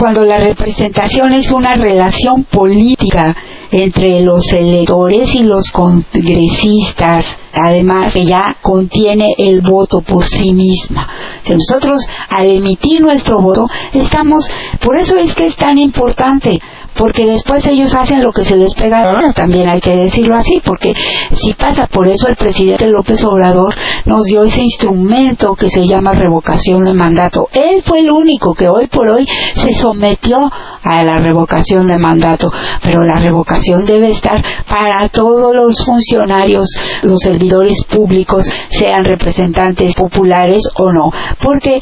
cuando 0.00 0.24
la 0.24 0.38
representación 0.38 1.34
es 1.34 1.52
una 1.52 1.76
relación 1.76 2.44
política 2.44 3.36
entre 3.70 4.22
los 4.22 4.50
electores 4.50 5.34
y 5.34 5.42
los 5.42 5.70
congresistas, 5.70 7.36
además 7.54 8.12
que 8.12 8.24
ya 8.24 8.56
contiene 8.60 9.34
el 9.38 9.60
voto 9.60 10.00
por 10.00 10.26
sí 10.26 10.52
misma. 10.52 11.08
nosotros 11.48 12.06
al 12.28 12.46
emitir 12.46 13.00
nuestro 13.00 13.40
voto 13.40 13.66
estamos, 13.92 14.48
por 14.80 14.96
eso 14.96 15.16
es 15.16 15.34
que 15.34 15.46
es 15.46 15.56
tan 15.56 15.78
importante, 15.78 16.60
porque 16.94 17.24
después 17.24 17.66
ellos 17.66 17.94
hacen 17.94 18.22
lo 18.22 18.32
que 18.32 18.44
se 18.44 18.56
les 18.56 18.74
pega, 18.74 19.02
también 19.34 19.68
hay 19.68 19.80
que 19.80 19.96
decirlo 19.96 20.36
así, 20.36 20.60
porque 20.64 20.92
si 21.32 21.54
pasa 21.54 21.86
por 21.86 22.06
eso 22.06 22.28
el 22.28 22.36
presidente 22.36 22.88
López 22.88 23.24
Obrador 23.24 23.74
nos 24.04 24.24
dio 24.24 24.42
ese 24.42 24.62
instrumento 24.62 25.54
que 25.54 25.70
se 25.70 25.86
llama 25.86 26.12
revocación 26.12 26.84
de 26.84 26.92
mandato. 26.92 27.48
Él 27.52 27.82
fue 27.82 28.00
el 28.00 28.10
único 28.10 28.54
que 28.54 28.68
hoy 28.68 28.86
por 28.88 29.08
hoy 29.08 29.26
se 29.54 29.72
sometió 29.72 30.50
a 30.82 31.02
la 31.02 31.18
revocación 31.18 31.86
de 31.86 31.98
mandato, 31.98 32.52
pero 32.82 33.02
la 33.02 33.16
revocación 33.16 33.86
debe 33.86 34.10
estar 34.10 34.42
para 34.68 35.08
todos 35.08 35.54
los 35.54 35.82
funcionarios, 35.84 36.68
los 37.02 37.24
servidores 37.40 37.84
públicos, 37.84 38.46
sean 38.68 39.04
representantes 39.04 39.94
populares 39.94 40.62
o 40.74 40.92
no, 40.92 41.10
porque 41.42 41.80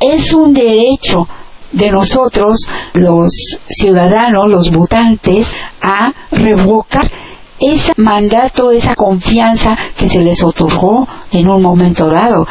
es 0.00 0.34
un 0.34 0.52
derecho 0.52 1.28
de 1.70 1.90
nosotros, 1.90 2.66
los 2.94 3.32
ciudadanos, 3.68 4.48
los 4.48 4.70
votantes, 4.70 5.46
a 5.80 6.12
revocar 6.32 7.08
ese 7.60 7.92
mandato, 7.96 8.72
esa 8.72 8.96
confianza 8.96 9.76
que 9.96 10.08
se 10.08 10.20
les 10.20 10.42
otorgó 10.42 11.06
en 11.30 11.48
un 11.48 11.62
momento 11.62 12.08
dado. 12.08 12.46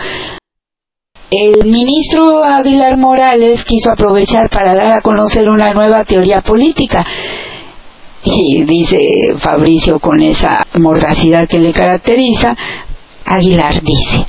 El 1.30 1.66
ministro 1.66 2.44
Aguilar 2.44 2.98
Morales 2.98 3.66
quiso 3.66 3.92
aprovechar 3.92 4.50
para 4.50 4.76
dar 4.76 4.94
a 4.94 5.02
conocer 5.02 5.50
una 5.50 5.74
nueva 5.74 6.06
teoría 6.06 6.42
política. 6.42 7.06
Y 8.26 8.64
dice 8.64 8.98
Fabricio 9.38 10.00
con 10.00 10.22
esa 10.22 10.66
mordacidad 10.74 11.48
que 11.48 11.60
le 11.60 11.72
caracteriza, 11.72 12.56
Aguilar 13.24 13.82
dice, 13.82 14.26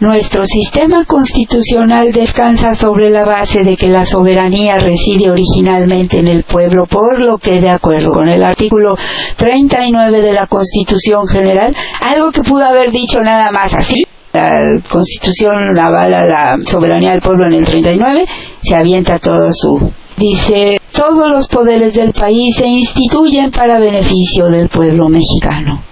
nuestro 0.00 0.44
sistema 0.44 1.04
constitucional 1.04 2.12
descansa 2.12 2.74
sobre 2.74 3.10
la 3.10 3.24
base 3.24 3.62
de 3.62 3.76
que 3.76 3.88
la 3.88 4.04
soberanía 4.04 4.78
reside 4.78 5.30
originalmente 5.30 6.18
en 6.18 6.28
el 6.28 6.42
pueblo, 6.42 6.86
por 6.86 7.20
lo 7.20 7.38
que, 7.38 7.60
de 7.60 7.70
acuerdo 7.70 8.12
con 8.12 8.28
el 8.28 8.42
artículo 8.42 8.96
39 9.36 10.20
de 10.20 10.32
la 10.32 10.46
Constitución 10.46 11.26
General, 11.28 11.74
algo 12.00 12.32
que 12.32 12.42
pudo 12.42 12.64
haber 12.64 12.90
dicho 12.90 13.20
nada 13.20 13.50
más 13.52 13.74
así, 13.74 14.02
La 14.32 14.80
constitución 14.90 15.78
avala 15.78 16.26
la 16.26 16.58
soberanía 16.66 17.12
del 17.12 17.20
pueblo 17.20 17.46
en 17.46 17.54
el 17.54 17.64
39, 17.64 18.26
se 18.62 18.74
avienta 18.74 19.18
todo 19.18 19.52
su... 19.52 19.92
Dice, 20.16 20.76
todos 20.92 21.30
los 21.30 21.48
poderes 21.48 21.94
del 21.94 22.12
país 22.12 22.56
se 22.56 22.66
instituyen 22.66 23.50
para 23.50 23.78
beneficio 23.78 24.46
del 24.46 24.68
pueblo 24.68 25.08
mexicano. 25.08 25.82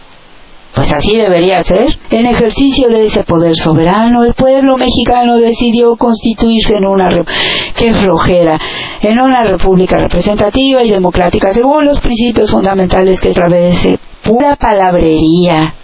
Pues 0.75 0.91
así 0.93 1.16
debería 1.16 1.62
ser. 1.62 1.99
En 2.11 2.25
ejercicio 2.27 2.89
de 2.89 3.07
ese 3.07 3.25
poder 3.25 3.55
soberano, 3.57 4.25
el 4.25 4.33
pueblo 4.33 4.79
mexicano 4.79 5.37
decidió 5.37 5.97
constituirse 5.97 6.77
en 6.77 6.87
una 6.87 7.09
qué 7.77 7.93
flojera, 7.93 8.59
en 9.03 9.20
una 9.20 9.43
república 9.45 9.99
representativa 9.99 10.83
y 10.83 10.91
democrática 10.91 11.53
según 11.53 11.85
los 11.85 12.01
principios 12.01 12.51
fundamentales 12.51 13.20
que 13.20 13.31
establece 13.31 13.99
pura 14.23 14.57
palabrería 14.57 15.75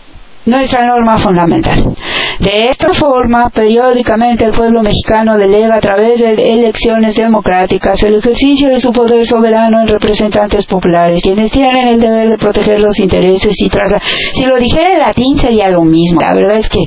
nuestra 0.48 0.86
norma 0.86 1.16
fundamental. 1.16 1.94
De 2.40 2.66
esta 2.70 2.92
forma, 2.92 3.50
periódicamente 3.50 4.44
el 4.44 4.52
pueblo 4.52 4.82
mexicano 4.82 5.36
delega 5.36 5.74
a 5.74 5.80
través 5.80 6.20
de 6.20 6.34
elecciones 6.34 7.16
democráticas 7.16 8.02
el 8.04 8.14
ejercicio 8.14 8.68
de 8.68 8.80
su 8.80 8.92
poder 8.92 9.26
soberano 9.26 9.80
en 9.80 9.88
representantes 9.88 10.66
populares, 10.66 11.20
quienes 11.22 11.50
tienen 11.50 11.88
el 11.88 12.00
deber 12.00 12.30
de 12.30 12.38
proteger 12.38 12.80
los 12.80 12.98
intereses 12.98 13.54
y 13.60 13.68
trasladar, 13.68 14.02
si 14.02 14.44
lo 14.46 14.56
dijera 14.56 14.92
en 14.92 14.98
latín 15.00 15.36
sería 15.36 15.68
lo 15.68 15.82
mismo, 15.84 16.20
la 16.20 16.34
verdad 16.34 16.58
es 16.58 16.68
que, 16.68 16.80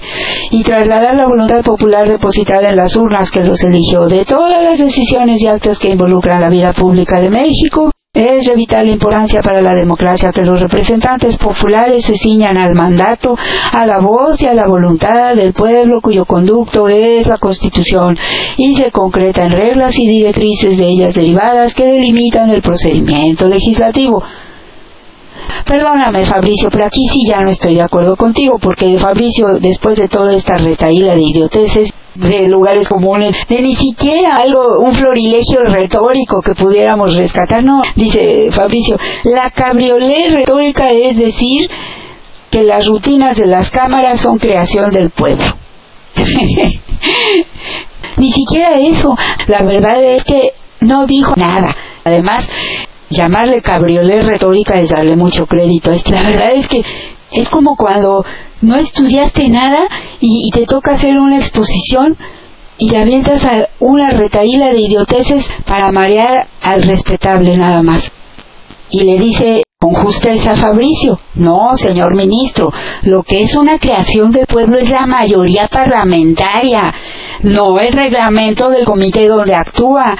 y 0.51 0.63
trasladar 0.63 1.15
la 1.15 1.27
voluntad 1.27 1.61
popular 1.63 2.07
depositada 2.07 2.69
en 2.69 2.77
las 2.77 2.95
urnas 2.95 3.29
que 3.29 3.43
los 3.43 3.63
eligió 3.63 4.07
de 4.07 4.25
todas 4.25 4.63
las 4.63 4.79
decisiones 4.79 5.41
y 5.41 5.47
actos 5.47 5.79
que 5.79 5.89
involucran 5.89 6.41
la 6.41 6.49
vida 6.49 6.73
pública 6.73 7.19
de 7.19 7.29
México, 7.29 7.91
es 8.13 8.45
de 8.45 8.55
vital 8.55 8.89
importancia 8.89 9.41
para 9.41 9.61
la 9.61 9.73
democracia 9.73 10.33
que 10.33 10.43
los 10.43 10.59
representantes 10.59 11.37
populares 11.37 12.03
se 12.03 12.17
ciñan 12.17 12.57
al 12.57 12.75
mandato, 12.75 13.37
a 13.71 13.85
la 13.85 14.01
voz 14.01 14.41
y 14.41 14.47
a 14.47 14.53
la 14.53 14.67
voluntad 14.67 15.33
del 15.33 15.53
pueblo 15.53 16.01
cuyo 16.01 16.25
conducto 16.25 16.89
es 16.89 17.27
la 17.27 17.37
Constitución 17.37 18.17
y 18.57 18.75
se 18.75 18.91
concreta 18.91 19.45
en 19.45 19.53
reglas 19.53 19.97
y 19.97 20.09
directrices 20.09 20.77
de 20.77 20.89
ellas 20.89 21.15
derivadas 21.15 21.73
que 21.73 21.85
delimitan 21.85 22.49
el 22.49 22.61
procedimiento 22.61 23.47
legislativo. 23.47 24.21
Perdóname, 25.65 26.25
Fabricio, 26.25 26.69
pero 26.69 26.87
aquí 26.87 27.07
sí 27.07 27.21
ya 27.25 27.39
no 27.39 27.49
estoy 27.49 27.75
de 27.75 27.81
acuerdo 27.81 28.17
contigo, 28.17 28.59
porque 28.59 28.97
Fabricio, 28.97 29.57
después 29.61 29.97
de 29.97 30.09
toda 30.09 30.35
esta 30.35 30.55
retaíla 30.55 31.15
de 31.15 31.21
idioteces, 31.21 31.93
de 32.15 32.47
lugares 32.47 32.87
comunes, 32.87 33.47
de 33.47 33.61
ni 33.61 33.75
siquiera 33.75 34.35
algo, 34.35 34.79
un 34.79 34.93
florilegio 34.93 35.63
retórico 35.63 36.41
que 36.41 36.55
pudiéramos 36.55 37.15
rescatar, 37.15 37.63
no, 37.63 37.81
dice 37.95 38.49
Fabricio, 38.51 38.97
la 39.23 39.49
cabriolé 39.51 40.29
retórica 40.29 40.89
es 40.89 41.17
decir 41.17 41.69
que 42.49 42.63
las 42.63 42.85
rutinas 42.85 43.37
de 43.37 43.47
las 43.47 43.69
cámaras 43.69 44.19
son 44.19 44.37
creación 44.37 44.91
del 44.91 45.09
pueblo. 45.09 45.55
ni 48.17 48.31
siquiera 48.31 48.77
eso, 48.79 49.15
la 49.47 49.63
verdad 49.63 50.03
es 50.03 50.23
que 50.25 50.51
no 50.81 51.05
dijo 51.05 51.33
nada. 51.37 51.73
Además, 52.03 52.47
llamarle 53.09 53.61
cabriolé 53.61 54.21
retórica 54.21 54.79
es 54.79 54.89
darle 54.89 55.15
mucho 55.15 55.45
crédito. 55.45 55.91
La 56.07 56.23
verdad 56.23 56.51
es 56.53 56.67
que 56.67 56.83
es 57.31 57.49
como 57.49 57.75
cuando 57.75 58.25
no 58.61 58.75
estudiaste 58.77 59.47
nada 59.49 59.87
y, 60.19 60.49
te 60.51 60.65
toca 60.65 60.93
hacer 60.93 61.17
una 61.17 61.37
exposición 61.37 62.17
y 62.77 62.95
avientas 62.95 63.45
a 63.45 63.67
una 63.79 64.09
retaíla 64.09 64.69
de 64.69 64.81
idioteces 64.81 65.47
para 65.65 65.91
marear 65.91 66.47
al 66.61 66.83
respetable 66.83 67.57
nada 67.57 67.81
más. 67.81 68.11
Y 68.89 69.03
le 69.03 69.17
dice 69.17 69.63
con 69.79 69.93
justeza 69.93 70.51
a 70.51 70.55
Fabricio, 70.55 71.19
no, 71.35 71.75
señor 71.75 72.15
ministro, 72.15 72.71
lo 73.03 73.23
que 73.23 73.43
es 73.43 73.55
una 73.55 73.79
creación 73.79 74.31
del 74.31 74.45
pueblo 74.45 74.77
es 74.77 74.89
la 74.89 75.07
mayoría 75.07 75.67
parlamentaria, 75.67 76.93
no 77.43 77.79
el 77.79 77.93
reglamento 77.93 78.69
del 78.69 78.85
comité 78.85 79.27
donde 79.27 79.55
actúa. 79.55 80.15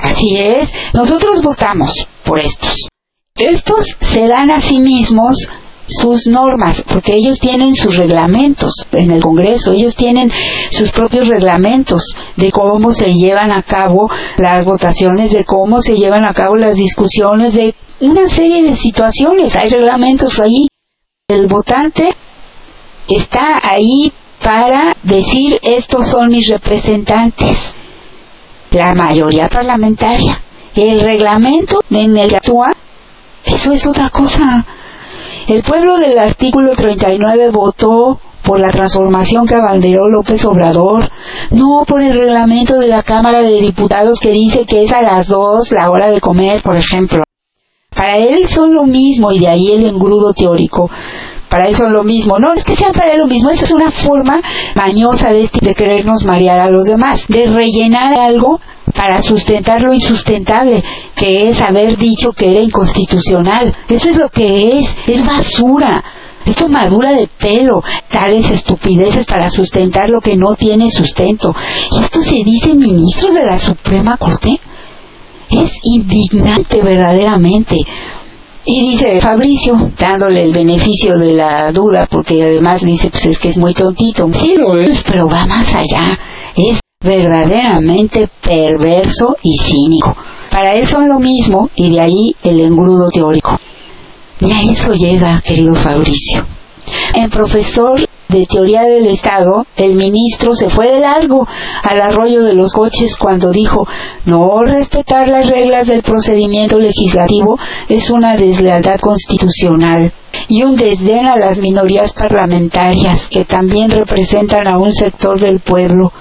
Así 0.00 0.36
es, 0.36 0.72
nosotros 0.94 1.42
votamos 1.42 2.08
por 2.24 2.40
estos. 2.40 2.88
Estos 3.36 3.96
se 4.00 4.26
dan 4.26 4.50
a 4.50 4.60
sí 4.60 4.80
mismos 4.80 5.48
sus 5.86 6.26
normas, 6.26 6.82
porque 6.88 7.14
ellos 7.14 7.38
tienen 7.38 7.74
sus 7.74 7.96
reglamentos 7.96 8.86
en 8.92 9.10
el 9.10 9.20
Congreso, 9.20 9.72
ellos 9.72 9.96
tienen 9.96 10.30
sus 10.70 10.92
propios 10.92 11.28
reglamentos 11.28 12.14
de 12.36 12.50
cómo 12.50 12.92
se 12.92 13.12
llevan 13.12 13.50
a 13.50 13.62
cabo 13.62 14.10
las 14.38 14.64
votaciones, 14.64 15.32
de 15.32 15.44
cómo 15.44 15.80
se 15.80 15.96
llevan 15.96 16.24
a 16.24 16.32
cabo 16.32 16.56
las 16.56 16.76
discusiones, 16.76 17.54
de 17.54 17.74
una 18.00 18.26
serie 18.26 18.62
de 18.62 18.76
situaciones, 18.76 19.54
hay 19.56 19.68
reglamentos 19.68 20.40
ahí. 20.40 20.66
El 21.28 21.46
votante 21.46 22.10
está 23.08 23.58
ahí 23.62 24.12
para 24.42 24.94
decir 25.02 25.58
estos 25.62 26.08
son 26.08 26.30
mis 26.30 26.48
representantes, 26.48 27.74
la 28.70 28.94
mayoría 28.94 29.48
parlamentaria. 29.48 30.40
El 30.74 31.00
reglamento 31.00 31.82
en 31.90 32.16
el 32.16 32.30
que 32.30 32.36
actúa, 32.36 32.70
eso 33.44 33.72
es 33.72 33.86
otra 33.86 34.08
cosa 34.08 34.64
el 35.48 35.62
pueblo 35.62 35.98
del 35.98 36.18
artículo 36.18 36.72
39 36.72 37.50
votó 37.50 38.18
por 38.44 38.60
la 38.60 38.70
transformación 38.70 39.46
que 39.46 39.54
abanderó 39.54 40.08
López 40.08 40.44
Obrador, 40.44 41.08
no 41.50 41.84
por 41.86 42.02
el 42.02 42.12
reglamento 42.12 42.78
de 42.78 42.88
la 42.88 43.02
Cámara 43.02 43.42
de 43.42 43.60
Diputados 43.60 44.18
que 44.20 44.30
dice 44.30 44.66
que 44.66 44.82
es 44.82 44.92
a 44.92 45.02
las 45.02 45.28
dos 45.28 45.70
la 45.72 45.90
hora 45.90 46.10
de 46.10 46.20
comer, 46.20 46.60
por 46.62 46.76
ejemplo. 46.76 47.22
Para 47.94 48.16
él 48.16 48.48
son 48.48 48.74
lo 48.74 48.84
mismo 48.84 49.32
y 49.32 49.38
de 49.38 49.48
ahí 49.48 49.70
el 49.72 49.86
engrudo 49.86 50.32
teórico. 50.32 50.90
Para 51.52 51.66
él 51.66 51.76
son 51.76 51.92
lo 51.92 52.02
mismo. 52.02 52.38
No 52.38 52.54
es 52.54 52.64
que 52.64 52.74
sean 52.74 52.92
para 52.92 53.14
lo 53.14 53.26
mismo, 53.26 53.50
esa 53.50 53.66
es 53.66 53.72
una 53.72 53.90
forma 53.90 54.40
mañosa 54.74 55.30
de, 55.34 55.42
este, 55.42 55.62
de 55.62 55.74
querernos 55.74 56.24
marear 56.24 56.58
a 56.58 56.70
los 56.70 56.86
demás, 56.86 57.26
de 57.28 57.46
rellenar 57.46 58.18
algo 58.18 58.58
para 58.94 59.20
sustentar 59.20 59.82
lo 59.82 59.92
insustentable, 59.92 60.82
que 61.14 61.50
es 61.50 61.60
haber 61.60 61.98
dicho 61.98 62.32
que 62.32 62.48
era 62.48 62.62
inconstitucional. 62.62 63.70
Eso 63.86 64.08
es 64.08 64.16
lo 64.16 64.30
que 64.30 64.78
es, 64.78 64.96
es 65.06 65.26
basura. 65.26 66.02
Es 66.46 66.56
tomadura 66.56 67.12
de 67.12 67.28
pelo, 67.38 67.84
tales 68.08 68.50
estupideces 68.50 69.26
para 69.26 69.50
sustentar 69.50 70.08
lo 70.08 70.22
que 70.22 70.36
no 70.36 70.54
tiene 70.54 70.90
sustento. 70.90 71.54
¿Y 71.90 72.02
esto 72.02 72.22
se 72.22 72.36
dice 72.36 72.74
ministros 72.74 73.34
de 73.34 73.44
la 73.44 73.58
Suprema 73.58 74.16
Corte? 74.16 74.58
Es 75.50 75.70
indignante 75.82 76.80
verdaderamente. 76.82 77.76
Y 78.64 78.80
dice 78.90 79.20
Fabricio, 79.20 79.90
dándole 79.98 80.44
el 80.44 80.52
beneficio 80.52 81.18
de 81.18 81.32
la 81.32 81.72
duda, 81.72 82.06
porque 82.08 82.42
además 82.42 82.82
dice, 82.82 83.10
pues 83.10 83.26
es 83.26 83.38
que 83.38 83.48
es 83.48 83.58
muy 83.58 83.74
tontito. 83.74 84.28
Sí 84.32 84.54
lo 84.56 84.78
es, 84.78 85.02
pero 85.04 85.28
va 85.28 85.46
más 85.46 85.74
allá. 85.74 86.18
Es 86.54 86.78
verdaderamente 87.02 88.28
perverso 88.40 89.36
y 89.42 89.56
cínico. 89.58 90.16
Para 90.50 90.74
eso 90.74 90.96
son 90.96 91.08
lo 91.08 91.18
mismo 91.18 91.70
y 91.74 91.90
de 91.90 92.00
ahí 92.00 92.36
el 92.44 92.60
engrudo 92.60 93.10
teórico. 93.10 93.58
Y 94.38 94.52
a 94.52 94.62
eso 94.62 94.92
llega, 94.92 95.40
querido 95.40 95.74
Fabricio. 95.74 96.44
En 97.14 97.30
profesor 97.30 98.00
de 98.32 98.46
teoría 98.46 98.82
del 98.82 99.06
Estado, 99.06 99.66
el 99.76 99.94
ministro 99.94 100.54
se 100.54 100.68
fue 100.68 100.90
de 100.90 101.00
largo 101.00 101.46
al 101.82 102.00
arroyo 102.00 102.42
de 102.42 102.54
los 102.54 102.72
coches 102.72 103.16
cuando 103.16 103.50
dijo 103.50 103.86
no 104.26 104.62
respetar 104.62 105.28
las 105.28 105.48
reglas 105.48 105.86
del 105.86 106.02
procedimiento 106.02 106.78
legislativo 106.78 107.58
es 107.88 108.10
una 108.10 108.36
deslealtad 108.36 108.98
constitucional 109.00 110.12
y 110.48 110.62
un 110.62 110.74
desdén 110.74 111.26
a 111.26 111.36
las 111.36 111.58
minorías 111.58 112.12
parlamentarias 112.12 113.28
que 113.28 113.44
también 113.44 113.90
representan 113.90 114.66
a 114.66 114.78
un 114.78 114.92
sector 114.92 115.38
del 115.38 115.60
pueblo 115.60 116.12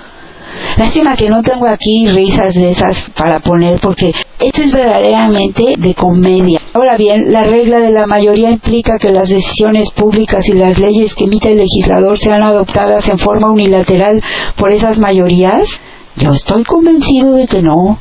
Lástima 0.78 1.16
que 1.16 1.30
no 1.30 1.42
tengo 1.42 1.68
aquí 1.68 2.08
risas 2.08 2.54
de 2.54 2.72
esas 2.72 3.10
para 3.12 3.40
poner 3.40 3.80
porque 3.80 4.14
esto 4.40 4.62
es 4.62 4.72
verdaderamente 4.72 5.76
de 5.78 5.94
comedia. 5.94 6.60
Ahora 6.74 6.98
bien, 6.98 7.32
la 7.32 7.44
regla 7.44 7.80
de 7.80 7.92
la 7.92 8.08
mayoría 8.08 8.50
implica 8.50 8.98
que 8.98 9.12
las 9.12 9.30
decisiones 9.30 9.92
públicas 9.92 10.48
y 10.48 10.54
las 10.54 10.80
leyes 10.80 11.16
que 11.16 11.26
emite 11.26 11.52
el 11.52 11.58
legislador 11.58 12.18
sean 12.18 12.42
adoptadas 12.42 13.08
en 13.10 13.18
forma 13.18 13.52
unilateral 13.52 14.22
por 14.56 14.72
esas 14.72 15.00
mayorías. 15.00 15.82
Yo 16.16 16.34
estoy 16.34 16.64
convencido 16.64 17.34
de 17.34 17.48
que 17.48 17.62
no. 17.62 18.00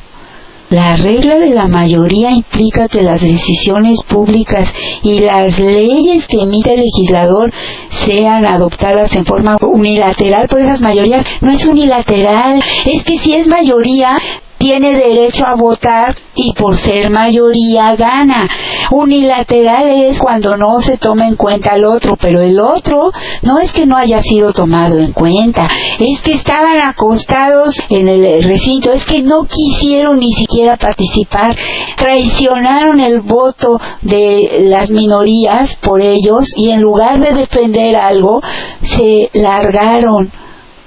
La 0.71 0.95
regla 0.95 1.37
de 1.37 1.49
la 1.49 1.67
mayoría 1.67 2.31
implica 2.31 2.87
que 2.87 3.01
las 3.01 3.19
decisiones 3.19 4.03
públicas 4.03 4.73
y 5.03 5.19
las 5.19 5.59
leyes 5.59 6.25
que 6.27 6.43
emite 6.43 6.75
el 6.75 6.79
legislador 6.79 7.51
sean 7.89 8.45
adoptadas 8.45 9.13
en 9.17 9.25
forma 9.25 9.57
unilateral 9.61 10.47
por 10.47 10.61
esas 10.61 10.79
mayorías. 10.79 11.25
No 11.41 11.51
es 11.51 11.65
unilateral, 11.65 12.63
es 12.85 13.03
que 13.03 13.17
si 13.17 13.33
es 13.33 13.49
mayoría, 13.49 14.15
tiene 14.61 14.93
derecho 14.93 15.43
a 15.47 15.55
votar 15.55 16.15
y 16.35 16.53
por 16.53 16.77
ser 16.77 17.09
mayoría 17.09 17.95
gana. 17.95 18.47
Unilateral 18.91 19.89
es 19.89 20.19
cuando 20.19 20.55
no 20.55 20.79
se 20.81 20.97
toma 20.97 21.27
en 21.27 21.35
cuenta 21.35 21.71
al 21.73 21.83
otro, 21.83 22.15
pero 22.15 22.41
el 22.41 22.59
otro 22.59 23.11
no 23.41 23.57
es 23.57 23.71
que 23.73 23.87
no 23.87 23.97
haya 23.97 24.21
sido 24.21 24.53
tomado 24.53 24.99
en 24.99 25.13
cuenta, 25.13 25.67
es 25.99 26.21
que 26.21 26.33
estaban 26.33 26.79
acostados 26.79 27.75
en 27.89 28.07
el 28.07 28.43
recinto, 28.43 28.91
es 28.91 29.03
que 29.03 29.23
no 29.23 29.45
quisieron 29.45 30.19
ni 30.19 30.31
siquiera 30.31 30.77
participar, 30.77 31.55
traicionaron 31.97 32.99
el 32.99 33.21
voto 33.21 33.79
de 34.03 34.67
las 34.69 34.91
minorías 34.91 35.75
por 35.77 36.01
ellos 36.01 36.53
y 36.55 36.69
en 36.69 36.81
lugar 36.81 37.19
de 37.19 37.33
defender 37.33 37.95
algo, 37.95 38.41
se 38.83 39.31
largaron 39.33 40.31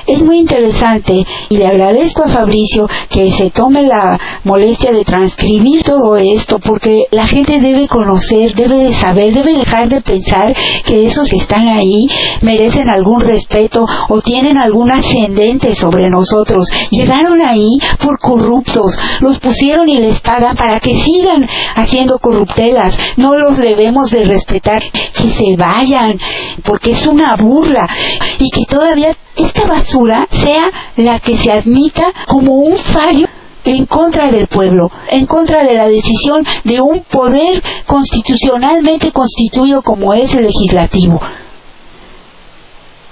Es 0.07 0.23
muy 0.23 0.39
interesante 0.39 1.25
y 1.49 1.57
le 1.57 1.67
agradezco 1.67 2.25
a 2.25 2.29
Fabricio 2.29 2.87
que 3.09 3.31
se 3.31 3.51
tome 3.51 3.83
la 3.87 4.19
molestia 4.45 4.93
de 4.93 5.05
transcribir 5.05 5.83
todo 5.83 6.17
esto 6.17 6.59
porque 6.59 7.05
la 7.11 7.27
gente 7.27 7.59
debe 7.59 7.89
conocer, 7.89 8.55
debe 8.55 8.77
de 8.77 8.93
saber, 8.93 9.33
debe 9.33 9.55
dejar 9.55 9.89
de 9.89 10.03
pensar 10.03 10.55
que 10.85 11.07
esos 11.07 11.29
que 11.29 11.37
están 11.37 11.69
ahí 11.69 12.07
merecen 12.43 12.91
algún 12.91 13.21
respeto 13.21 13.87
o 14.09 14.21
tienen 14.21 14.59
algún 14.59 14.91
ascendente 14.91 15.75
sobre 15.75 16.11
nosotros. 16.11 16.69
Llegaron 16.91 17.41
ahí 17.41 17.79
por 18.03 18.19
corruptos, 18.19 18.99
los 19.21 19.39
pusieron 19.39 19.89
y 19.89 20.01
les 20.01 20.21
pagan 20.21 20.57
para 20.57 20.81
que 20.81 20.95
sigan 20.95 21.49
haciendo 21.77 22.19
corruptelas. 22.19 22.99
No 23.17 23.35
los 23.37 23.57
debemos 23.57 24.11
de 24.11 24.25
respetar, 24.25 24.83
que 24.83 25.31
se 25.31 25.57
vayan, 25.57 26.19
porque 26.65 26.91
es 26.91 27.07
una 27.07 27.37
burla 27.37 27.89
y 28.39 28.51
que 28.51 28.67
todavía 28.67 29.17
esta 29.37 29.67
basura 29.67 30.27
sea 30.31 30.71
la 30.97 31.19
que 31.21 31.37
se 31.37 31.51
admita 31.51 32.13
como 32.27 32.55
un 32.55 32.77
fallo 32.77 33.27
en 33.65 33.87
contra 33.87 34.31
del 34.31 34.47
pueblo, 34.47 34.91
en 35.09 35.27
contra 35.27 35.65
de 35.65 35.75
la 35.75 35.89
decisión 35.89 36.45
de 36.65 36.81
un 36.81 37.03
poder 37.05 37.63
constitucionalmente 37.87 39.11
constituido 39.11 39.83
como 39.83 40.13
es 40.13 40.35
el 40.35 40.45
legislativo. 40.45 41.21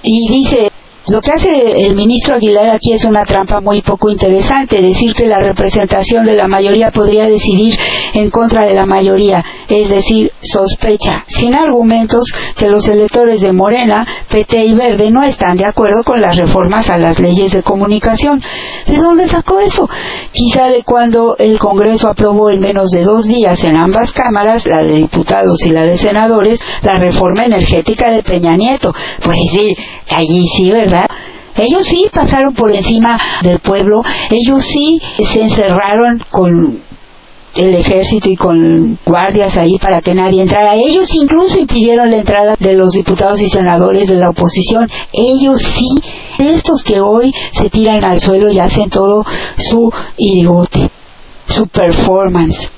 Y 0.03 0.29
dice, 0.29 0.69
lo 1.09 1.19
que 1.19 1.31
hace 1.31 1.85
el 1.85 1.95
ministro 1.95 2.35
Aguilar 2.35 2.69
aquí 2.69 2.93
es 2.93 3.03
una 3.03 3.25
trampa 3.25 3.59
muy 3.59 3.81
poco 3.81 4.09
interesante, 4.09 4.81
decir 4.81 5.13
que 5.13 5.27
la 5.27 5.39
representación 5.39 6.25
de 6.25 6.33
la 6.33 6.47
mayoría 6.47 6.91
podría 6.91 7.27
decidir 7.27 7.77
en 8.13 8.29
contra 8.29 8.65
de 8.65 8.73
la 8.73 8.85
mayoría, 8.85 9.43
es 9.67 9.89
decir, 9.89 10.31
sospecha, 10.41 11.25
sin 11.27 11.55
argumentos, 11.55 12.25
que 12.55 12.69
los 12.69 12.87
electores 12.87 13.41
de 13.41 13.51
Morena, 13.51 14.07
PT 14.29 14.65
y 14.65 14.75
Verde 14.75 15.11
no 15.11 15.23
están 15.23 15.57
de 15.57 15.65
acuerdo 15.65 16.03
con 16.05 16.21
las 16.21 16.37
reformas 16.37 16.89
a 16.89 16.97
las 16.97 17.19
leyes 17.19 17.51
de 17.51 17.63
comunicación. 17.63 18.41
¿De 18.87 18.95
dónde 18.95 19.27
sacó 19.27 19.59
eso? 19.59 19.89
Quizá 20.31 20.69
de 20.69 20.83
cuando 20.83 21.35
el 21.37 21.59
Congreso 21.59 22.07
aprobó 22.07 22.49
en 22.49 22.61
menos 22.61 22.91
de 22.91 23.03
dos 23.03 23.27
días 23.27 23.61
en 23.65 23.75
ambas 23.75 24.13
cámaras, 24.13 24.65
la 24.65 24.81
de 24.81 24.93
diputados 24.93 25.65
y 25.65 25.71
la 25.71 25.83
de 25.83 25.97
senadores, 25.97 26.61
la 26.81 26.97
reforma 26.97 27.45
energética 27.45 28.09
de 28.09 28.23
Peña 28.23 28.55
Nieto. 28.55 28.93
Pues 29.21 29.37
sí, 29.51 29.75
allí 30.09 30.47
sí, 30.47 30.71
¿verdad? 30.71 30.92
Ellos 31.55 31.85
sí 31.85 32.07
pasaron 32.11 32.53
por 32.53 32.71
encima 32.71 33.19
del 33.41 33.59
pueblo, 33.59 34.01
ellos 34.31 34.65
sí 34.65 34.99
se 35.23 35.43
encerraron 35.43 36.23
con 36.29 36.81
el 37.55 37.75
ejército 37.75 38.29
y 38.29 38.35
con 38.35 38.97
guardias 39.05 39.57
ahí 39.57 39.77
para 39.77 40.01
que 40.01 40.15
nadie 40.15 40.41
entrara. 40.41 40.75
Ellos 40.75 41.13
incluso 41.13 41.59
impidieron 41.59 42.09
la 42.09 42.17
entrada 42.17 42.55
de 42.57 42.73
los 42.73 42.93
diputados 42.93 43.39
y 43.41 43.47
senadores 43.47 44.09
de 44.09 44.15
la 44.15 44.29
oposición. 44.29 44.87
Ellos 45.11 45.61
sí, 45.61 45.87
estos 46.39 46.83
que 46.83 46.99
hoy 46.99 47.31
se 47.51 47.69
tiran 47.69 48.03
al 48.03 48.19
suelo 48.19 48.51
y 48.51 48.59
hacen 48.59 48.89
todo 48.89 49.23
su 49.57 49.91
irigote, 50.17 50.89
su 51.47 51.67
performance. 51.67 52.71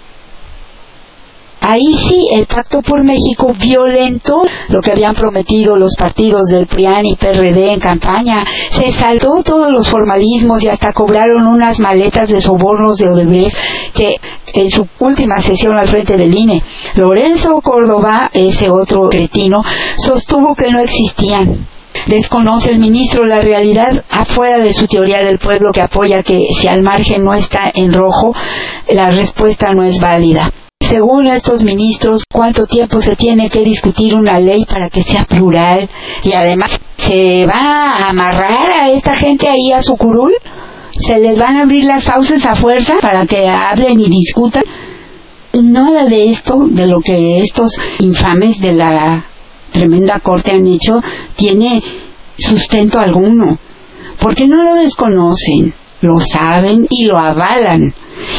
Ahí 1.67 1.95
sí, 1.95 2.27
el 2.31 2.45
Pacto 2.45 2.83
por 2.83 3.03
México 3.03 3.51
violentó 3.59 4.43
lo 4.69 4.81
que 4.81 4.91
habían 4.91 5.15
prometido 5.15 5.75
los 5.77 5.95
partidos 5.95 6.49
del 6.49 6.67
PRIAN 6.67 7.07
y 7.07 7.15
PRD 7.15 7.73
en 7.73 7.79
campaña. 7.79 8.45
Se 8.69 8.91
saltó 8.91 9.41
todos 9.43 9.71
los 9.71 9.89
formalismos 9.89 10.63
y 10.63 10.67
hasta 10.67 10.93
cobraron 10.93 11.47
unas 11.47 11.79
maletas 11.79 12.29
de 12.29 12.39
sobornos 12.39 12.97
de 12.97 13.09
Odebrecht 13.09 13.57
que 13.95 14.15
en 14.53 14.69
su 14.69 14.87
última 14.99 15.41
sesión 15.41 15.75
al 15.75 15.87
frente 15.87 16.15
del 16.17 16.37
INE, 16.37 16.61
Lorenzo 16.97 17.59
Córdoba, 17.61 18.29
ese 18.31 18.69
otro 18.69 19.09
cretino, 19.09 19.63
sostuvo 19.97 20.53
que 20.53 20.69
no 20.69 20.77
existían. 20.77 21.65
Desconoce 22.05 22.73
el 22.73 22.79
ministro 22.79 23.25
la 23.25 23.41
realidad 23.41 24.03
afuera 24.11 24.59
de 24.59 24.71
su 24.71 24.85
teoría 24.85 25.25
del 25.25 25.39
pueblo 25.39 25.71
que 25.71 25.81
apoya 25.81 26.21
que 26.21 26.43
si 26.61 26.67
al 26.67 26.83
margen 26.83 27.23
no 27.23 27.33
está 27.33 27.71
en 27.73 27.91
rojo, 27.91 28.35
la 28.87 29.09
respuesta 29.09 29.73
no 29.73 29.83
es 29.83 29.99
válida. 29.99 30.51
Según 30.89 31.25
estos 31.25 31.63
ministros, 31.63 32.23
¿cuánto 32.31 32.67
tiempo 32.67 33.01
se 33.01 33.15
tiene 33.15 33.49
que 33.49 33.61
discutir 33.61 34.13
una 34.13 34.39
ley 34.39 34.65
para 34.65 34.89
que 34.89 35.01
sea 35.01 35.25
plural? 35.25 35.89
Y 36.23 36.33
además, 36.33 36.79
¿se 36.95 37.45
va 37.47 37.95
a 37.95 38.09
amarrar 38.09 38.69
a 38.69 38.91
esta 38.91 39.15
gente 39.15 39.47
ahí 39.49 39.71
a 39.71 39.81
su 39.81 39.97
curul? 39.97 40.33
¿Se 40.97 41.17
les 41.19 41.39
van 41.39 41.57
a 41.57 41.63
abrir 41.63 41.85
las 41.85 42.03
fauces 42.03 42.45
a 42.45 42.53
fuerza 42.53 42.97
para 43.01 43.25
que 43.25 43.47
hablen 43.49 43.99
y 43.99 44.09
discutan? 44.09 44.63
Nada 45.53 46.05
de 46.05 46.29
esto, 46.29 46.67
de 46.67 46.85
lo 46.85 47.01
que 47.01 47.39
estos 47.39 47.71
infames 47.99 48.61
de 48.61 48.73
la 48.73 49.25
tremenda 49.71 50.19
corte 50.19 50.51
han 50.51 50.67
hecho, 50.67 51.01
tiene 51.35 51.81
sustento 52.37 52.99
alguno. 52.99 53.57
Porque 54.19 54.47
no 54.47 54.63
lo 54.63 54.75
desconocen, 54.75 55.73
lo 56.05 56.19
saben 56.19 56.87
y 56.89 57.05
lo 57.05 57.17
avalan. 57.17 57.93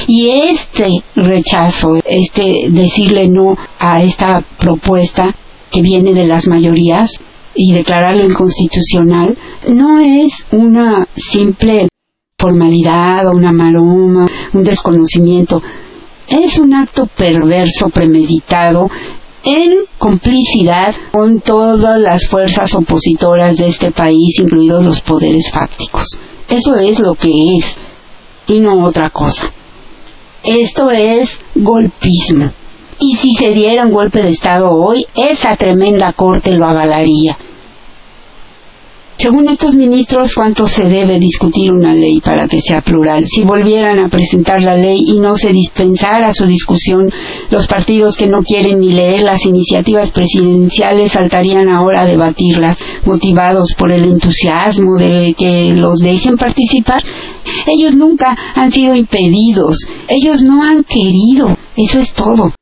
Y 0.06 0.28
este 0.28 0.88
rechazo, 1.14 1.98
este 2.04 2.68
decirle 2.70 3.28
no 3.28 3.56
a 3.78 4.02
esta 4.02 4.42
propuesta 4.58 5.34
que 5.70 5.82
viene 5.82 6.14
de 6.14 6.26
las 6.26 6.46
mayorías 6.46 7.10
y 7.54 7.72
declararlo 7.72 8.24
inconstitucional, 8.24 9.36
no 9.68 9.98
es 9.98 10.46
una 10.52 11.06
simple 11.14 11.88
formalidad 12.38 13.26
o 13.26 13.32
una 13.32 13.52
maroma, 13.52 14.26
un 14.52 14.62
desconocimiento. 14.62 15.62
Es 16.28 16.58
un 16.58 16.74
acto 16.74 17.06
perverso, 17.06 17.88
premeditado, 17.88 18.90
en 19.46 19.84
complicidad 19.96 20.92
con 21.12 21.40
todas 21.40 22.00
las 22.00 22.26
fuerzas 22.26 22.74
opositoras 22.74 23.56
de 23.56 23.68
este 23.68 23.92
país, 23.92 24.40
incluidos 24.40 24.84
los 24.84 25.00
poderes 25.00 25.52
fácticos. 25.52 26.18
Eso 26.48 26.74
es 26.74 26.98
lo 26.98 27.14
que 27.14 27.30
es, 27.30 27.76
y 28.48 28.58
no 28.58 28.84
otra 28.84 29.08
cosa. 29.10 29.52
Esto 30.42 30.90
es 30.90 31.40
golpismo. 31.54 32.50
Y 32.98 33.16
si 33.16 33.34
se 33.36 33.50
diera 33.50 33.86
un 33.86 33.92
golpe 33.92 34.20
de 34.20 34.30
Estado 34.30 34.70
hoy, 34.70 35.06
esa 35.14 35.54
tremenda 35.56 36.12
corte 36.12 36.50
lo 36.50 36.64
avalaría. 36.64 37.36
Según 39.18 39.48
estos 39.48 39.74
ministros, 39.76 40.34
¿cuánto 40.34 40.66
se 40.66 40.90
debe 40.90 41.18
discutir 41.18 41.72
una 41.72 41.94
ley 41.94 42.20
para 42.20 42.46
que 42.48 42.60
sea 42.60 42.82
plural? 42.82 43.26
Si 43.26 43.44
volvieran 43.44 43.98
a 43.98 44.08
presentar 44.08 44.60
la 44.62 44.76
ley 44.76 44.98
y 45.06 45.18
no 45.18 45.36
se 45.36 45.54
dispensara 45.54 46.34
su 46.34 46.44
discusión, 46.44 47.10
los 47.50 47.66
partidos 47.66 48.18
que 48.18 48.26
no 48.26 48.42
quieren 48.42 48.78
ni 48.78 48.92
leer 48.92 49.22
las 49.22 49.46
iniciativas 49.46 50.10
presidenciales 50.10 51.12
saltarían 51.12 51.70
ahora 51.70 52.02
a 52.02 52.06
debatirlas, 52.06 52.78
motivados 53.06 53.74
por 53.74 53.90
el 53.90 54.04
entusiasmo 54.04 54.98
de 54.98 55.34
que 55.36 55.72
los 55.74 56.00
dejen 56.00 56.36
participar. 56.36 57.02
Ellos 57.66 57.96
nunca 57.96 58.36
han 58.54 58.70
sido 58.70 58.94
impedidos, 58.94 59.88
ellos 60.08 60.42
no 60.42 60.62
han 60.62 60.84
querido, 60.84 61.56
eso 61.74 62.00
es 62.00 62.12
todo. 62.12 62.52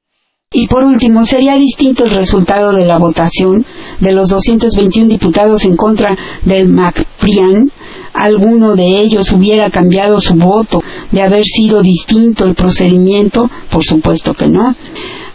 Y 0.56 0.68
por 0.68 0.84
último, 0.84 1.26
sería 1.26 1.56
distinto 1.56 2.04
el 2.04 2.12
resultado 2.12 2.72
de 2.72 2.86
la 2.86 2.96
votación 2.96 3.66
de 4.00 4.12
los 4.12 4.30
221 4.30 5.08
diputados 5.08 5.64
en 5.64 5.76
contra 5.76 6.16
del 6.44 6.68
MacPrian. 6.68 7.70
Alguno 8.12 8.76
de 8.76 9.00
ellos 9.00 9.32
hubiera 9.32 9.70
cambiado 9.70 10.20
su 10.20 10.34
voto 10.34 10.82
de 11.10 11.22
haber 11.22 11.44
sido 11.44 11.82
distinto 11.82 12.44
el 12.44 12.54
procedimiento, 12.54 13.50
por 13.70 13.84
supuesto 13.84 14.34
que 14.34 14.46
no. 14.46 14.74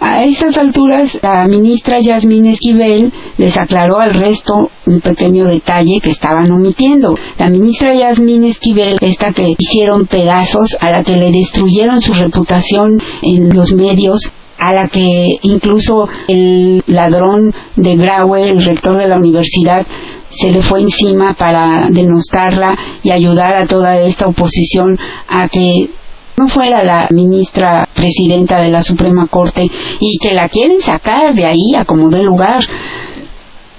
A 0.01 0.23
estas 0.23 0.57
alturas, 0.57 1.19
la 1.21 1.45
ministra 1.47 1.99
Yasmín 1.99 2.45
Esquivel 2.45 3.11
les 3.37 3.57
aclaró 3.57 3.99
al 3.99 4.13
resto 4.13 4.71
un 4.85 5.01
pequeño 5.01 5.45
detalle 5.45 5.99
que 6.01 6.09
estaban 6.09 6.49
omitiendo. 6.51 7.17
La 7.37 7.49
ministra 7.49 7.93
Yasmín 7.93 8.45
Esquivel, 8.45 8.97
esta 9.01 9.33
que 9.33 9.55
hicieron 9.57 10.07
pedazos, 10.07 10.77
a 10.79 10.89
la 10.89 11.03
que 11.03 11.17
le 11.17 11.31
destruyeron 11.31 11.99
su 11.99 12.13
reputación 12.13 12.97
en 13.21 13.53
los 13.53 13.73
medios, 13.73 14.31
a 14.59 14.73
la 14.73 14.87
que 14.87 15.37
incluso 15.41 16.07
el 16.27 16.83
ladrón 16.87 17.53
de 17.75 17.95
Graue, 17.95 18.49
el 18.49 18.63
rector 18.63 18.97
de 18.97 19.07
la 19.07 19.17
universidad, 19.17 19.85
se 20.29 20.51
le 20.51 20.61
fue 20.61 20.81
encima 20.81 21.33
para 21.33 21.89
denostarla 21.89 22.75
y 23.01 23.11
ayudar 23.11 23.55
a 23.55 23.67
toda 23.67 23.99
esta 23.99 24.27
oposición 24.27 24.97
a 25.27 25.47
que 25.49 25.89
no 26.37 26.47
fuera 26.47 26.83
la 26.83 27.07
ministra 27.11 27.87
presidenta 27.93 28.61
de 28.61 28.69
la 28.69 28.81
Suprema 28.81 29.27
Corte 29.27 29.69
y 29.99 30.17
que 30.19 30.33
la 30.33 30.47
quieren 30.47 30.81
sacar 30.81 31.33
de 31.33 31.45
ahí 31.45 31.75
a 31.75 31.85
como 31.85 32.09
de 32.09 32.23
lugar. 32.23 32.63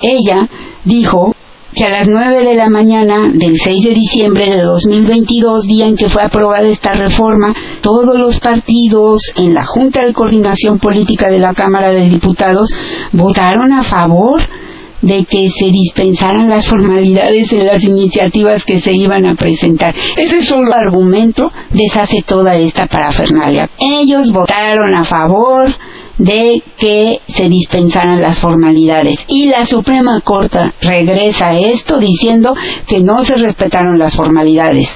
Ella 0.01 0.49
dijo 0.85 1.35
que 1.75 1.85
a 1.85 1.91
las 1.91 2.09
9 2.09 2.45
de 2.45 2.55
la 2.55 2.69
mañana 2.69 3.31
del 3.33 3.57
6 3.57 3.85
de 3.85 3.95
diciembre 3.95 4.47
de 4.47 4.63
2022, 4.63 5.67
día 5.67 5.87
en 5.87 5.97
que 5.97 6.09
fue 6.09 6.23
aprobada 6.25 6.67
esta 6.69 6.95
reforma, 6.95 7.55
todos 7.81 8.19
los 8.19 8.41
partidos 8.41 9.33
en 9.37 9.55
la 9.55 9.65
Junta 9.65 10.05
de 10.05 10.13
Coordinación 10.13 10.79
Política 10.79 11.29
de 11.29 11.39
la 11.39 11.55
Cámara 11.55 11.91
de 11.91 12.09
Diputados 12.09 12.75
votaron 13.13 13.73
a 13.73 13.83
favor 13.83 14.41
de 15.03 15.25
que 15.25 15.49
se 15.49 15.67
dispensaran 15.67 16.49
las 16.49 16.67
formalidades 16.67 17.53
en 17.53 17.67
las 17.67 17.83
iniciativas 17.85 18.65
que 18.65 18.81
se 18.81 18.93
iban 18.93 19.25
a 19.27 19.35
presentar. 19.35 19.95
Ese 20.17 20.43
solo 20.43 20.75
argumento 20.75 21.51
deshace 21.71 22.23
toda 22.27 22.55
esta 22.57 22.87
parafernalia. 22.87 23.71
Ellos 23.79 24.31
votaron 24.33 24.95
a 24.95 25.05
favor 25.05 25.71
de 26.19 26.63
que 26.79 27.21
se 27.29 27.49
dispensaran 27.49 28.21
las 28.21 28.39
formalidades. 28.39 29.25
Y 29.29 29.47
la 29.47 29.65
Suprema 29.67 30.21
Corte 30.21 30.59
regresa 30.81 31.49
a 31.49 31.59
esto 31.59 31.99
diciendo 31.99 32.55
que 32.87 33.01
no 33.01 33.25
se 33.25 33.37
respetaron 33.37 33.99
las 33.99 34.15
formalidades. 34.15 34.89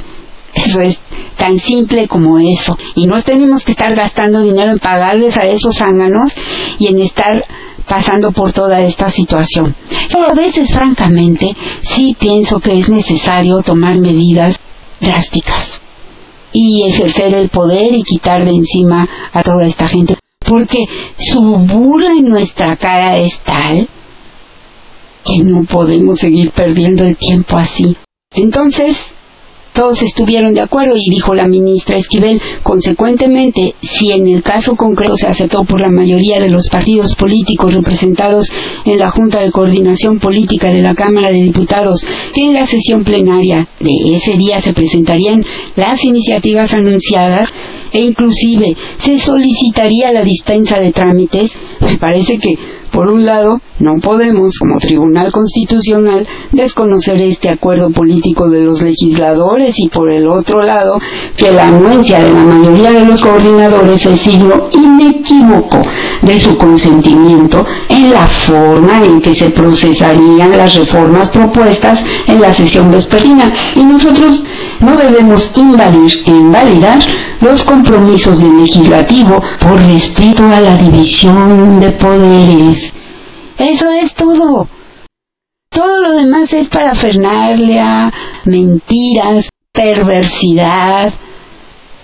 Eso 0.54 0.80
es 0.80 1.00
tan 1.36 1.58
simple 1.58 2.06
como 2.06 2.38
eso. 2.38 2.78
Y 2.94 3.06
no 3.06 3.20
tenemos 3.22 3.64
que 3.64 3.72
estar 3.72 3.94
gastando 3.94 4.40
dinero 4.42 4.70
en 4.70 4.78
pagarles 4.78 5.36
a 5.36 5.46
esos 5.46 5.76
zánganos 5.76 6.32
y 6.78 6.88
en 6.88 7.00
estar 7.00 7.44
pasando 7.88 8.32
por 8.32 8.52
toda 8.52 8.80
esta 8.80 9.10
situación. 9.10 9.74
Pero 10.12 10.30
a 10.30 10.34
veces, 10.34 10.72
francamente, 10.72 11.54
sí 11.82 12.16
pienso 12.18 12.60
que 12.60 12.78
es 12.78 12.88
necesario 12.88 13.62
tomar 13.62 13.98
medidas 13.98 14.58
drásticas 15.00 15.80
y 16.52 16.84
ejercer 16.88 17.34
el 17.34 17.48
poder 17.48 17.92
y 17.92 18.02
quitar 18.02 18.44
de 18.44 18.52
encima 18.52 19.08
a 19.32 19.42
toda 19.42 19.66
esta 19.66 19.86
gente. 19.86 20.16
Porque 20.46 20.78
su 21.18 21.40
burla 21.42 22.12
en 22.12 22.28
nuestra 22.28 22.76
cara 22.76 23.18
es 23.18 23.38
tal 23.40 23.88
que 25.24 25.42
no 25.42 25.64
podemos 25.64 26.18
seguir 26.18 26.50
perdiendo 26.50 27.04
el 27.04 27.16
tiempo 27.16 27.56
así. 27.56 27.96
Entonces, 28.34 28.96
todos 29.74 30.02
estuvieron 30.02 30.54
de 30.54 30.60
acuerdo 30.60 30.94
y 30.96 31.10
dijo 31.10 31.34
la 31.34 31.48
ministra 31.48 31.98
Esquivel, 31.98 32.40
consecuentemente, 32.62 33.74
si 33.82 34.12
en 34.12 34.28
el 34.28 34.40
caso 34.40 34.76
concreto 34.76 35.16
se 35.16 35.26
aceptó 35.26 35.64
por 35.64 35.80
la 35.80 35.90
mayoría 35.90 36.40
de 36.40 36.48
los 36.48 36.68
partidos 36.68 37.16
políticos 37.16 37.74
representados 37.74 38.46
en 38.84 39.00
la 39.00 39.10
Junta 39.10 39.42
de 39.42 39.50
Coordinación 39.50 40.20
Política 40.20 40.68
de 40.68 40.80
la 40.80 40.94
Cámara 40.94 41.32
de 41.32 41.42
Diputados 41.42 42.06
que 42.32 42.44
en 42.44 42.54
la 42.54 42.66
sesión 42.66 43.02
plenaria 43.02 43.66
de 43.80 44.14
ese 44.14 44.34
día 44.34 44.60
se 44.60 44.74
presentarían 44.74 45.44
las 45.74 46.04
iniciativas 46.04 46.72
anunciadas 46.72 47.48
e 47.94 48.00
inclusive 48.00 48.76
se 48.98 49.18
solicitaría 49.18 50.12
la 50.12 50.22
dispensa 50.22 50.78
de 50.78 50.92
trámites, 50.92 51.56
me 51.80 51.96
parece 51.96 52.38
que 52.38 52.58
por 52.94 53.08
un 53.08 53.26
lado, 53.26 53.60
no 53.80 53.98
podemos, 53.98 54.56
como 54.56 54.78
Tribunal 54.78 55.32
Constitucional, 55.32 56.24
desconocer 56.52 57.20
este 57.22 57.48
acuerdo 57.48 57.90
político 57.90 58.48
de 58.48 58.60
los 58.60 58.82
legisladores 58.82 59.80
y 59.80 59.88
por 59.88 60.08
el 60.08 60.28
otro 60.28 60.62
lado, 60.62 61.00
que 61.36 61.50
la 61.50 61.66
anuencia 61.66 62.20
de 62.20 62.32
la 62.32 62.44
mayoría 62.44 62.92
de 62.92 63.04
los 63.04 63.20
coordinadores 63.20 64.06
es 64.06 64.20
signo 64.20 64.68
inequívoco 64.72 65.82
de 66.22 66.38
su 66.38 66.56
consentimiento 66.56 67.66
en 67.88 68.12
la 68.12 68.28
forma 68.28 69.04
en 69.04 69.20
que 69.20 69.34
se 69.34 69.50
procesarían 69.50 70.56
las 70.56 70.76
reformas 70.76 71.30
propuestas 71.30 72.00
en 72.28 72.40
la 72.40 72.54
sesión 72.54 72.92
vespertina. 72.92 73.52
Y 73.74 73.82
nosotros 73.82 74.44
no 74.84 74.96
debemos 74.96 75.50
invadir 75.56 76.22
e 76.26 76.30
invalidar 76.30 76.98
los 77.40 77.64
compromisos 77.64 78.40
del 78.40 78.60
legislativo 78.60 79.42
por 79.60 79.80
respeto 79.80 80.44
a 80.44 80.60
la 80.60 80.76
división 80.76 81.80
de 81.80 81.90
poderes. 81.92 82.92
Eso 83.58 83.90
es 83.90 84.14
todo. 84.14 84.68
Todo 85.70 86.00
lo 86.00 86.12
demás 86.12 86.52
es 86.52 86.68
para 86.68 86.94
a 87.80 88.12
mentiras, 88.44 89.48
perversidad. 89.72 91.12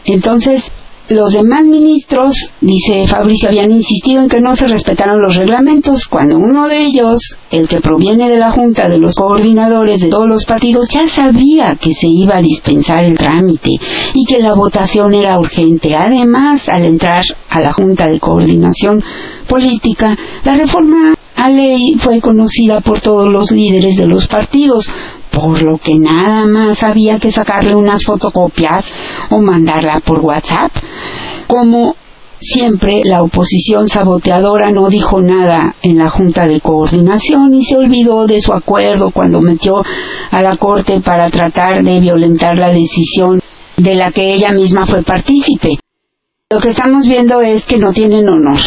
Entonces, 0.04 0.72
los 1.10 1.32
demás 1.32 1.64
ministros, 1.64 2.52
dice 2.60 3.06
Fabricio, 3.08 3.48
habían 3.48 3.72
insistido 3.72 4.22
en 4.22 4.28
que 4.28 4.40
no 4.40 4.54
se 4.54 4.68
respetaron 4.68 5.20
los 5.20 5.34
reglamentos, 5.34 6.06
cuando 6.06 6.38
uno 6.38 6.68
de 6.68 6.84
ellos, 6.84 7.36
el 7.50 7.66
que 7.66 7.80
proviene 7.80 8.28
de 8.28 8.38
la 8.38 8.52
Junta 8.52 8.88
de 8.88 8.98
los 8.98 9.16
coordinadores 9.16 10.00
de 10.00 10.08
todos 10.08 10.28
los 10.28 10.44
partidos, 10.44 10.88
ya 10.88 11.08
sabía 11.08 11.74
que 11.74 11.92
se 11.94 12.06
iba 12.06 12.36
a 12.36 12.42
dispensar 12.42 13.02
el 13.02 13.18
trámite 13.18 13.72
y 14.14 14.24
que 14.24 14.38
la 14.38 14.54
votación 14.54 15.12
era 15.12 15.40
urgente. 15.40 15.96
Además, 15.96 16.68
al 16.68 16.84
entrar 16.84 17.24
a 17.48 17.60
la 17.60 17.72
Junta 17.72 18.06
de 18.06 18.20
Coordinación 18.20 19.02
Política, 19.48 20.16
la 20.44 20.54
reforma 20.54 21.14
a 21.34 21.50
ley 21.50 21.94
fue 21.98 22.20
conocida 22.20 22.80
por 22.80 23.00
todos 23.00 23.26
los 23.26 23.50
líderes 23.50 23.96
de 23.96 24.06
los 24.06 24.28
partidos, 24.28 24.88
por 25.30 25.62
lo 25.62 25.78
que 25.78 25.98
nada 25.98 26.46
más 26.46 26.82
había 26.82 27.18
que 27.18 27.30
sacarle 27.30 27.74
unas 27.74 28.04
fotocopias 28.04 28.92
o 29.30 29.40
mandarla 29.40 30.00
por 30.00 30.20
WhatsApp. 30.20 30.70
Como 31.46 31.94
siempre, 32.40 33.02
la 33.04 33.22
oposición 33.22 33.88
saboteadora 33.88 34.70
no 34.70 34.88
dijo 34.88 35.20
nada 35.20 35.74
en 35.82 35.98
la 35.98 36.10
Junta 36.10 36.46
de 36.46 36.60
Coordinación 36.60 37.54
y 37.54 37.64
se 37.64 37.76
olvidó 37.76 38.26
de 38.26 38.40
su 38.40 38.52
acuerdo 38.52 39.10
cuando 39.10 39.40
metió 39.40 39.82
a 40.30 40.42
la 40.42 40.56
Corte 40.56 41.00
para 41.00 41.30
tratar 41.30 41.82
de 41.82 42.00
violentar 42.00 42.56
la 42.56 42.70
decisión 42.70 43.40
de 43.76 43.94
la 43.94 44.12
que 44.12 44.32
ella 44.32 44.52
misma 44.52 44.86
fue 44.86 45.02
partícipe. 45.02 45.78
Lo 46.50 46.60
que 46.60 46.70
estamos 46.70 47.06
viendo 47.06 47.40
es 47.40 47.64
que 47.64 47.78
no 47.78 47.92
tienen 47.92 48.28
honor. 48.28 48.58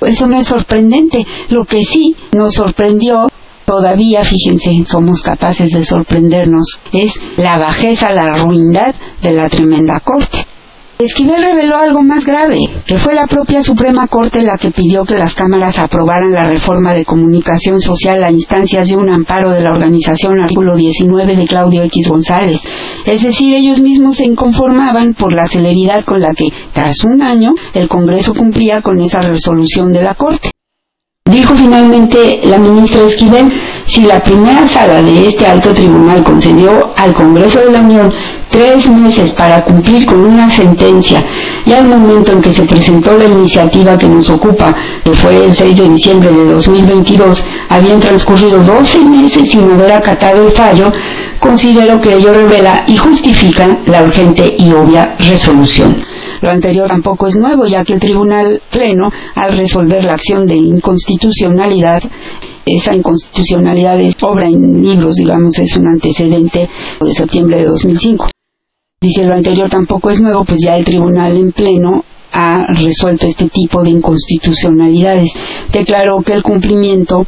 Eso 0.00 0.26
no 0.26 0.38
es 0.38 0.46
sorprendente. 0.46 1.26
Lo 1.48 1.64
que 1.64 1.82
sí 1.82 2.16
nos 2.32 2.54
sorprendió 2.54 3.26
todavía, 3.64 4.24
fíjense, 4.24 4.84
somos 4.86 5.22
capaces 5.22 5.70
de 5.70 5.84
sorprendernos, 5.84 6.80
es 6.92 7.20
la 7.36 7.58
bajeza, 7.58 8.10
la 8.10 8.36
ruindad 8.36 8.94
de 9.22 9.32
la 9.32 9.48
tremenda 9.48 10.00
corte. 10.00 10.46
Esquivel 10.96 11.42
reveló 11.42 11.76
algo 11.76 12.02
más 12.02 12.24
grave, 12.24 12.60
que 12.86 12.98
fue 12.98 13.14
la 13.14 13.26
propia 13.26 13.64
Suprema 13.64 14.06
Corte 14.06 14.42
la 14.42 14.56
que 14.56 14.70
pidió 14.70 15.04
que 15.04 15.18
las 15.18 15.34
cámaras 15.34 15.80
aprobaran 15.80 16.32
la 16.32 16.48
reforma 16.48 16.94
de 16.94 17.04
comunicación 17.04 17.80
social 17.80 18.22
a 18.22 18.30
instancias 18.30 18.88
de 18.88 18.96
un 18.96 19.10
amparo 19.10 19.50
de 19.50 19.60
la 19.60 19.72
organización 19.72 20.40
artículo 20.40 20.76
19 20.76 21.34
de 21.34 21.46
Claudio 21.48 21.82
X 21.82 22.08
González. 22.08 22.60
Es 23.06 23.22
decir, 23.22 23.54
ellos 23.54 23.80
mismos 23.80 24.18
se 24.18 24.24
inconformaban 24.24 25.14
por 25.14 25.32
la 25.32 25.48
celeridad 25.48 26.04
con 26.04 26.20
la 26.20 26.32
que, 26.32 26.46
tras 26.72 27.02
un 27.02 27.22
año, 27.22 27.54
el 27.74 27.88
Congreso 27.88 28.32
cumplía 28.32 28.80
con 28.80 29.00
esa 29.00 29.20
resolución 29.20 29.92
de 29.92 30.02
la 30.02 30.14
Corte. 30.14 30.53
Dijo 31.30 31.56
finalmente 31.56 32.42
la 32.44 32.58
ministra 32.58 33.00
Esquivel, 33.00 33.50
si 33.86 34.02
la 34.02 34.22
primera 34.22 34.68
sala 34.68 35.00
de 35.00 35.26
este 35.26 35.46
alto 35.46 35.72
tribunal 35.72 36.22
concedió 36.22 36.92
al 36.98 37.14
Congreso 37.14 37.60
de 37.60 37.72
la 37.72 37.80
Unión 37.80 38.12
tres 38.50 38.86
meses 38.90 39.32
para 39.32 39.64
cumplir 39.64 40.04
con 40.04 40.20
una 40.20 40.50
sentencia 40.50 41.24
y 41.64 41.72
al 41.72 41.88
momento 41.88 42.32
en 42.32 42.42
que 42.42 42.52
se 42.52 42.66
presentó 42.66 43.16
la 43.16 43.24
iniciativa 43.24 43.96
que 43.96 44.06
nos 44.06 44.28
ocupa, 44.28 44.76
que 45.02 45.14
fue 45.14 45.46
el 45.46 45.54
6 45.54 45.78
de 45.78 45.88
diciembre 45.88 46.30
de 46.30 46.52
2022, 46.52 47.42
habían 47.70 48.00
transcurrido 48.00 48.58
12 48.58 48.98
meses 49.06 49.50
sin 49.50 49.62
haber 49.62 49.92
acatado 49.92 50.46
el 50.46 50.52
fallo, 50.52 50.92
considero 51.40 52.02
que 52.02 52.16
ello 52.16 52.34
revela 52.34 52.84
y 52.86 52.98
justifica 52.98 53.78
la 53.86 54.02
urgente 54.02 54.56
y 54.58 54.70
obvia 54.72 55.16
resolución. 55.18 56.04
Lo 56.44 56.50
anterior 56.50 56.86
tampoco 56.86 57.26
es 57.26 57.36
nuevo, 57.36 57.66
ya 57.66 57.86
que 57.86 57.94
el 57.94 58.00
Tribunal 58.00 58.60
Pleno, 58.70 59.10
al 59.34 59.56
resolver 59.56 60.04
la 60.04 60.12
acción 60.12 60.46
de 60.46 60.54
inconstitucionalidad, 60.54 62.02
esa 62.66 62.94
inconstitucionalidad 62.94 63.98
es 63.98 64.14
obra 64.22 64.44
en 64.44 64.82
libros, 64.82 65.14
digamos, 65.14 65.58
es 65.58 65.74
un 65.78 65.86
antecedente 65.86 66.68
de 67.00 67.14
septiembre 67.14 67.60
de 67.60 67.64
2005. 67.64 68.28
Dice 69.00 69.24
lo 69.24 69.32
anterior 69.32 69.70
tampoco 69.70 70.10
es 70.10 70.20
nuevo, 70.20 70.44
pues 70.44 70.60
ya 70.62 70.76
el 70.76 70.84
Tribunal 70.84 71.34
en 71.34 71.52
Pleno 71.52 72.04
ha 72.32 72.66
resuelto 72.74 73.26
este 73.26 73.48
tipo 73.48 73.82
de 73.82 73.88
inconstitucionalidades. 73.88 75.32
Declaró 75.72 76.20
que 76.20 76.34
el 76.34 76.42
cumplimiento 76.42 77.26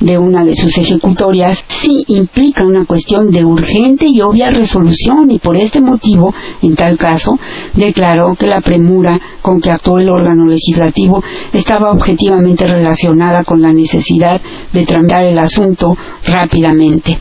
de 0.00 0.18
una 0.18 0.44
de 0.44 0.54
sus 0.54 0.76
ejecutorias 0.78 1.62
sí 1.68 2.04
implica 2.08 2.64
una 2.64 2.84
cuestión 2.84 3.30
de 3.30 3.44
urgente 3.44 4.06
y 4.08 4.20
obvia 4.22 4.50
resolución 4.50 5.30
y 5.30 5.38
por 5.38 5.56
este 5.56 5.80
motivo, 5.80 6.34
en 6.62 6.74
tal 6.74 6.96
caso, 6.96 7.38
declaró 7.74 8.34
que 8.34 8.46
la 8.46 8.60
premura 8.60 9.20
con 9.42 9.60
que 9.60 9.70
actuó 9.70 9.98
el 9.98 10.10
órgano 10.10 10.46
legislativo 10.46 11.22
estaba 11.52 11.92
objetivamente 11.92 12.66
relacionada 12.66 13.44
con 13.44 13.60
la 13.60 13.72
necesidad 13.72 14.40
de 14.72 14.84
tramitar 14.84 15.24
el 15.24 15.38
asunto 15.38 15.96
rápidamente. 16.24 17.18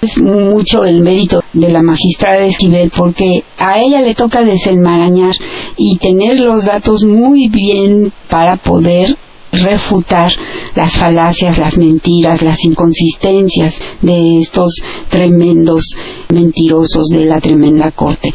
Es 0.00 0.18
mucho 0.18 0.84
el 0.84 1.00
mérito 1.00 1.42
de 1.54 1.70
la 1.70 1.82
magistrada 1.82 2.44
Esquivel 2.44 2.90
porque 2.94 3.42
a 3.58 3.80
ella 3.80 4.02
le 4.02 4.14
toca 4.14 4.44
desenmarañar 4.44 5.32
y 5.78 5.96
tener 5.96 6.40
los 6.40 6.66
datos 6.66 7.04
muy 7.04 7.48
bien 7.48 8.12
para 8.28 8.56
poder 8.56 9.16
refutar 9.52 10.32
las 10.74 10.96
falacias, 10.96 11.58
las 11.58 11.78
mentiras, 11.78 12.42
las 12.42 12.64
inconsistencias 12.64 13.78
de 14.02 14.38
estos 14.38 14.82
tremendos 15.08 15.96
mentirosos 16.30 17.08
de 17.08 17.24
la 17.24 17.40
tremenda 17.40 17.90
corte. 17.92 18.32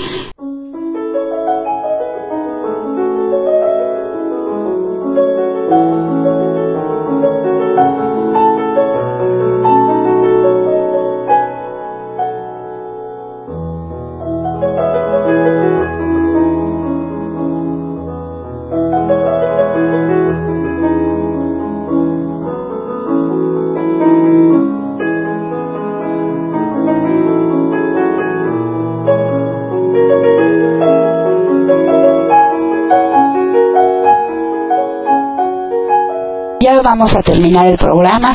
Vamos 36.90 37.16
a 37.16 37.22
terminar 37.22 37.68
el 37.68 37.78
programa 37.78 38.34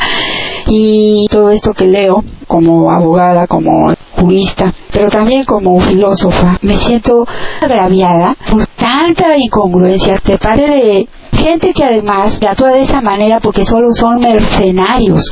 y 0.67 1.27
todo 1.29 1.49
esto 1.49 1.73
que 1.73 1.85
leo 1.85 2.23
como 2.47 2.89
abogada, 2.89 3.47
como 3.47 3.93
jurista, 4.15 4.73
pero 4.93 5.09
también 5.09 5.43
como 5.43 5.77
filósofa, 5.81 6.55
me 6.61 6.77
siento 6.77 7.27
agraviada 7.61 8.33
por 8.49 8.65
tanta 8.67 9.37
incongruencia 9.37 10.17
de 10.23 10.37
parte 10.37 10.61
de 10.61 11.07
gente 11.33 11.73
que 11.73 11.83
además 11.83 12.39
actúa 12.47 12.71
de 12.71 12.81
esa 12.83 13.01
manera 13.01 13.41
porque 13.41 13.65
solo 13.65 13.91
son 13.91 14.21
mercenarios, 14.21 15.29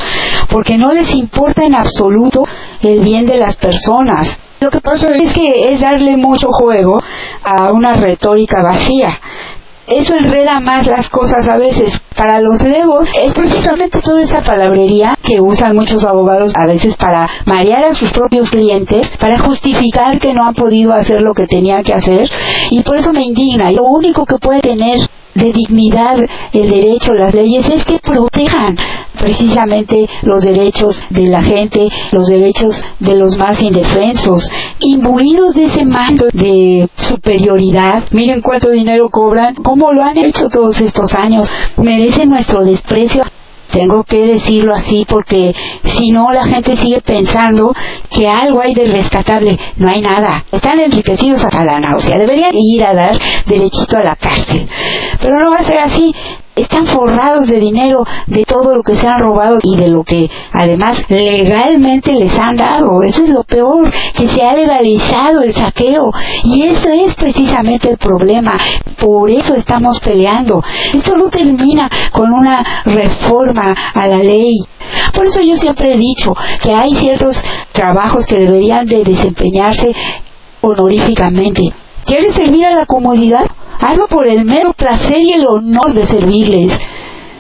porque 0.49 0.78
no 0.78 0.91
les 0.91 1.15
importa 1.15 1.63
en 1.63 1.76
absoluto 1.76 2.43
el 2.82 2.99
bien 2.99 3.26
de 3.26 3.38
las 3.38 3.55
personas. 3.55 4.38
Lo 4.59 4.69
que 4.69 4.82
pasa 4.82 5.07
es 5.15 5.34
que 5.34 5.74
es 5.74 5.80
darle 5.80 6.17
mucho 6.17 6.49
juego 6.49 7.01
a 7.43 7.71
una 7.71 7.93
retórica 7.93 8.61
vacía 8.61 9.17
eso 9.88 10.16
enreda 10.16 10.60
más 10.60 10.88
las 10.88 11.10
cosas 11.10 11.48
a 11.50 11.58
veces. 11.58 12.00
Para 12.16 12.40
los 12.40 12.62
legos 12.62 13.10
es 13.22 13.34
precisamente 13.34 14.00
toda 14.02 14.22
esa 14.22 14.42
palabrería 14.42 15.14
que 15.22 15.42
usan 15.42 15.76
muchos 15.76 16.06
abogados 16.06 16.54
a 16.56 16.66
veces 16.66 16.96
para 16.96 17.28
marear 17.46 17.84
a 17.86 17.94
sus 17.94 18.12
propios 18.12 18.52
clientes, 18.52 19.10
para 19.20 19.40
justificar 19.40 20.20
que 20.20 20.34
no 20.34 20.46
han 20.46 20.54
podido 20.54 20.94
hacer 20.94 21.22
lo 21.22 21.34
que 21.34 21.48
tenían 21.48 21.84
que 21.84 21.94
hacer 21.94 22.30
y 22.70 22.82
por 22.84 22.98
eso 22.98 23.12
me 23.12 23.24
indigna. 23.24 23.72
Lo 23.72 23.84
único 23.84 24.26
que 24.26 24.38
puede 24.38 24.62
tener 24.62 25.00
de 25.36 25.52
dignidad 25.52 26.18
el 26.54 26.70
derecho, 26.70 27.14
las 27.14 27.34
leyes, 27.34 27.68
es 27.68 27.84
que 27.86 28.00
protejan 28.00 28.78
precisamente 29.24 30.05
los 30.24 30.43
derechos 30.43 31.01
de 31.09 31.30
la 31.30 31.41
gente, 31.41 31.88
los 32.11 32.28
derechos 32.28 32.84
de 32.99 33.15
los 33.15 33.38
más 33.38 33.61
indefensos, 33.61 34.51
imbuidos 34.80 35.55
de 35.55 35.63
ese 35.65 35.86
manto 35.86 36.26
de 36.34 36.89
superioridad. 36.97 38.03
Miren 38.11 38.41
cuánto 38.41 38.69
dinero 38.69 39.07
cobran, 39.09 39.55
cómo 39.55 39.93
lo 39.93 40.03
han 40.03 40.17
hecho 40.17 40.49
todos 40.49 40.82
estos 40.82 41.15
años, 41.15 41.49
merecen 41.78 42.30
nuestro 42.30 42.65
desprecio. 42.65 43.24
Tengo 43.71 44.03
que 44.03 44.28
decirlo 44.28 44.76
así 44.76 45.05
porque 45.08 45.55
si 45.86 46.12
no 46.12 46.32
la 46.32 46.43
gente 46.43 46.75
sigue 46.75 47.01
pensando 47.01 47.74
que 48.09 48.28
algo 48.28 48.62
hay 48.62 48.75
de 48.75 48.86
rescatable. 48.86 49.58
No 49.78 49.89
hay 49.89 50.01
nada. 50.01 50.43
Están 50.51 50.79
enriquecidos 50.79 51.43
hasta 51.43 51.63
la 51.63 51.79
náusea. 51.79 52.20
Deberían 52.20 52.51
ir 52.54 52.83
a 52.83 52.93
dar 52.93 53.17
derechito 53.47 53.97
a 53.97 54.04
la 54.04 54.16
cárcel. 54.16 54.67
Pero 55.20 55.39
no 55.39 55.50
va 55.50 55.58
a 55.58 55.63
ser 55.63 55.79
así 55.79 56.13
están 56.55 56.86
forrados 56.86 57.47
de 57.47 57.59
dinero 57.59 58.05
de 58.28 58.43
todo 58.43 58.75
lo 58.75 58.84
que 58.84 58.96
se 58.96 59.08
han 59.08 59.20
robado 59.20 59.59
y 59.63 59.75
de 59.75 59.88
lo 59.88 60.04
que 60.04 60.30
además 60.51 61.04
legalmente 61.09 62.13
les 62.13 62.38
han 62.38 62.58
dado. 62.58 63.01
Eso 63.04 63.24
es 63.24 63.30
lo 63.30 63.43
peor, 63.43 63.89
que 64.13 64.28
se 64.28 64.43
ha 64.43 64.54
legalizado 64.54 65.42
el 65.42 65.54
saqueo. 65.54 66.12
Y 66.43 66.63
eso 66.63 66.89
es 66.89 67.16
precisamente 67.16 67.89
el 67.89 67.97
problema. 67.97 68.58
Por 69.00 69.30
eso 69.30 69.55
estamos 69.55 70.00
peleando. 70.00 70.63
Esto 70.93 71.17
no 71.17 71.30
termina 71.30 71.89
con 72.12 72.32
una 72.32 72.63
reforma 72.86 73.75
a 73.93 74.08
la 74.08 74.17
ley. 74.17 74.58
Por 75.13 75.25
eso 75.25 75.42
yo 75.42 75.55
siempre 75.58 75.93
he 75.93 75.97
dicho 75.97 76.36
que 76.62 76.74
hay 76.74 76.93
ciertos 76.96 77.43
trabajos 77.71 78.25
que 78.25 78.39
deberían 78.39 78.86
de 78.86 79.04
desempeñarse 79.04 79.93
honoríficamente. 80.62 81.74
¿Quieres 82.05 82.34
servir 82.34 82.66
a 82.66 82.71
la 82.71 82.86
comodidad? 82.86 83.46
Hazlo 83.80 84.08
por 84.08 84.28
el 84.28 84.46
mero 84.46 84.74
placer 84.74 85.20
y 85.20 85.34
el 85.34 85.46
honor 85.47 85.93
de 85.93 86.05
servirles. 86.05 86.80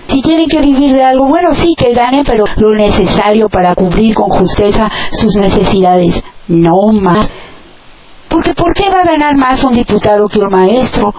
Si 0.07 0.21
tienen 0.21 0.47
que 0.47 0.61
vivir 0.61 0.93
de 0.93 1.03
algo, 1.03 1.25
bueno, 1.25 1.53
sí 1.53 1.73
que 1.77 1.93
ganen, 1.93 2.23
pero 2.23 2.43
lo 2.57 2.73
necesario 2.73 3.49
para 3.49 3.73
cubrir 3.75 4.13
con 4.13 4.29
justeza 4.29 4.89
sus 5.11 5.35
necesidades, 5.35 6.23
no 6.47 6.91
más. 6.93 7.29
Porque 8.29 8.53
¿por 8.53 8.73
qué 8.73 8.89
va 8.89 9.01
a 9.01 9.05
ganar 9.05 9.35
más 9.35 9.63
un 9.63 9.73
diputado 9.73 10.27
que 10.27 10.39
un 10.39 10.49
maestro? 10.49 11.13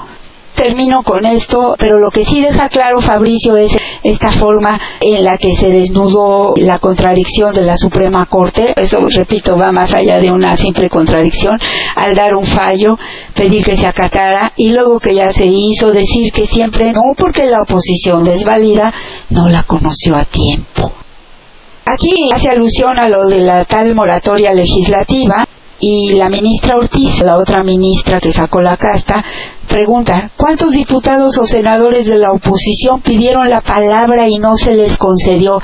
Termino 0.54 1.02
con 1.02 1.26
esto, 1.26 1.76
pero 1.78 1.98
lo 1.98 2.10
que 2.10 2.24
sí 2.24 2.40
deja 2.40 2.68
claro 2.68 3.00
Fabricio 3.00 3.56
es 3.56 3.76
esta 4.02 4.30
forma 4.30 4.80
en 5.00 5.24
la 5.24 5.36
que 5.38 5.54
se 5.54 5.68
desnudó 5.68 6.54
la 6.56 6.78
contradicción 6.78 7.54
de 7.54 7.62
la 7.62 7.76
Suprema 7.76 8.26
Corte. 8.26 8.72
Eso, 8.76 9.00
repito, 9.08 9.56
va 9.56 9.72
más 9.72 9.94
allá 9.94 10.18
de 10.18 10.30
una 10.30 10.56
simple 10.56 10.88
contradicción. 10.88 11.58
Al 11.96 12.14
dar 12.14 12.34
un 12.34 12.46
fallo, 12.46 12.98
pedir 13.34 13.64
que 13.64 13.76
se 13.76 13.86
acatara 13.86 14.52
y 14.56 14.70
luego 14.70 15.00
que 15.00 15.14
ya 15.14 15.32
se 15.32 15.46
hizo, 15.46 15.92
decir 15.92 16.32
que 16.32 16.46
siempre 16.46 16.92
no, 16.92 17.14
porque 17.16 17.46
la 17.46 17.62
oposición 17.62 18.24
desvalida, 18.24 18.92
no 19.30 19.48
la 19.48 19.64
conoció 19.64 20.16
a 20.16 20.24
tiempo. 20.24 20.92
Aquí 21.86 22.30
hace 22.32 22.48
alusión 22.48 22.98
a 22.98 23.08
lo 23.08 23.26
de 23.26 23.40
la 23.40 23.64
tal 23.66 23.94
moratoria 23.94 24.54
legislativa 24.54 25.44
y 25.86 26.14
la 26.14 26.30
ministra 26.30 26.78
Ortiz, 26.78 27.22
la 27.22 27.36
otra 27.36 27.62
ministra 27.62 28.18
que 28.18 28.32
sacó 28.32 28.62
la 28.62 28.78
casta, 28.78 29.22
pregunta, 29.68 30.30
¿cuántos 30.34 30.72
diputados 30.72 31.36
o 31.36 31.44
senadores 31.44 32.06
de 32.06 32.16
la 32.16 32.32
oposición 32.32 33.02
pidieron 33.02 33.50
la 33.50 33.60
palabra 33.60 34.26
y 34.26 34.38
no 34.38 34.56
se 34.56 34.74
les 34.74 34.96
concedió? 34.96 35.60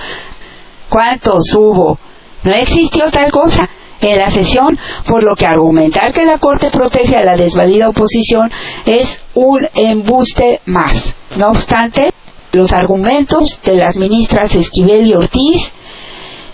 ¿Cuántos 0.91 1.55
hubo? 1.57 1.99
No 2.45 2.53
existió 2.53 3.11
tal 3.11 3.31
cosa 3.31 3.67
en 4.03 4.19
la 4.19 4.31
sesión, 4.31 4.79
por 5.07 5.23
lo 5.25 5.35
que 5.35 5.47
argumentar 5.47 6.13
que 6.13 6.27
la 6.27 6.37
Corte 6.37 6.71
protege 6.71 7.17
a 7.17 7.25
la 7.25 7.39
desvalida 7.39 7.89
oposición 7.89 8.51
es 8.85 9.21
un 9.35 9.67
embuste 9.75 10.61
más. 10.67 11.15
No 11.37 11.49
obstante, 11.49 12.13
los 12.53 12.75
argumentos 12.75 13.59
de 13.65 13.77
las 13.77 13.97
ministras 13.97 14.55
Esquivel 14.55 15.07
y 15.07 15.15
Ortiz 15.15 15.73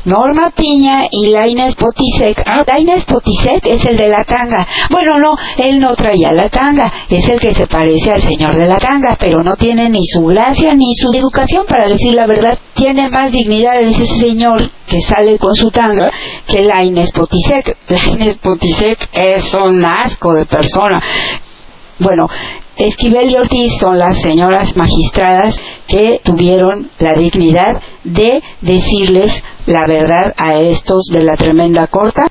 Norma 0.06 0.50
Piña 0.50 1.08
y 1.10 1.26
Lainez 1.26 1.74
Potisek. 1.74 2.44
Ah, 2.46 2.62
Lainez 2.66 3.04
Potisek 3.04 3.66
es 3.66 3.84
el 3.86 3.96
de 3.96 4.08
la 4.08 4.22
tanga. 4.22 4.66
Bueno, 4.88 5.18
no, 5.18 5.36
él 5.58 5.80
no 5.80 5.96
traía 5.96 6.32
la 6.32 6.48
tanga, 6.48 6.92
es 7.10 7.28
el 7.28 7.40
que 7.40 7.52
se 7.52 7.66
parece 7.66 8.12
al 8.12 8.22
señor 8.22 8.54
de 8.54 8.68
la 8.68 8.78
tanga, 8.78 9.16
pero 9.18 9.42
no 9.42 9.56
tiene 9.56 9.88
ni 9.90 10.06
su 10.06 10.24
gracia 10.26 10.74
ni 10.74 10.94
su 10.94 11.12
educación, 11.12 11.66
para 11.66 11.88
decir 11.88 12.14
la 12.14 12.26
verdad. 12.26 12.56
Tiene 12.74 13.08
más 13.08 13.32
dignidad 13.32 13.80
ese 13.80 14.06
señor 14.06 14.70
que 14.86 15.00
sale 15.00 15.38
con 15.38 15.54
su 15.56 15.70
tanga 15.70 16.06
que 16.46 16.62
Lainez 16.62 17.10
Potisek. 17.10 17.76
Lainez 17.88 18.36
Potisek 18.36 19.08
es 19.12 19.54
un 19.54 19.84
asco 19.84 20.32
de 20.34 20.46
persona. 20.46 21.02
Bueno, 21.98 22.28
Esquivel 22.76 23.30
y 23.30 23.36
Ortiz 23.36 23.72
son 23.80 23.98
las 23.98 24.20
señoras 24.20 24.76
magistradas 24.76 25.58
que 25.88 26.20
tuvieron 26.22 26.90
la 26.98 27.14
dignidad 27.14 27.80
de 28.04 28.42
decirles 28.60 29.42
la 29.66 29.86
verdad 29.86 30.34
a 30.36 30.54
estos 30.54 31.06
de 31.12 31.22
la 31.22 31.36
tremenda 31.36 31.86
corta. 31.86 32.26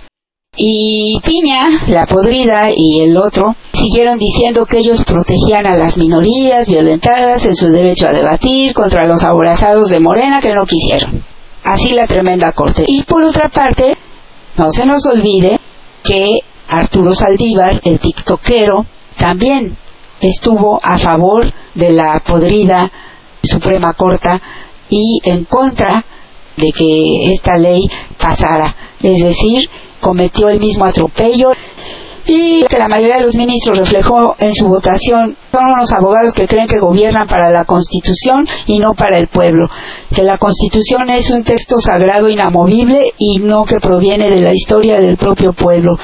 Y 0.57 1.19
Piña, 1.19 1.67
la 1.89 2.05
podrida 2.07 2.69
y 2.73 3.01
el 3.01 3.17
otro 3.17 3.55
siguieron 3.73 4.17
diciendo 4.17 4.65
que 4.65 4.77
ellos 4.79 5.03
protegían 5.03 5.65
a 5.67 5.75
las 5.75 5.97
minorías 5.97 6.69
violentadas 6.69 7.45
en 7.45 7.55
su 7.55 7.67
derecho 7.69 8.07
a 8.07 8.13
debatir 8.13 8.73
contra 8.73 9.05
los 9.05 9.23
aborazados 9.23 9.89
de 9.89 9.99
Morena 9.99 10.39
que 10.41 10.53
no 10.53 10.65
quisieron. 10.65 11.21
Así 11.65 11.89
la 11.91 12.07
tremenda 12.07 12.53
corte. 12.53 12.85
Y 12.87 13.03
por 13.03 13.23
otra 13.23 13.49
parte, 13.49 13.97
no 14.57 14.71
se 14.71 14.85
nos 14.85 15.05
olvide 15.07 15.59
que 16.03 16.39
Arturo 16.69 17.13
Saldívar, 17.13 17.81
el 17.83 17.99
tiktokero, 17.99 18.85
también 19.17 19.75
estuvo 20.21 20.79
a 20.81 20.97
favor 20.97 21.51
de 21.73 21.91
la 21.91 22.21
podrida 22.25 22.89
Suprema 23.43 23.93
Corte 23.93 24.39
y 24.89 25.19
en 25.23 25.45
contra 25.45 26.03
de 26.57 26.71
que 26.71 27.33
esta 27.33 27.57
ley 27.57 27.81
pasara. 28.17 28.75
Es 29.01 29.23
decir, 29.23 29.69
cometió 29.99 30.49
el 30.49 30.59
mismo 30.59 30.85
atropello 30.85 31.51
y 32.27 32.63
que 32.63 32.77
la 32.77 32.87
mayoría 32.87 33.17
de 33.17 33.23
los 33.23 33.35
ministros 33.35 33.77
reflejó 33.77 34.35
en 34.39 34.53
su 34.53 34.67
votación 34.67 35.35
son 35.55 35.71
unos 35.71 35.93
abogados 35.93 36.33
que 36.33 36.47
creen 36.47 36.67
que 36.67 36.79
gobiernan 36.79 37.29
para 37.29 37.49
la 37.49 37.63
Constitución 37.63 38.45
y 38.65 38.79
no 38.79 38.93
para 38.93 39.17
el 39.17 39.27
pueblo, 39.27 39.69
que 40.13 40.21
la 40.21 40.37
Constitución 40.37 41.09
es 41.09 41.31
un 41.31 41.45
texto 41.45 41.79
sagrado 41.79 42.27
inamovible 42.27 43.13
y 43.17 43.37
no 43.37 43.63
que 43.63 43.79
proviene 43.79 44.29
de 44.29 44.41
la 44.41 44.53
historia 44.53 44.99
del 44.99 45.15
propio 45.15 45.53
pueblo. 45.53 45.97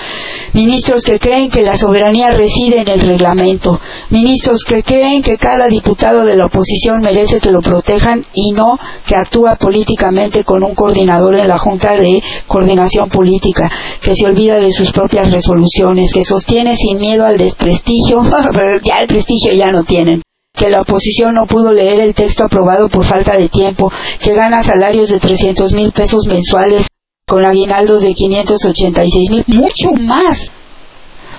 Ministros 0.53 1.03
que 1.03 1.19
creen 1.19 1.49
que 1.49 1.63
la 1.63 1.77
soberanía 1.77 2.31
reside 2.31 2.79
en 2.79 2.87
el 2.87 3.01
reglamento, 3.01 3.79
ministros 4.09 4.63
que 4.63 4.83
creen 4.83 5.21
que 5.21 5.37
cada 5.37 5.67
diputado 5.67 6.23
de 6.23 6.37
la 6.37 6.45
oposición 6.45 7.01
merece 7.01 7.41
que 7.41 7.51
lo 7.51 7.61
protejan 7.61 8.23
y 8.33 8.53
no 8.53 8.79
que 9.05 9.15
actúa 9.15 9.57
políticamente 9.57 10.45
con 10.45 10.63
un 10.63 10.75
coordinador 10.75 11.35
en 11.35 11.49
la 11.49 11.57
Junta 11.57 11.97
de 11.97 12.23
Coordinación 12.47 13.09
Política, 13.09 13.69
que 14.01 14.15
se 14.15 14.25
olvida 14.25 14.55
de 14.55 14.71
sus 14.71 14.93
propias 14.93 15.29
resoluciones, 15.29 16.10
que 16.11 16.23
sostiene 16.23 16.75
sin 16.75 16.99
miedo 16.99 17.25
al 17.25 17.37
desprestigio, 17.37 18.21
ya 18.83 18.99
el 18.99 19.07
prestigio 19.07 19.53
ya 19.53 19.71
no 19.71 19.83
tienen 19.83 20.21
que 20.53 20.69
la 20.69 20.81
oposición 20.81 21.33
no 21.33 21.47
pudo 21.47 21.71
leer 21.71 22.01
el 22.01 22.13
texto 22.13 22.43
aprobado 22.43 22.89
por 22.89 23.03
falta 23.03 23.35
de 23.35 23.49
tiempo, 23.49 23.91
que 24.21 24.35
gana 24.35 24.61
salarios 24.61 25.09
de 25.09 25.19
300 25.19 25.73
mil 25.73 25.91
pesos 25.91 26.27
mensuales 26.27 26.85
con 27.25 27.45
aguinaldos 27.45 28.01
de 28.01 28.13
586 28.13 29.31
mil, 29.31 29.43
mucho 29.47 29.89
más. 30.01 30.51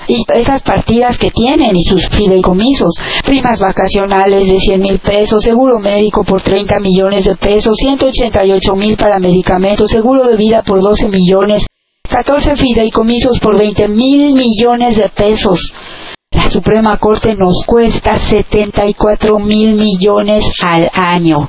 Y 0.08 0.24
esas 0.34 0.62
partidas 0.62 1.16
que 1.18 1.30
tienen 1.30 1.76
y 1.76 1.84
sus 1.84 2.08
fideicomisos, 2.08 2.94
primas 3.24 3.60
vacacionales 3.60 4.48
de 4.48 4.58
100 4.58 4.80
mil 4.80 4.98
pesos, 4.98 5.44
seguro 5.44 5.78
médico 5.78 6.24
por 6.24 6.42
30 6.42 6.80
millones 6.80 7.24
de 7.24 7.36
pesos, 7.36 7.76
188 7.76 8.74
mil 8.74 8.96
para 8.96 9.20
medicamentos, 9.20 9.90
seguro 9.90 10.26
de 10.26 10.36
vida 10.36 10.62
por 10.62 10.80
12 10.80 11.08
millones, 11.08 11.64
14 12.12 12.56
fideicomisos 12.56 13.40
por 13.40 13.56
20 13.56 13.88
mil 13.88 14.34
millones 14.34 14.98
de 14.98 15.08
pesos. 15.08 15.72
La 16.30 16.50
Suprema 16.50 16.98
Corte 16.98 17.34
nos 17.34 17.64
cuesta 17.64 18.12
74 18.12 19.38
mil 19.38 19.76
millones 19.76 20.44
al 20.60 20.90
año. 20.92 21.48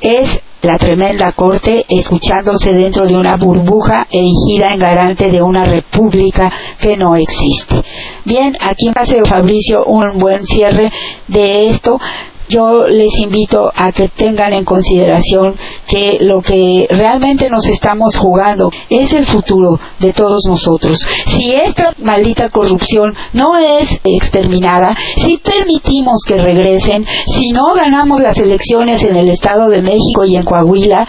Es 0.00 0.40
la 0.62 0.78
tremenda 0.78 1.32
corte 1.32 1.84
escuchándose 1.88 2.72
dentro 2.72 3.04
de 3.04 3.16
una 3.16 3.34
burbuja 3.34 4.06
erigida 4.08 4.72
en 4.72 4.78
garante 4.78 5.28
de 5.28 5.42
una 5.42 5.64
república 5.64 6.52
que 6.80 6.96
no 6.96 7.16
existe. 7.16 7.82
Bien, 8.24 8.56
aquí 8.60 8.92
hace 8.94 9.24
Fabricio 9.24 9.86
un 9.86 10.20
buen 10.20 10.46
cierre 10.46 10.88
de 11.26 11.66
esto 11.66 11.98
yo 12.48 12.86
les 12.86 13.18
invito 13.18 13.70
a 13.74 13.92
que 13.92 14.08
tengan 14.08 14.52
en 14.52 14.64
consideración 14.64 15.54
que 15.88 16.18
lo 16.20 16.40
que 16.40 16.86
realmente 16.90 17.50
nos 17.50 17.66
estamos 17.66 18.16
jugando 18.16 18.70
es 18.88 19.12
el 19.12 19.26
futuro 19.26 19.78
de 19.98 20.12
todos 20.12 20.46
nosotros. 20.46 20.98
Si 21.26 21.52
esta 21.52 21.90
maldita 21.98 22.50
corrupción 22.50 23.14
no 23.32 23.56
es 23.56 24.00
exterminada, 24.04 24.94
si 25.16 25.38
permitimos 25.38 26.22
que 26.26 26.36
regresen, 26.36 27.04
si 27.26 27.52
no 27.52 27.74
ganamos 27.74 28.20
las 28.20 28.38
elecciones 28.38 29.02
en 29.02 29.16
el 29.16 29.28
Estado 29.28 29.68
de 29.68 29.82
México 29.82 30.24
y 30.24 30.36
en 30.36 30.44
Coahuila, 30.44 31.06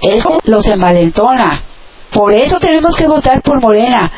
eso 0.00 0.28
los 0.44 0.66
envalentona. 0.66 1.62
Por 2.10 2.32
eso 2.32 2.58
tenemos 2.58 2.96
que 2.96 3.06
votar 3.06 3.42
por 3.42 3.60
Morena 3.60 4.10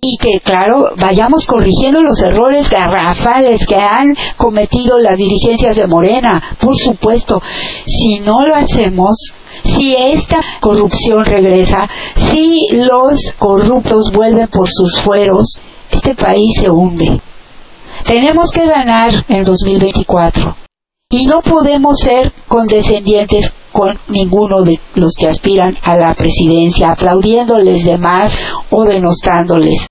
y 0.00 0.16
que, 0.18 0.40
claro, 0.40 0.92
vayamos 0.96 1.44
corrigiendo 1.46 2.02
los 2.02 2.20
errores 2.20 2.70
garrafales 2.70 3.66
que 3.66 3.74
han 3.74 4.14
cometido 4.36 4.98
las 4.98 5.16
dirigencias 5.16 5.76
de 5.76 5.88
Morena, 5.88 6.40
por 6.60 6.76
supuesto. 6.76 7.42
Si 7.84 8.20
no 8.20 8.46
lo 8.46 8.54
hacemos, 8.54 9.16
si 9.64 9.96
esta 9.96 10.40
corrupción 10.60 11.24
regresa, 11.24 11.88
si 12.14 12.68
los 12.70 13.32
corruptos 13.38 14.12
vuelven 14.12 14.46
por 14.48 14.68
sus 14.68 15.00
fueros, 15.00 15.60
este 15.90 16.14
país 16.14 16.52
se 16.60 16.70
hunde. 16.70 17.20
Tenemos 18.06 18.52
que 18.52 18.66
ganar 18.66 19.24
en 19.28 19.42
2024 19.42 20.56
y 21.10 21.26
no 21.26 21.40
podemos 21.42 21.98
ser 21.98 22.32
condescendientes 22.46 23.52
con 23.78 23.96
ninguno 24.08 24.62
de 24.62 24.80
los 24.96 25.14
que 25.16 25.28
aspiran 25.28 25.76
a 25.82 25.96
la 25.96 26.12
presidencia, 26.14 26.90
aplaudiéndoles 26.90 27.84
de 27.84 27.96
más 27.96 28.36
o 28.70 28.82
denostándoles. 28.82 29.86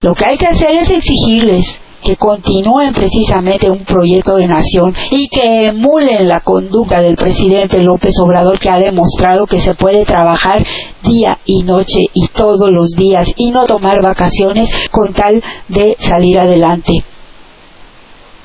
Lo 0.00 0.12
que 0.16 0.24
hay 0.24 0.36
que 0.36 0.48
hacer 0.48 0.74
es 0.74 0.90
exigirles 0.90 1.78
que 2.02 2.16
continúen 2.16 2.92
precisamente 2.92 3.70
un 3.70 3.84
proyecto 3.84 4.34
de 4.34 4.48
nación 4.48 4.92
y 5.12 5.28
que 5.28 5.68
emulen 5.68 6.26
la 6.26 6.40
conducta 6.40 7.00
del 7.00 7.14
presidente 7.14 7.80
López 7.84 8.18
Obrador 8.18 8.58
que 8.58 8.70
ha 8.70 8.78
demostrado 8.78 9.46
que 9.46 9.60
se 9.60 9.76
puede 9.76 10.04
trabajar 10.04 10.66
día 11.04 11.38
y 11.44 11.62
noche 11.62 12.00
y 12.12 12.26
todos 12.26 12.70
los 12.72 12.90
días 12.96 13.32
y 13.36 13.52
no 13.52 13.66
tomar 13.66 14.02
vacaciones 14.02 14.68
con 14.90 15.12
tal 15.12 15.40
de 15.68 15.96
salir 16.00 16.40
adelante. 16.40 17.04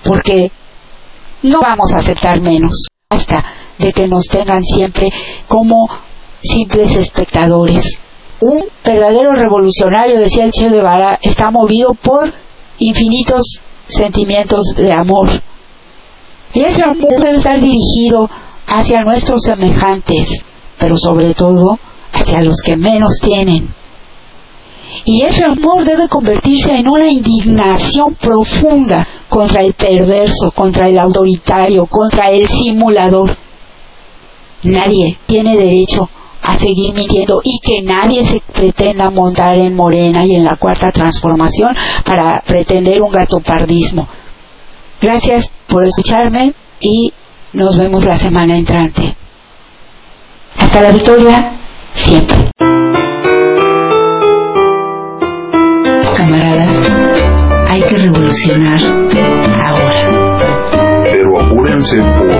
Porque 0.03 0.51
no 1.41 1.61
vamos 1.61 1.91
a 1.93 1.97
aceptar 1.97 2.41
menos 2.41 2.83
hasta 3.09 3.43
de 3.77 3.93
que 3.93 4.07
nos 4.07 4.25
tengan 4.25 4.63
siempre 4.63 5.09
como 5.47 5.89
simples 6.41 6.95
espectadores. 6.95 7.99
Un 8.39 8.63
verdadero 8.83 9.33
revolucionario, 9.33 10.19
decía 10.19 10.45
el 10.45 10.51
Che 10.51 10.69
Guevara, 10.69 11.17
está 11.21 11.49
movido 11.49 11.93
por 11.93 12.31
infinitos 12.77 13.61
sentimientos 13.87 14.73
de 14.75 14.91
amor. 14.91 15.27
Y 16.53 16.61
ese 16.61 16.83
amor 16.83 17.21
debe 17.21 17.37
estar 17.37 17.59
dirigido 17.59 18.29
hacia 18.67 19.03
nuestros 19.03 19.41
semejantes, 19.41 20.43
pero 20.77 20.97
sobre 20.97 21.33
todo 21.33 21.79
hacia 22.13 22.41
los 22.41 22.57
que 22.63 22.75
menos 22.77 23.19
tienen. 23.21 23.69
Y 25.05 25.23
ese 25.23 25.43
amor 25.43 25.83
debe 25.83 26.07
convertirse 26.07 26.75
en 26.75 26.87
una 26.87 27.09
indignación 27.09 28.15
profunda 28.15 29.05
contra 29.29 29.61
el 29.61 29.73
perverso, 29.73 30.51
contra 30.51 30.89
el 30.89 30.97
autoritario, 30.99 31.85
contra 31.85 32.29
el 32.29 32.47
simulador 32.47 33.35
nadie 34.63 35.17
tiene 35.25 35.55
derecho 35.55 36.09
a 36.41 36.57
seguir 36.57 36.93
mintiendo 36.93 37.41
y 37.43 37.59
que 37.59 37.81
nadie 37.81 38.25
se 38.25 38.41
pretenda 38.53 39.09
montar 39.09 39.57
en 39.57 39.75
Morena 39.75 40.25
y 40.25 40.35
en 40.35 40.45
la 40.45 40.55
cuarta 40.55 40.91
transformación 40.91 41.75
para 42.05 42.41
pretender 42.41 43.01
un 43.01 43.11
gatopardismo. 43.11 44.07
Gracias 45.01 45.51
por 45.67 45.83
escucharme 45.83 46.53
y 46.79 47.11
nos 47.53 47.77
vemos 47.77 48.05
la 48.05 48.17
semana 48.17 48.57
entrante. 48.57 49.15
Hasta 50.57 50.81
la 50.81 50.91
victoria, 50.91 51.51
siempre. 51.93 52.37
Camaradas, 56.15 56.75
hay 57.67 57.81
que 57.83 57.95
revolucionar 57.97 58.81
ahora. 59.65 61.03
Pero 61.03 61.39
apúrense 61.39 61.97
por 61.97 62.36